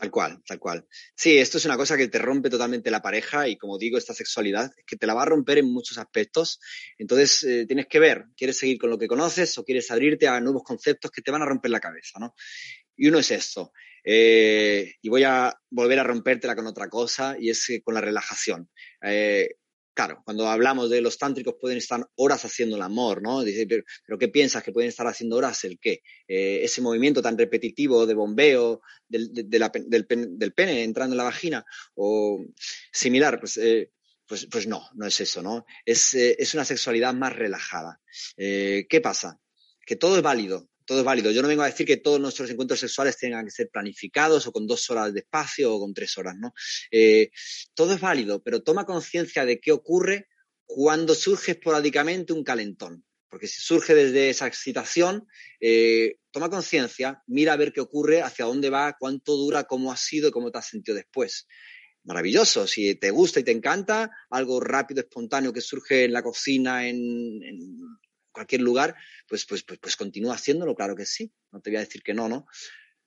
Tal 0.00 0.10
cual, 0.10 0.42
tal 0.46 0.58
cual. 0.58 0.88
Sí, 1.14 1.36
esto 1.36 1.58
es 1.58 1.66
una 1.66 1.76
cosa 1.76 1.94
que 1.94 2.08
te 2.08 2.18
rompe 2.18 2.48
totalmente 2.48 2.90
la 2.90 3.02
pareja 3.02 3.46
y 3.48 3.58
como 3.58 3.76
digo, 3.76 3.98
esta 3.98 4.14
sexualidad 4.14 4.70
es 4.74 4.84
que 4.86 4.96
te 4.96 5.06
la 5.06 5.12
va 5.12 5.24
a 5.24 5.26
romper 5.26 5.58
en 5.58 5.70
muchos 5.70 5.98
aspectos. 5.98 6.58
Entonces 6.96 7.42
eh, 7.42 7.66
tienes 7.66 7.86
que 7.86 7.98
ver, 8.00 8.24
¿quieres 8.34 8.56
seguir 8.56 8.78
con 8.78 8.88
lo 8.88 8.96
que 8.96 9.06
conoces 9.06 9.58
o 9.58 9.64
quieres 9.64 9.90
abrirte 9.90 10.26
a 10.26 10.40
nuevos 10.40 10.62
conceptos 10.62 11.10
que 11.10 11.20
te 11.20 11.30
van 11.30 11.42
a 11.42 11.44
romper 11.44 11.70
la 11.70 11.80
cabeza? 11.80 12.18
¿no? 12.18 12.34
Y 12.96 13.08
uno 13.08 13.18
es 13.18 13.30
esto. 13.30 13.72
Eh, 14.02 14.94
y 15.02 15.08
voy 15.10 15.24
a 15.24 15.54
volver 15.68 15.98
a 15.98 16.04
rompértela 16.04 16.56
con 16.56 16.66
otra 16.66 16.88
cosa 16.88 17.36
y 17.38 17.50
es 17.50 17.70
con 17.84 17.92
la 17.92 18.00
relajación. 18.00 18.70
Eh, 19.02 19.56
claro, 19.94 20.22
cuando 20.24 20.48
hablamos 20.48 20.90
de 20.90 21.00
los 21.00 21.18
tántricos 21.18 21.56
pueden 21.60 21.78
estar 21.78 22.06
horas 22.16 22.44
haciendo 22.44 22.76
el 22.76 22.82
amor, 22.82 23.22
¿no? 23.22 23.42
Dice, 23.42 23.66
pero, 23.66 24.18
¿qué 24.18 24.28
piensas 24.28 24.62
que 24.62 24.72
pueden 24.72 24.88
estar 24.88 25.06
haciendo 25.06 25.36
horas? 25.36 25.62
¿El 25.64 25.78
qué? 25.78 26.02
Eh, 26.28 26.60
ese 26.62 26.80
movimiento 26.80 27.20
tan 27.20 27.36
repetitivo 27.36 28.06
de 28.06 28.14
bombeo 28.14 28.80
del, 29.08 29.30
del, 29.32 30.52
pene 30.54 30.84
entrando 30.84 31.14
en 31.14 31.18
la 31.18 31.24
vagina 31.24 31.64
o 31.94 32.44
similar, 32.92 33.38
pues, 33.40 33.56
eh, 33.58 33.90
pues, 34.26 34.46
pues, 34.50 34.66
no, 34.66 34.88
no 34.94 35.06
es 35.06 35.20
eso, 35.20 35.42
¿no? 35.42 35.64
Es, 35.84 36.14
eh, 36.14 36.36
es 36.38 36.54
una 36.54 36.64
sexualidad 36.64 37.12
más 37.14 37.34
relajada. 37.34 38.00
¿Qué 38.36 39.00
pasa? 39.02 39.38
Que 39.84 39.96
todo 39.96 40.16
es 40.16 40.22
válido, 40.22 40.69
todo 40.90 40.98
es 40.98 41.04
válido. 41.04 41.30
Yo 41.30 41.40
no 41.40 41.46
vengo 41.46 41.62
a 41.62 41.66
decir 41.66 41.86
que 41.86 41.98
todos 41.98 42.18
nuestros 42.18 42.50
encuentros 42.50 42.80
sexuales 42.80 43.16
tengan 43.16 43.44
que 43.44 43.52
ser 43.52 43.70
planificados 43.70 44.48
o 44.48 44.50
con 44.50 44.66
dos 44.66 44.90
horas 44.90 45.14
de 45.14 45.20
espacio 45.20 45.72
o 45.72 45.78
con 45.78 45.94
tres 45.94 46.18
horas, 46.18 46.34
¿no? 46.36 46.52
Eh, 46.90 47.30
todo 47.74 47.94
es 47.94 48.00
válido, 48.00 48.42
pero 48.42 48.64
toma 48.64 48.84
conciencia 48.84 49.44
de 49.44 49.60
qué 49.60 49.70
ocurre 49.70 50.26
cuando 50.66 51.14
surge 51.14 51.52
esporádicamente 51.52 52.32
un 52.32 52.42
calentón. 52.42 53.04
Porque 53.28 53.46
si 53.46 53.60
surge 53.60 53.94
desde 53.94 54.30
esa 54.30 54.48
excitación, 54.48 55.28
eh, 55.60 56.16
toma 56.32 56.50
conciencia, 56.50 57.22
mira 57.28 57.52
a 57.52 57.56
ver 57.56 57.72
qué 57.72 57.80
ocurre, 57.80 58.22
hacia 58.22 58.46
dónde 58.46 58.68
va, 58.68 58.96
cuánto 58.98 59.36
dura, 59.36 59.62
cómo 59.68 59.92
ha 59.92 59.96
sido 59.96 60.30
y 60.30 60.32
cómo 60.32 60.50
te 60.50 60.58
has 60.58 60.66
sentido 60.66 60.96
después 60.96 61.46
maravilloso. 62.02 62.66
Si 62.66 62.96
te 62.96 63.12
gusta 63.12 63.38
y 63.38 63.44
te 63.44 63.52
encanta, 63.52 64.10
algo 64.30 64.58
rápido, 64.58 65.02
espontáneo 65.02 65.52
que 65.52 65.60
surge 65.60 66.06
en 66.06 66.12
la 66.12 66.22
cocina, 66.24 66.88
en, 66.88 67.40
cualquier 68.32 68.62
lugar, 68.62 68.96
pues, 69.26 69.46
pues, 69.46 69.62
pues, 69.62 69.78
pues 69.78 69.96
continúa 69.96 70.34
haciéndolo, 70.34 70.74
claro 70.74 70.96
que 70.96 71.06
sí. 71.06 71.32
No 71.50 71.60
te 71.60 71.70
voy 71.70 71.78
a 71.78 71.80
decir 71.80 72.02
que 72.02 72.14
no, 72.14 72.28
¿no? 72.28 72.46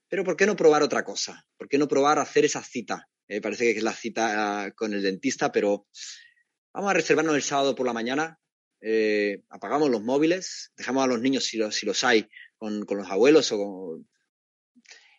Pero 0.08 0.24
¿por 0.24 0.36
qué 0.36 0.46
no 0.46 0.56
probar 0.56 0.84
otra 0.84 1.04
cosa? 1.04 1.46
¿Por 1.58 1.68
qué 1.68 1.78
no 1.78 1.88
probar 1.88 2.20
hacer 2.20 2.46
esa 2.46 2.64
cita? 2.64 3.10
Eh, 3.28 3.42
parece 3.42 3.72
que 3.72 3.78
es 3.78 3.84
la 3.84 3.94
cita 3.94 4.66
ah, 4.66 4.72
con 4.72 4.94
el 4.94 5.02
dentista, 5.02 5.52
pero 5.52 5.88
vamos 6.74 6.92
a 6.92 6.94
reservarnos 6.94 7.36
el 7.36 7.42
sábado 7.42 7.74
por 7.74 7.86
la 7.86 7.94
mañana, 7.94 8.40
eh, 8.82 9.44
apagamos 9.50 9.90
los 9.90 10.04
móviles, 10.04 10.72
dejamos 10.76 11.04
a 11.04 11.08
los 11.08 11.22
niños, 11.22 11.46
si 11.46 11.58
los, 11.58 11.74
si 11.76 11.86
los 11.86 12.04
hay, 12.04 12.28
con, 12.58 12.86
con 12.86 12.98
los 12.98 13.10
abuelos 13.10 13.52
o 13.54 13.58
con, 13.58 14.08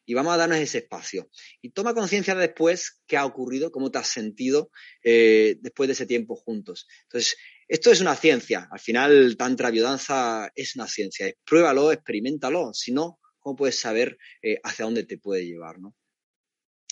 y 0.07 0.15
vamos 0.15 0.35
a 0.35 0.37
darnos 0.37 0.59
ese 0.59 0.79
espacio. 0.79 1.31
Y 1.63 1.71
toma 1.71 1.95
conciencia 1.95 2.35
después 2.35 3.01
qué 3.07 3.17
ha 3.17 3.25
ocurrido, 3.25 3.73
cómo 3.73 3.91
te 3.91 3.99
has 3.99 4.09
sentido 4.09 4.71
eh, 5.03 5.57
después 5.61 5.89
de 5.89 5.95
ese 5.95 6.07
tiempo 6.07 6.37
juntos. 6.37 6.87
Entonces, 7.05 7.37
esto 7.69 7.91
es 7.91 8.01
una 8.01 8.17
ciencia. 8.17 8.69
Al 8.71 8.81
final, 8.81 9.37
Tantra 9.37 9.71
Biodanza 9.71 10.51
es 10.55 10.77
una 10.77 10.87
ciencia. 10.87 11.33
Pruébalo, 11.45 11.93
experimentalo. 11.93 12.73
Si 12.75 12.93
no, 12.93 13.21
¿cómo 13.39 13.57
puedes 13.57 13.79
saber 13.79 14.19
eh, 14.43 14.59
hacia 14.63 14.85
dónde 14.85 15.05
te 15.05 15.19
puede 15.19 15.47
llevar? 15.47 15.79
¿no? 15.79 15.95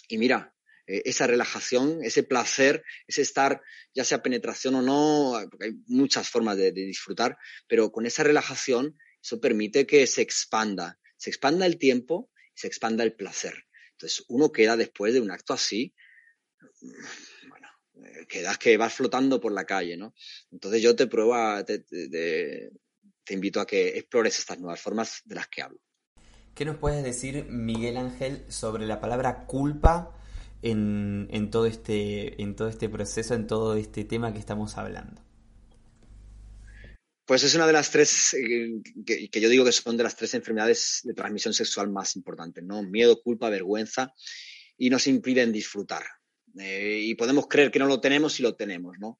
Y 0.08 0.18
mira, 0.18 0.54
eh, 0.86 1.02
esa 1.04 1.26
relajación, 1.26 2.02
ese 2.02 2.22
placer, 2.22 2.82
ese 3.06 3.22
estar, 3.22 3.60
ya 3.94 4.04
sea 4.04 4.22
penetración 4.22 4.74
o 4.76 4.82
no, 4.82 5.46
porque 5.50 5.66
hay 5.66 5.72
muchas 5.86 6.28
formas 6.28 6.56
de, 6.56 6.72
de 6.72 6.86
disfrutar, 6.86 7.36
pero 7.68 7.92
con 7.92 8.06
esa 8.06 8.22
relajación, 8.22 8.98
eso 9.22 9.40
permite 9.40 9.86
que 9.86 10.06
se 10.06 10.22
expanda. 10.22 10.98
Se 11.16 11.30
expanda 11.30 11.66
el 11.66 11.78
tiempo 11.78 12.30
y 12.54 12.60
se 12.60 12.66
expanda 12.66 13.04
el 13.04 13.14
placer. 13.14 13.54
Entonces, 13.92 14.24
uno 14.28 14.50
queda 14.50 14.76
después 14.76 15.14
de 15.14 15.20
un 15.20 15.30
acto 15.30 15.52
así 15.52 15.94
quedas 18.26 18.58
que 18.58 18.76
vas 18.76 18.92
flotando 18.92 19.40
por 19.40 19.52
la 19.52 19.64
calle, 19.64 19.96
¿no? 19.96 20.14
Entonces 20.50 20.82
yo 20.82 20.94
te 20.96 21.06
prueba, 21.06 21.64
te, 21.64 21.84
invito 23.30 23.60
a 23.60 23.66
que 23.66 23.88
explores 23.98 24.38
estas 24.38 24.58
nuevas 24.58 24.80
formas 24.80 25.22
de 25.24 25.34
las 25.34 25.48
que 25.48 25.62
hablo. 25.62 25.78
¿Qué 26.54 26.64
nos 26.64 26.76
puedes 26.76 27.02
decir, 27.02 27.46
Miguel 27.48 27.96
Ángel, 27.96 28.44
sobre 28.48 28.86
la 28.86 29.00
palabra 29.00 29.46
culpa 29.46 30.18
en, 30.60 31.50
todo, 31.50 31.66
este, 31.66 32.40
en 32.42 32.54
todo 32.54 32.68
este 32.68 32.88
proceso, 32.88 33.34
en 33.34 33.46
todo 33.46 33.74
este 33.74 34.04
tema 34.04 34.32
que 34.32 34.38
estamos 34.38 34.76
hablando? 34.76 35.22
Pues 37.24 37.44
es 37.44 37.54
una 37.54 37.66
de 37.66 37.72
las 37.72 37.90
tres, 37.90 38.34
eh, 38.34 38.82
que, 39.06 39.30
que, 39.30 39.40
yo 39.40 39.48
digo 39.48 39.64
que 39.64 39.72
son 39.72 39.96
de 39.96 40.02
las 40.02 40.16
tres 40.16 40.34
enfermedades 40.34 41.00
de 41.04 41.14
transmisión 41.14 41.54
sexual 41.54 41.88
más 41.88 42.16
importantes, 42.16 42.62
¿no? 42.62 42.82
Miedo, 42.82 43.22
culpa, 43.22 43.48
vergüenza, 43.48 44.12
y 44.76 44.90
nos 44.90 45.06
impiden 45.06 45.52
disfrutar. 45.52 46.02
Eh, 46.58 47.00
y 47.02 47.14
podemos 47.14 47.46
creer 47.48 47.70
que 47.70 47.78
no 47.78 47.86
lo 47.86 48.00
tenemos 48.00 48.38
y 48.38 48.42
lo 48.42 48.54
tenemos, 48.54 48.98
¿no? 48.98 49.18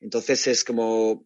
Entonces 0.00 0.46
es 0.46 0.64
como 0.64 1.24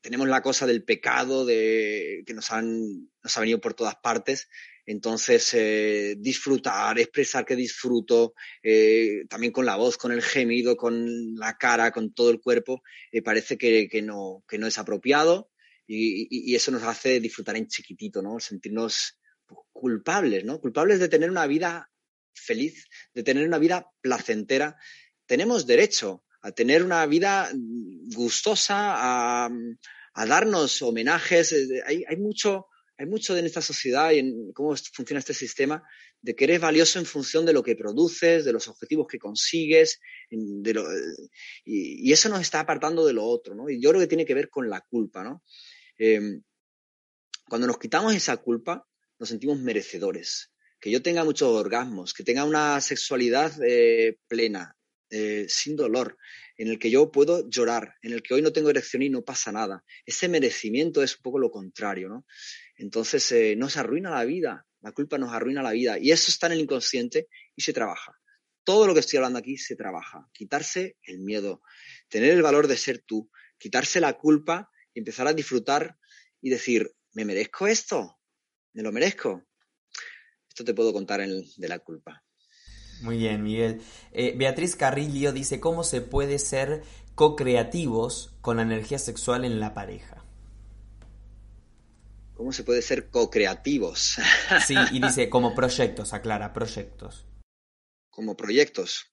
tenemos 0.00 0.28
la 0.28 0.42
cosa 0.42 0.66
del 0.66 0.84
pecado 0.84 1.44
de, 1.44 2.22
que 2.26 2.34
nos, 2.34 2.50
han, 2.52 3.10
nos 3.22 3.36
ha 3.36 3.40
venido 3.40 3.60
por 3.60 3.74
todas 3.74 3.96
partes. 3.96 4.48
Entonces, 4.86 5.52
eh, 5.52 6.14
disfrutar, 6.18 6.98
expresar 6.98 7.44
que 7.44 7.56
disfruto, 7.56 8.32
eh, 8.62 9.24
también 9.28 9.52
con 9.52 9.66
la 9.66 9.76
voz, 9.76 9.98
con 9.98 10.12
el 10.12 10.22
gemido, 10.22 10.76
con 10.76 11.34
la 11.34 11.58
cara, 11.58 11.90
con 11.90 12.14
todo 12.14 12.30
el 12.30 12.40
cuerpo, 12.40 12.82
parece 13.24 13.58
que, 13.58 13.88
que, 13.88 14.00
no, 14.00 14.44
que 14.48 14.56
no 14.56 14.66
es 14.66 14.78
apropiado 14.78 15.50
y, 15.86 16.28
y, 16.30 16.54
eso 16.54 16.70
nos 16.70 16.84
hace 16.84 17.20
disfrutar 17.20 17.56
en 17.56 17.66
chiquitito, 17.66 18.22
¿no? 18.22 18.38
Sentirnos 18.40 19.18
culpables, 19.72 20.44
¿no? 20.44 20.60
Culpables 20.60 21.00
de 21.00 21.08
tener 21.08 21.30
una 21.30 21.46
vida 21.46 21.90
feliz, 22.38 22.86
de 23.14 23.22
tener 23.22 23.46
una 23.46 23.58
vida 23.58 23.90
placentera, 24.00 24.76
tenemos 25.26 25.66
derecho 25.66 26.24
a 26.40 26.52
tener 26.52 26.82
una 26.82 27.04
vida 27.06 27.50
gustosa, 28.14 29.46
a, 29.46 29.50
darnos 30.26 30.82
homenajes. 30.82 31.52
Eh, 31.52 31.82
hay, 31.86 32.16
mucho, 32.16 32.66
hay 32.96 33.06
mucho 33.06 33.36
en 33.36 33.46
esta 33.46 33.62
sociedad 33.62 34.10
y 34.10 34.18
en 34.18 34.52
cómo 34.52 34.74
funciona 34.92 35.20
este 35.20 35.34
sistema 35.34 35.82
de 36.20 36.34
que 36.34 36.44
eres 36.44 36.60
valioso 36.60 36.98
en 36.98 37.06
función 37.06 37.46
de 37.46 37.52
lo 37.52 37.62
que 37.62 37.76
produces, 37.76 38.44
de 38.44 38.52
los 38.52 38.66
objetivos 38.66 39.06
que 39.06 39.18
consigues, 39.18 40.00
y, 40.30 42.12
eso 42.12 42.28
nos 42.28 42.40
está 42.40 42.60
apartando 42.60 43.06
de 43.06 43.12
lo 43.12 43.24
otro, 43.24 43.54
¿no? 43.54 43.68
Y 43.70 43.80
yo 43.80 43.90
creo 43.90 44.00
que 44.00 44.08
tiene 44.08 44.26
que 44.26 44.34
ver 44.34 44.48
con 44.48 44.68
la 44.68 44.80
culpa, 44.80 45.22
¿no? 45.22 45.44
Em, 45.96 46.42
cuando 47.48 47.66
nos 47.66 47.78
quitamos 47.78 48.14
esa 48.14 48.36
culpa, 48.38 48.84
nos 49.18 49.28
sentimos 49.28 49.60
merecedores 49.60 50.50
que 50.80 50.90
yo 50.90 51.02
tenga 51.02 51.24
muchos 51.24 51.48
orgasmos, 51.48 52.14
que 52.14 52.24
tenga 52.24 52.44
una 52.44 52.80
sexualidad 52.80 53.52
eh, 53.64 54.18
plena, 54.28 54.76
eh, 55.10 55.46
sin 55.48 55.76
dolor, 55.76 56.18
en 56.56 56.68
el 56.68 56.78
que 56.78 56.90
yo 56.90 57.10
puedo 57.10 57.48
llorar, 57.48 57.94
en 58.02 58.12
el 58.12 58.22
que 58.22 58.34
hoy 58.34 58.42
no 58.42 58.52
tengo 58.52 58.70
erección 58.70 59.02
y 59.02 59.08
no 59.08 59.22
pasa 59.22 59.52
nada. 59.52 59.84
Ese 60.04 60.28
merecimiento 60.28 61.02
es 61.02 61.16
un 61.16 61.22
poco 61.22 61.38
lo 61.38 61.50
contrario, 61.50 62.08
¿no? 62.08 62.26
Entonces 62.76 63.30
eh, 63.32 63.56
nos 63.56 63.76
arruina 63.76 64.10
la 64.10 64.24
vida, 64.24 64.66
la 64.80 64.92
culpa 64.92 65.18
nos 65.18 65.32
arruina 65.32 65.62
la 65.62 65.72
vida 65.72 65.98
y 65.98 66.10
eso 66.10 66.30
está 66.30 66.46
en 66.46 66.54
el 66.54 66.60
inconsciente 66.60 67.28
y 67.56 67.62
se 67.62 67.72
trabaja. 67.72 68.18
Todo 68.64 68.86
lo 68.86 68.94
que 68.94 69.00
estoy 69.00 69.16
hablando 69.16 69.38
aquí 69.38 69.56
se 69.56 69.76
trabaja. 69.76 70.28
Quitarse 70.32 70.96
el 71.02 71.20
miedo, 71.20 71.62
tener 72.08 72.30
el 72.30 72.42
valor 72.42 72.66
de 72.66 72.76
ser 72.76 72.98
tú, 72.98 73.30
quitarse 73.56 74.00
la 74.00 74.12
culpa 74.18 74.70
y 74.92 74.98
empezar 74.98 75.26
a 75.26 75.32
disfrutar 75.32 75.96
y 76.40 76.50
decir, 76.50 76.92
¿me 77.14 77.24
merezco 77.24 77.66
esto? 77.66 78.20
¿Me 78.74 78.82
lo 78.82 78.92
merezco? 78.92 79.47
Te 80.64 80.74
puedo 80.74 80.92
contar 80.92 81.20
de 81.20 81.68
la 81.68 81.78
culpa. 81.78 82.24
Muy 83.02 83.18
bien, 83.18 83.42
Miguel. 83.42 83.80
Eh, 84.12 84.34
Beatriz 84.36 84.74
Carrillo 84.74 85.32
dice, 85.32 85.60
¿cómo 85.60 85.84
se 85.84 86.00
puede 86.00 86.38
ser 86.38 86.82
co-creativos 87.14 88.34
con 88.40 88.56
la 88.56 88.62
energía 88.62 88.98
sexual 88.98 89.44
en 89.44 89.60
la 89.60 89.74
pareja? 89.74 90.24
¿Cómo 92.34 92.52
se 92.52 92.64
puede 92.64 92.82
ser 92.82 93.10
co-creativos? 93.10 94.16
sí, 94.66 94.74
y 94.92 95.00
dice, 95.00 95.28
como 95.28 95.54
proyectos, 95.54 96.12
aclara, 96.12 96.52
proyectos. 96.52 97.26
Como 98.10 98.36
proyectos. 98.36 99.06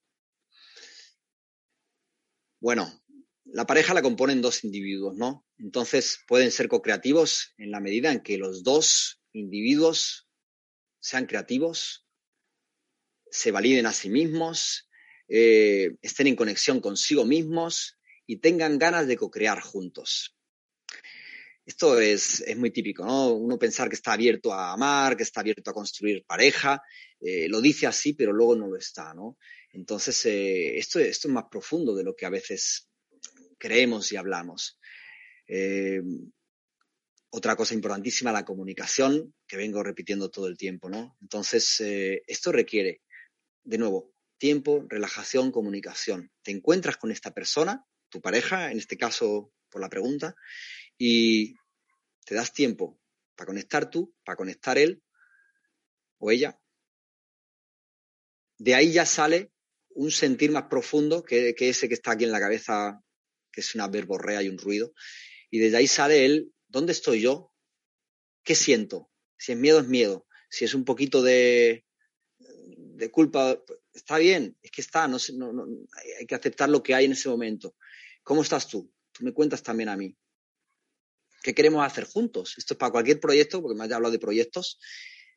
Bueno, 2.59 2.91
la 3.45 3.65
pareja 3.65 3.93
la 3.93 4.01
componen 4.01 4.41
dos 4.41 4.63
individuos, 4.63 5.15
¿no? 5.15 5.45
Entonces 5.57 6.19
pueden 6.27 6.51
ser 6.51 6.67
co-creativos 6.67 7.53
en 7.57 7.71
la 7.71 7.79
medida 7.79 8.11
en 8.11 8.21
que 8.21 8.37
los 8.37 8.63
dos 8.63 9.21
individuos 9.33 10.24
sean 11.05 11.27
creativos, 11.27 12.03
se 13.29 13.51
validen 13.51 13.85
a 13.85 13.93
sí 13.93 14.09
mismos, 14.09 14.89
eh, 15.27 15.97
estén 16.01 16.25
en 16.25 16.35
conexión 16.35 16.81
consigo 16.81 17.25
mismos 17.25 17.99
y 18.25 18.37
tengan 18.37 18.79
ganas 18.79 19.05
de 19.05 19.15
co-crear 19.15 19.61
juntos. 19.61 20.35
Esto 21.63 21.99
es, 21.99 22.43
muy 22.57 22.71
típico, 22.71 23.05
¿no? 23.05 23.33
Uno 23.33 23.59
pensar 23.59 23.87
que 23.87 23.95
está 23.95 24.13
abierto 24.13 24.51
a 24.51 24.73
amar, 24.73 25.15
que 25.15 25.21
está 25.21 25.41
abierto 25.41 25.69
a 25.69 25.75
construir 25.75 26.25
pareja, 26.25 26.81
eh, 27.19 27.47
lo 27.49 27.61
dice 27.61 27.85
así, 27.85 28.13
pero 28.13 28.33
luego 28.33 28.55
no 28.55 28.67
lo 28.67 28.75
está, 28.75 29.13
¿no? 29.13 29.37
Entonces, 29.73 30.25
eh, 30.25 30.75
esto, 30.79 30.99
esto, 30.99 31.27
es 31.27 31.33
más 31.33 31.45
profundo 31.51 31.93
de 31.93 32.03
lo 32.03 32.15
que 32.15 32.25
a 32.25 32.31
veces 32.31 32.89
creemos 33.59 34.11
y 34.11 34.15
hablamos. 34.15 34.79
Otra 37.29 37.55
cosa 37.55 37.75
importantísima, 37.75 38.31
la 38.31 38.45
comunicación, 38.45 39.34
que 39.47 39.57
vengo 39.57 39.83
repitiendo 39.83 40.29
todo 40.29 40.47
el 40.47 40.57
tiempo, 40.57 40.89
¿no? 40.89 41.17
Entonces, 41.21 41.79
eh, 41.81 42.23
esto 42.27 42.51
requiere 42.51 43.01
de 43.63 43.77
nuevo, 43.77 44.13
tiempo, 44.37 44.85
relajación, 44.87 45.51
comunicación. 45.51 46.31
Te 46.41 46.51
encuentras 46.51 46.97
con 46.97 47.11
esta 47.11 47.33
persona, 47.33 47.85
tu 48.09 48.21
pareja, 48.21 48.71
en 48.71 48.77
este 48.77 48.97
caso 48.97 49.53
por 49.69 49.81
la 49.81 49.89
pregunta, 49.89 50.35
y 50.97 51.55
te 52.25 52.35
das 52.35 52.53
tiempo 52.53 52.99
para 53.35 53.47
conectar 53.47 53.89
tú, 53.89 54.15
para 54.23 54.35
conectar 54.35 54.77
él 54.77 55.01
o 56.17 56.31
ella. 56.31 56.59
De 58.57 58.73
ahí 58.73 58.93
ya 58.93 59.05
sale 59.05 59.51
un 59.89 60.11
sentir 60.11 60.51
más 60.51 60.63
profundo 60.63 61.23
que, 61.23 61.55
ese 61.57 61.87
que 61.87 61.93
está 61.93 62.11
aquí 62.11 62.23
en 62.23 62.31
la 62.31 62.39
cabeza, 62.39 63.01
que 63.51 63.61
es 63.61 63.75
una 63.75 63.87
verborrea 63.87 64.41
y 64.41 64.49
un 64.49 64.57
ruido. 64.57 64.93
Y 65.49 65.59
desde 65.59 65.77
ahí 65.77 65.87
sale 65.87 66.25
él, 66.25 66.53
¿dónde 66.67 66.91
estoy 66.91 67.21
yo? 67.21 67.51
¿Qué 68.43 68.55
siento? 68.55 69.09
Si 69.37 69.51
es 69.51 69.57
miedo, 69.57 69.79
es 69.79 69.87
miedo. 69.87 70.25
Si 70.49 70.65
es 70.65 70.73
un 70.73 70.85
poquito 70.85 71.21
de, 71.21 71.85
culpa, 73.11 73.61
está 73.93 74.17
bien, 74.17 74.57
es 74.61 74.71
que 74.71 74.81
está, 74.81 75.07
no, 75.07 75.17
no, 75.33 75.53
no, 75.53 75.67
hay 76.19 76.25
que 76.25 76.35
aceptar 76.35 76.69
lo 76.69 76.81
que 76.81 76.95
hay 76.95 77.05
en 77.05 77.11
ese 77.11 77.29
momento. 77.29 77.75
¿Cómo 78.23 78.41
estás 78.41 78.67
tú? 78.67 78.91
Tú 79.11 79.23
me 79.23 79.33
cuentas 79.33 79.63
también 79.63 79.89
a 79.89 79.97
mí. 79.97 80.15
¿Qué 81.43 81.53
queremos 81.53 81.85
hacer 81.85 82.05
juntos? 82.05 82.55
Esto 82.57 82.73
es 82.73 82.77
para 82.77 82.91
cualquier 82.91 83.19
proyecto, 83.19 83.61
porque 83.61 83.77
me 83.77 83.83
has 83.83 83.91
hablado 83.91 84.11
de 84.11 84.19
proyectos, 84.19 84.79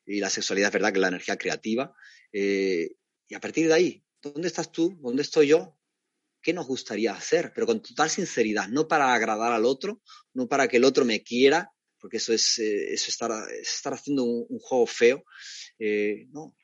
y 0.05 0.19
la 0.19 0.29
sexualidad 0.29 0.69
es 0.69 0.73
verdad 0.73 0.91
que 0.91 0.97
es 0.97 1.01
la 1.01 1.07
energía 1.09 1.37
creativa. 1.37 1.95
Eh, 2.31 2.95
y 3.27 3.35
a 3.35 3.39
partir 3.39 3.67
de 3.67 3.73
ahí, 3.73 4.03
¿dónde 4.21 4.47
estás 4.47 4.71
tú? 4.71 4.97
¿Dónde 5.01 5.21
estoy 5.21 5.47
yo? 5.47 5.77
¿Qué 6.41 6.53
nos 6.53 6.65
gustaría 6.65 7.13
hacer? 7.13 7.51
Pero 7.53 7.67
con 7.67 7.81
total 7.81 8.09
sinceridad, 8.09 8.67
no 8.69 8.87
para 8.87 9.13
agradar 9.13 9.51
al 9.51 9.65
otro, 9.65 10.01
no 10.33 10.47
para 10.47 10.67
que 10.67 10.77
el 10.77 10.83
otro 10.83 11.05
me 11.05 11.21
quiera, 11.21 11.71
porque 11.99 12.17
eso 12.17 12.33
es, 12.33 12.59
eh, 12.59 12.93
eso 12.93 13.09
estar, 13.09 13.31
es 13.51 13.75
estar 13.75 13.93
haciendo 13.93 14.23
un, 14.23 14.59
juego 14.59 14.85
feo. 14.85 15.23
Eh, 15.77 16.27
no, 16.31 16.55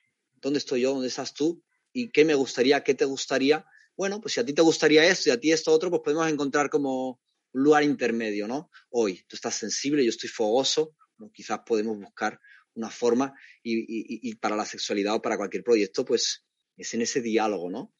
¿dónde 0.42 0.60
estoy 0.60 0.82
yo? 0.82 0.94
¿Dónde 0.94 1.08
estás 1.08 1.34
tú? 1.34 1.64
¿Y 1.94 2.10
qué 2.12 2.26
me 2.26 2.36
gustaría? 2.36 2.84
¿Qué 2.84 2.94
te 2.94 3.06
gustaría? 3.06 3.66
Bueno, 3.96 4.20
pues 4.22 4.34
si 4.34 4.40
a 4.40 4.46
ti 4.46 4.54
te 4.54 4.62
gustaría 4.62 5.06
esto 5.06 5.30
y 5.30 5.32
a 5.32 5.40
ti 5.40 5.52
esto 5.52 5.72
otro, 5.72 5.90
pues 5.90 6.02
podemos 6.04 6.30
encontrar 6.30 6.70
como 6.70 7.22
un 7.54 7.64
lugar 7.64 7.84
intermedio, 7.84 8.48
¿no? 8.48 8.70
Hoy 8.90 9.24
tú 9.28 9.36
estás 9.36 9.56
sensible, 9.56 10.04
yo 10.04 10.10
estoy 10.10 10.30
fogoso, 10.30 10.96
quizás 11.34 11.60
podemos 11.66 11.98
buscar 11.98 12.40
una 12.74 12.90
forma 12.90 13.34
y, 13.64 13.80
y, 13.80 14.30
y, 14.30 14.36
para 14.36 14.58
la 14.58 14.66
sexualidad 14.66 15.16
o 15.16 15.22
para 15.22 15.38
cualquier 15.38 15.64
proyecto, 15.64 16.04
pues 16.04 16.44
es 16.76 16.94
en 16.94 17.02
ese 17.02 17.22
diálogo, 17.22 17.70
¿no? 17.70 17.94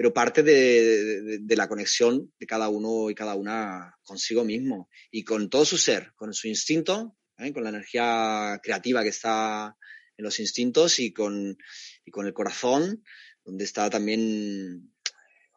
Pero 0.00 0.14
parte 0.14 0.42
de, 0.42 1.20
de, 1.20 1.38
de, 1.40 1.56
la 1.56 1.68
conexión 1.68 2.32
de 2.38 2.46
cada 2.46 2.70
uno 2.70 3.10
y 3.10 3.14
cada 3.14 3.34
una 3.34 3.98
consigo 4.02 4.46
mismo 4.46 4.88
y 5.10 5.24
con 5.24 5.50
todo 5.50 5.66
su 5.66 5.76
ser, 5.76 6.14
con 6.16 6.32
su 6.32 6.48
instinto, 6.48 7.18
¿eh? 7.36 7.52
con 7.52 7.64
la 7.64 7.68
energía 7.68 8.58
creativa 8.62 9.02
que 9.02 9.10
está 9.10 9.76
en 10.16 10.24
los 10.24 10.40
instintos 10.40 11.00
y 11.00 11.12
con, 11.12 11.54
y 12.02 12.10
con 12.10 12.26
el 12.26 12.32
corazón, 12.32 13.04
donde 13.44 13.64
está 13.64 13.90
también 13.90 14.90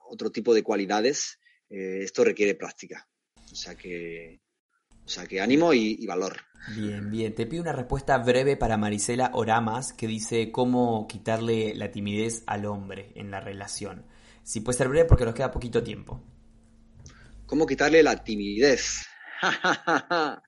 otro 0.09 0.29
tipo 0.29 0.53
de 0.53 0.61
cualidades 0.61 1.39
eh, 1.69 1.99
esto 2.03 2.25
requiere 2.25 2.55
práctica. 2.55 3.07
O 3.49 3.55
sea 3.55 3.75
que, 3.75 4.41
o 5.05 5.07
sea 5.07 5.25
que 5.25 5.39
ánimo 5.39 5.73
y, 5.73 5.95
y, 5.97 6.05
valor. 6.05 6.41
Bien, 6.75 7.09
bien. 7.09 7.33
Te 7.33 7.45
pido 7.45 7.61
una 7.61 7.71
respuesta 7.71 8.17
breve 8.17 8.57
para 8.57 8.75
Marisela 8.75 9.31
Oramas, 9.35 9.93
que 9.93 10.05
dice 10.05 10.51
cómo 10.51 11.07
quitarle 11.07 11.73
la 11.75 11.91
timidez 11.91 12.43
al 12.45 12.65
hombre 12.65 13.13
en 13.15 13.31
la 13.31 13.39
relación. 13.39 14.11
Si 14.43 14.59
puede 14.59 14.77
ser 14.77 14.89
breve 14.89 15.05
porque 15.07 15.25
nos 15.25 15.33
queda 15.33 15.51
poquito 15.51 15.81
tiempo. 15.81 16.21
¿Cómo 17.45 17.65
quitarle 17.65 18.03
la 18.03 18.23
timidez? 18.23 19.05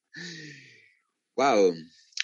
wow. 1.36 1.74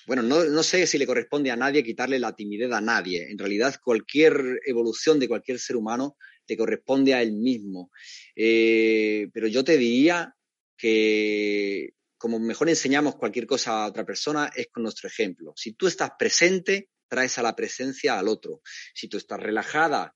Bueno, 0.08 0.24
no, 0.24 0.64
sé 0.64 0.88
si 0.88 0.98
le 0.98 1.08
corresponde 1.08 1.52
a 1.52 1.56
nadie 1.56 1.84
quitarle 1.84 2.20
la 2.20 2.36
timidez 2.36 2.72
a 2.72 2.82
nadie. 2.82 3.30
En 3.30 3.38
realidad, 3.38 3.76
cualquier 3.82 4.60
evolución 4.66 5.20
de 5.20 5.28
cualquier 5.28 5.60
ser 5.60 5.76
humano 5.76 6.18
te 6.46 6.58
corresponde 6.58 7.14
a 7.14 7.22
él 7.22 7.34
mismo. 7.34 7.92
Eh, 8.36 9.30
pero 9.34 9.48
yo 9.48 9.64
te 9.64 9.78
diría 9.78 10.36
que 10.76 11.94
como 12.18 12.40
mejor 12.40 12.68
enseñamos 12.70 13.16
cualquier 13.16 13.46
cosa 13.46 13.84
a 13.84 13.88
otra 13.88 14.06
persona 14.06 14.52
es 14.56 14.68
con 14.68 14.84
nuestro 14.84 15.08
ejemplo. 15.08 15.54
Si 15.56 15.74
tú 15.74 15.88
estás 15.88 16.12
presente, 16.18 16.90
traes 17.08 17.38
a 17.38 17.44
la 17.44 17.56
presencia 17.56 18.20
al 18.20 18.28
otro. 18.28 18.62
Si 18.94 19.08
tú 19.08 19.18
estás 19.18 19.40
relajada 19.40 20.14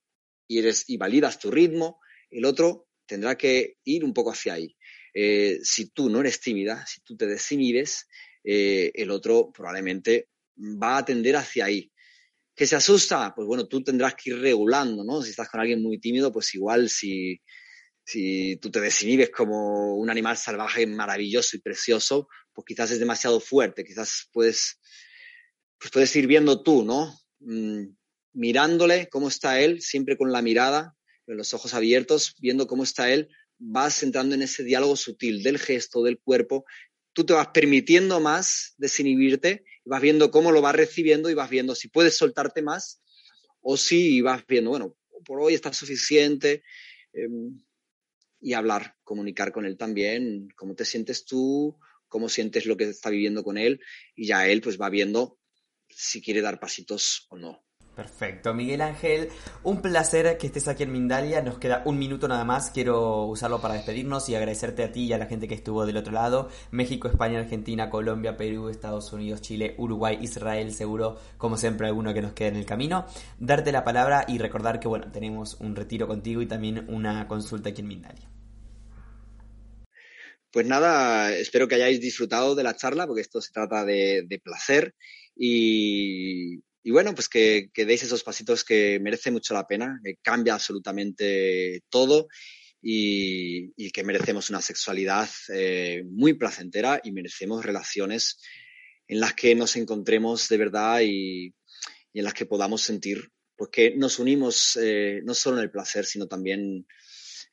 y, 0.47 0.97
validas 0.97 1.39
tu 1.39 1.51
ritmo, 1.51 1.99
el 2.29 2.45
otro 2.45 2.87
tendrá 3.05 3.37
que 3.37 3.77
ir 3.83 4.03
un 4.03 4.13
poco 4.13 4.31
hacia 4.31 4.53
ahí. 4.53 4.75
Eh, 5.13 5.59
si 5.63 5.89
tú 5.89 6.09
no 6.09 6.19
eres 6.19 6.39
tímida, 6.39 6.85
si 6.85 7.01
tú 7.01 7.15
te 7.15 7.25
desinhibes, 7.25 8.07
eh, 8.43 8.91
el 8.93 9.11
otro 9.11 9.51
probablemente 9.51 10.29
va 10.57 10.97
a 10.97 11.05
tender 11.05 11.35
hacia 11.35 11.65
ahí. 11.65 11.91
¿Que 12.55 12.65
se 12.65 12.75
asusta? 12.75 13.33
Pues 13.35 13.47
bueno, 13.47 13.67
tú 13.67 13.83
tendrás 13.83 14.15
que 14.15 14.29
ir 14.29 14.39
regulando, 14.39 15.03
¿no? 15.03 15.21
Si 15.21 15.31
estás 15.31 15.49
con 15.49 15.59
alguien 15.59 15.81
muy 15.81 15.99
tímido, 15.99 16.31
pues 16.31 16.53
igual 16.55 16.89
si, 16.89 17.41
si 18.05 18.57
tú 18.57 18.71
te 18.71 18.79
desinhibes 18.79 19.29
como 19.29 19.95
un 19.95 20.09
animal 20.09 20.37
salvaje 20.37 20.87
maravilloso 20.87 21.57
y 21.57 21.61
precioso, 21.61 22.29
pues 22.53 22.65
quizás 22.65 22.91
es 22.91 22.99
demasiado 22.99 23.39
fuerte, 23.39 23.83
quizás 23.83 24.29
puedes, 24.31 24.79
pues 25.77 25.91
puedes 25.91 26.15
ir 26.15 26.27
viendo 26.27 26.63
tú, 26.63 26.85
¿no? 26.85 27.13
Mirándole 28.35 29.09
cómo 29.09 29.27
está 29.27 29.59
él, 29.59 29.81
siempre 29.81 30.17
con 30.17 30.31
la 30.31 30.43
mirada, 30.43 30.95
con 31.25 31.37
los 31.37 31.53
ojos 31.53 31.73
abiertos, 31.73 32.35
viendo 32.39 32.67
cómo 32.67 32.83
está 32.83 33.11
él, 33.11 33.29
vas 33.57 34.03
entrando 34.03 34.35
en 34.35 34.43
ese 34.43 34.63
diálogo 34.63 34.95
sutil 34.95 35.41
del 35.41 35.57
gesto, 35.57 36.03
del 36.03 36.19
cuerpo, 36.19 36.65
tú 37.13 37.25
te 37.25 37.33
vas 37.33 37.47
permitiendo 37.47 38.19
más 38.19 38.75
desinhibirte, 38.77 39.63
vas 39.85 40.01
viendo 40.01 40.29
cómo 40.29 40.51
lo 40.51 40.61
vas 40.61 40.75
recibiendo 40.75 41.29
y 41.29 41.33
vas 41.33 41.49
viendo 41.49 41.73
si 41.73 41.87
puedes 41.87 42.17
soltarte 42.17 42.61
más 42.61 43.01
o 43.61 43.77
si 43.77 44.21
vas 44.21 44.45
viendo, 44.45 44.69
bueno, 44.69 44.95
por 45.25 45.39
hoy 45.41 45.55
está 45.55 45.73
suficiente. 45.73 46.63
Eh, 47.13 47.27
y 48.45 48.53
hablar, 48.53 48.95
comunicar 49.03 49.51
con 49.51 49.65
él 49.65 49.75
también, 49.75 50.49
cómo 50.55 50.75
te 50.75 50.85
sientes 50.85 51.25
tú, 51.25 51.79
cómo 52.07 52.29
sientes 52.29 52.67
lo 52.67 52.77
que 52.77 52.83
está 52.83 53.09
viviendo 53.09 53.43
con 53.43 53.57
él 53.57 53.81
y 54.15 54.27
ya 54.27 54.47
él 54.47 54.61
pues 54.61 54.79
va 54.79 54.87
viendo 54.91 55.39
si 55.89 56.21
quiere 56.21 56.41
dar 56.41 56.59
pasitos 56.59 57.25
o 57.29 57.37
no. 57.37 57.64
Perfecto, 57.95 58.53
Miguel 58.53 58.81
Ángel, 58.81 59.29
un 59.63 59.81
placer 59.81 60.37
que 60.37 60.47
estés 60.47 60.67
aquí 60.67 60.83
en 60.83 60.91
Mindalia, 60.91 61.41
nos 61.41 61.57
queda 61.59 61.81
un 61.85 61.97
minuto 61.97 62.27
nada 62.27 62.43
más, 62.43 62.69
quiero 62.69 63.23
usarlo 63.23 63.61
para 63.61 63.75
despedirnos 63.75 64.27
y 64.27 64.35
agradecerte 64.35 64.83
a 64.83 64.91
ti 64.91 65.05
y 65.05 65.13
a 65.13 65.17
la 65.17 65.27
gente 65.27 65.47
que 65.47 65.55
estuvo 65.55 65.85
del 65.85 65.95
otro 65.95 66.11
lado, 66.11 66.49
México, 66.71 67.07
España, 67.07 67.39
Argentina, 67.39 67.89
Colombia, 67.89 68.35
Perú, 68.35 68.67
Estados 68.67 69.13
Unidos, 69.13 69.41
Chile, 69.41 69.75
Uruguay, 69.77 70.17
Israel, 70.21 70.73
seguro, 70.73 71.17
como 71.37 71.55
siempre 71.55 71.87
alguno 71.87 72.13
que 72.13 72.21
nos 72.21 72.33
quede 72.33 72.49
en 72.49 72.57
el 72.57 72.65
camino, 72.65 73.05
darte 73.39 73.71
la 73.71 73.85
palabra 73.85 74.25
y 74.27 74.39
recordar 74.39 74.81
que 74.81 74.89
bueno, 74.89 75.09
tenemos 75.09 75.55
un 75.61 75.73
retiro 75.73 76.05
contigo 76.05 76.41
y 76.41 76.47
también 76.47 76.85
una 76.89 77.29
consulta 77.29 77.69
aquí 77.69 77.79
en 77.79 77.87
Mindalia. 77.87 78.29
Pues 80.51 80.67
nada, 80.67 81.33
espero 81.33 81.69
que 81.69 81.75
hayáis 81.75 82.01
disfrutado 82.01 82.55
de 82.55 82.63
la 82.63 82.75
charla, 82.75 83.07
porque 83.07 83.21
esto 83.21 83.39
se 83.39 83.53
trata 83.53 83.85
de, 83.85 84.23
de 84.27 84.39
placer. 84.39 84.95
Y, 85.37 86.61
y 86.87 86.91
bueno, 86.91 87.15
pues 87.15 87.27
que, 87.27 87.71
deis 87.75 88.03
esos 88.03 88.23
pasitos 88.23 88.63
que 88.63 88.99
merece 88.99 89.31
mucho 89.31 89.55
la 89.55 89.65
pena, 89.65 89.99
que 90.03 90.17
cambia 90.21 90.53
absolutamente 90.53 91.81
todo 91.89 92.27
y, 92.79 93.91
que 93.91 94.03
merecemos 94.03 94.51
una 94.51 94.61
sexualidad 94.61 95.27
eh, 95.51 96.03
muy 96.05 96.35
placentera 96.35 97.01
y 97.03 97.11
merecemos 97.11 97.65
relaciones 97.65 98.39
en 99.07 99.19
las 99.19 99.33
que 99.33 99.55
nos 99.55 99.75
encontremos 99.77 100.47
de 100.47 100.57
verdad 100.57 101.01
y, 101.01 101.55
en 102.13 102.23
las 102.23 102.35
que 102.35 102.45
podamos 102.45 102.83
sentir, 102.83 103.31
porque 103.55 103.95
nos 103.97 104.19
unimos 104.19 104.77
eh, 104.79 105.21
no 105.23 105.33
solo 105.33 105.57
en 105.57 105.63
el 105.63 105.71
placer, 105.71 106.05
sino 106.05 106.27
también 106.27 106.85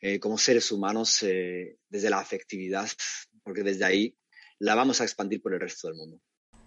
eh, 0.03 0.19
como 0.21 0.37
seres 0.37 0.71
humanos 0.71 1.21
desde 1.89 2.11
la 2.11 2.19
afectividad, 2.19 2.91
porque 3.43 3.63
desde 3.63 3.87
ahí 3.87 4.15
la 4.59 4.75
vamos 4.75 5.01
a 5.01 5.05
expandir 5.05 5.41
por 5.41 5.55
el 5.55 5.61
resto 5.61 5.89
del 5.89 5.97
mundo. 5.97 6.21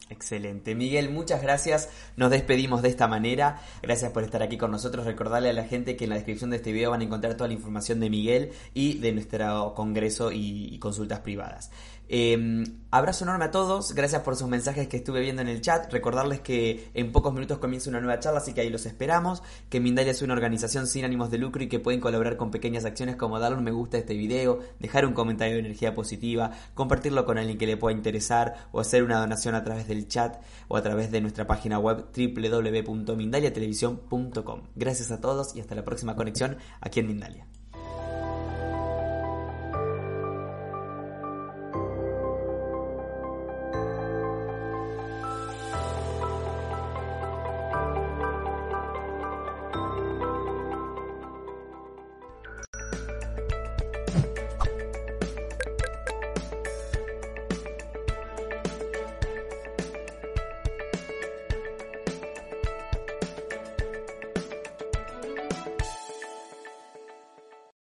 Excelente. 0.10 0.76
Miguel, 0.76 1.10
muchas 1.10 1.42
gracias. 1.42 1.90
Nos 2.16 2.30
despedimos 2.30 2.84
de 2.84 2.90
esta 2.90 3.08
manera. 3.08 3.60
Gracias 3.82 4.12
por 4.12 4.24
estar 4.24 4.44
aquí 4.44 4.56
con 4.58 4.70
nosotros. 4.70 5.06
Recordarle 5.06 5.50
a 5.50 5.54
la 5.54 5.64
gente 5.64 5.96
que 5.96 6.04
en 6.04 6.12
la 6.12 6.16
descripción 6.16 6.52
de 6.52 6.58
este 6.58 6.72
video 6.72 6.92
van 6.92 7.02
a 7.02 7.06
encontrar 7.06 7.36
toda 7.36 7.48
la 7.48 7.56
información 7.56 8.00
de 8.00 8.10
Miguel 8.12 8.52
y 8.76 9.00
de 9.00 9.12
nuestro 9.14 9.74
congreso 9.76 10.32
y, 10.32 10.78
consultas 10.80 11.22
privadas. 11.22 11.72
Eh, 12.08 12.64
abrazo 12.92 13.26
enorme 13.26 13.46
a 13.46 13.52
todos, 13.52 13.94
gracias 13.94 14.22
por 14.22 14.36
sus 14.36 14.48
mensajes 14.48 14.88
que 14.88 14.98
estuve 14.98 15.22
viendo 15.22 15.42
en 15.42 15.48
el 15.48 15.62
chat. 15.62 15.92
Recordarles 15.92 16.40
que 16.40 16.90
en 16.94 17.12
pocos 17.12 17.34
minutos 17.34 17.58
comienza 17.58 17.90
una 17.90 18.00
nueva 18.00 18.20
charla, 18.20 18.40
así 18.40 18.54
que 18.54 18.62
ahí 18.62 18.70
los 18.70 18.86
esperamos. 18.86 19.42
Que 19.70 19.80
Mindalia 19.80 20.12
es 20.12 20.22
una 20.22 20.34
organización 20.34 20.88
sin 20.88 21.06
ánimos 21.06 21.32
de 21.32 21.38
lucro 21.38 21.64
y 21.64 21.68
que 21.68 21.80
pueden 21.80 22.00
colaborar 22.00 22.38
con 22.38 22.52
pequeñas 22.52 22.86
acciones 22.86 23.16
como 23.16 23.40
darle 23.40 23.58
un 23.58 23.66
me 23.66 23.72
gusta 23.72 23.98
a 23.98 24.02
este 24.02 24.14
video, 24.14 24.60
dejar 24.80 25.06
un 25.06 25.14
comentario 25.14 25.56
de 25.56 25.62
energía 25.62 25.96
positiva, 25.96 26.52
compartirlo 26.74 27.26
con 27.26 27.38
alguien 27.38 27.58
que 27.58 27.68
le 27.68 27.78
pueda 27.78 27.96
interesar 27.96 28.68
o 28.72 28.80
hacer 28.80 29.04
una 29.04 29.20
donación 29.20 29.56
a 29.56 29.64
través 29.64 29.88
del 29.88 30.08
chat 30.08 30.42
o 30.68 30.78
a 30.78 30.84
través 30.84 31.12
de 31.12 31.22
nuestra 31.22 31.48
página 31.48 31.80
web 31.80 32.06
www.mindaliatelevisión.com. 32.16 34.62
Gracias 34.76 35.12
a 35.12 35.20
todos 35.20 35.56
y 35.56 35.62
hasta 35.62 35.76
la 35.76 35.84
próxima 35.84 36.16
conexión 36.16 36.58
aquí 36.80 37.00
en 37.00 37.08
Mindalia. 37.08 37.48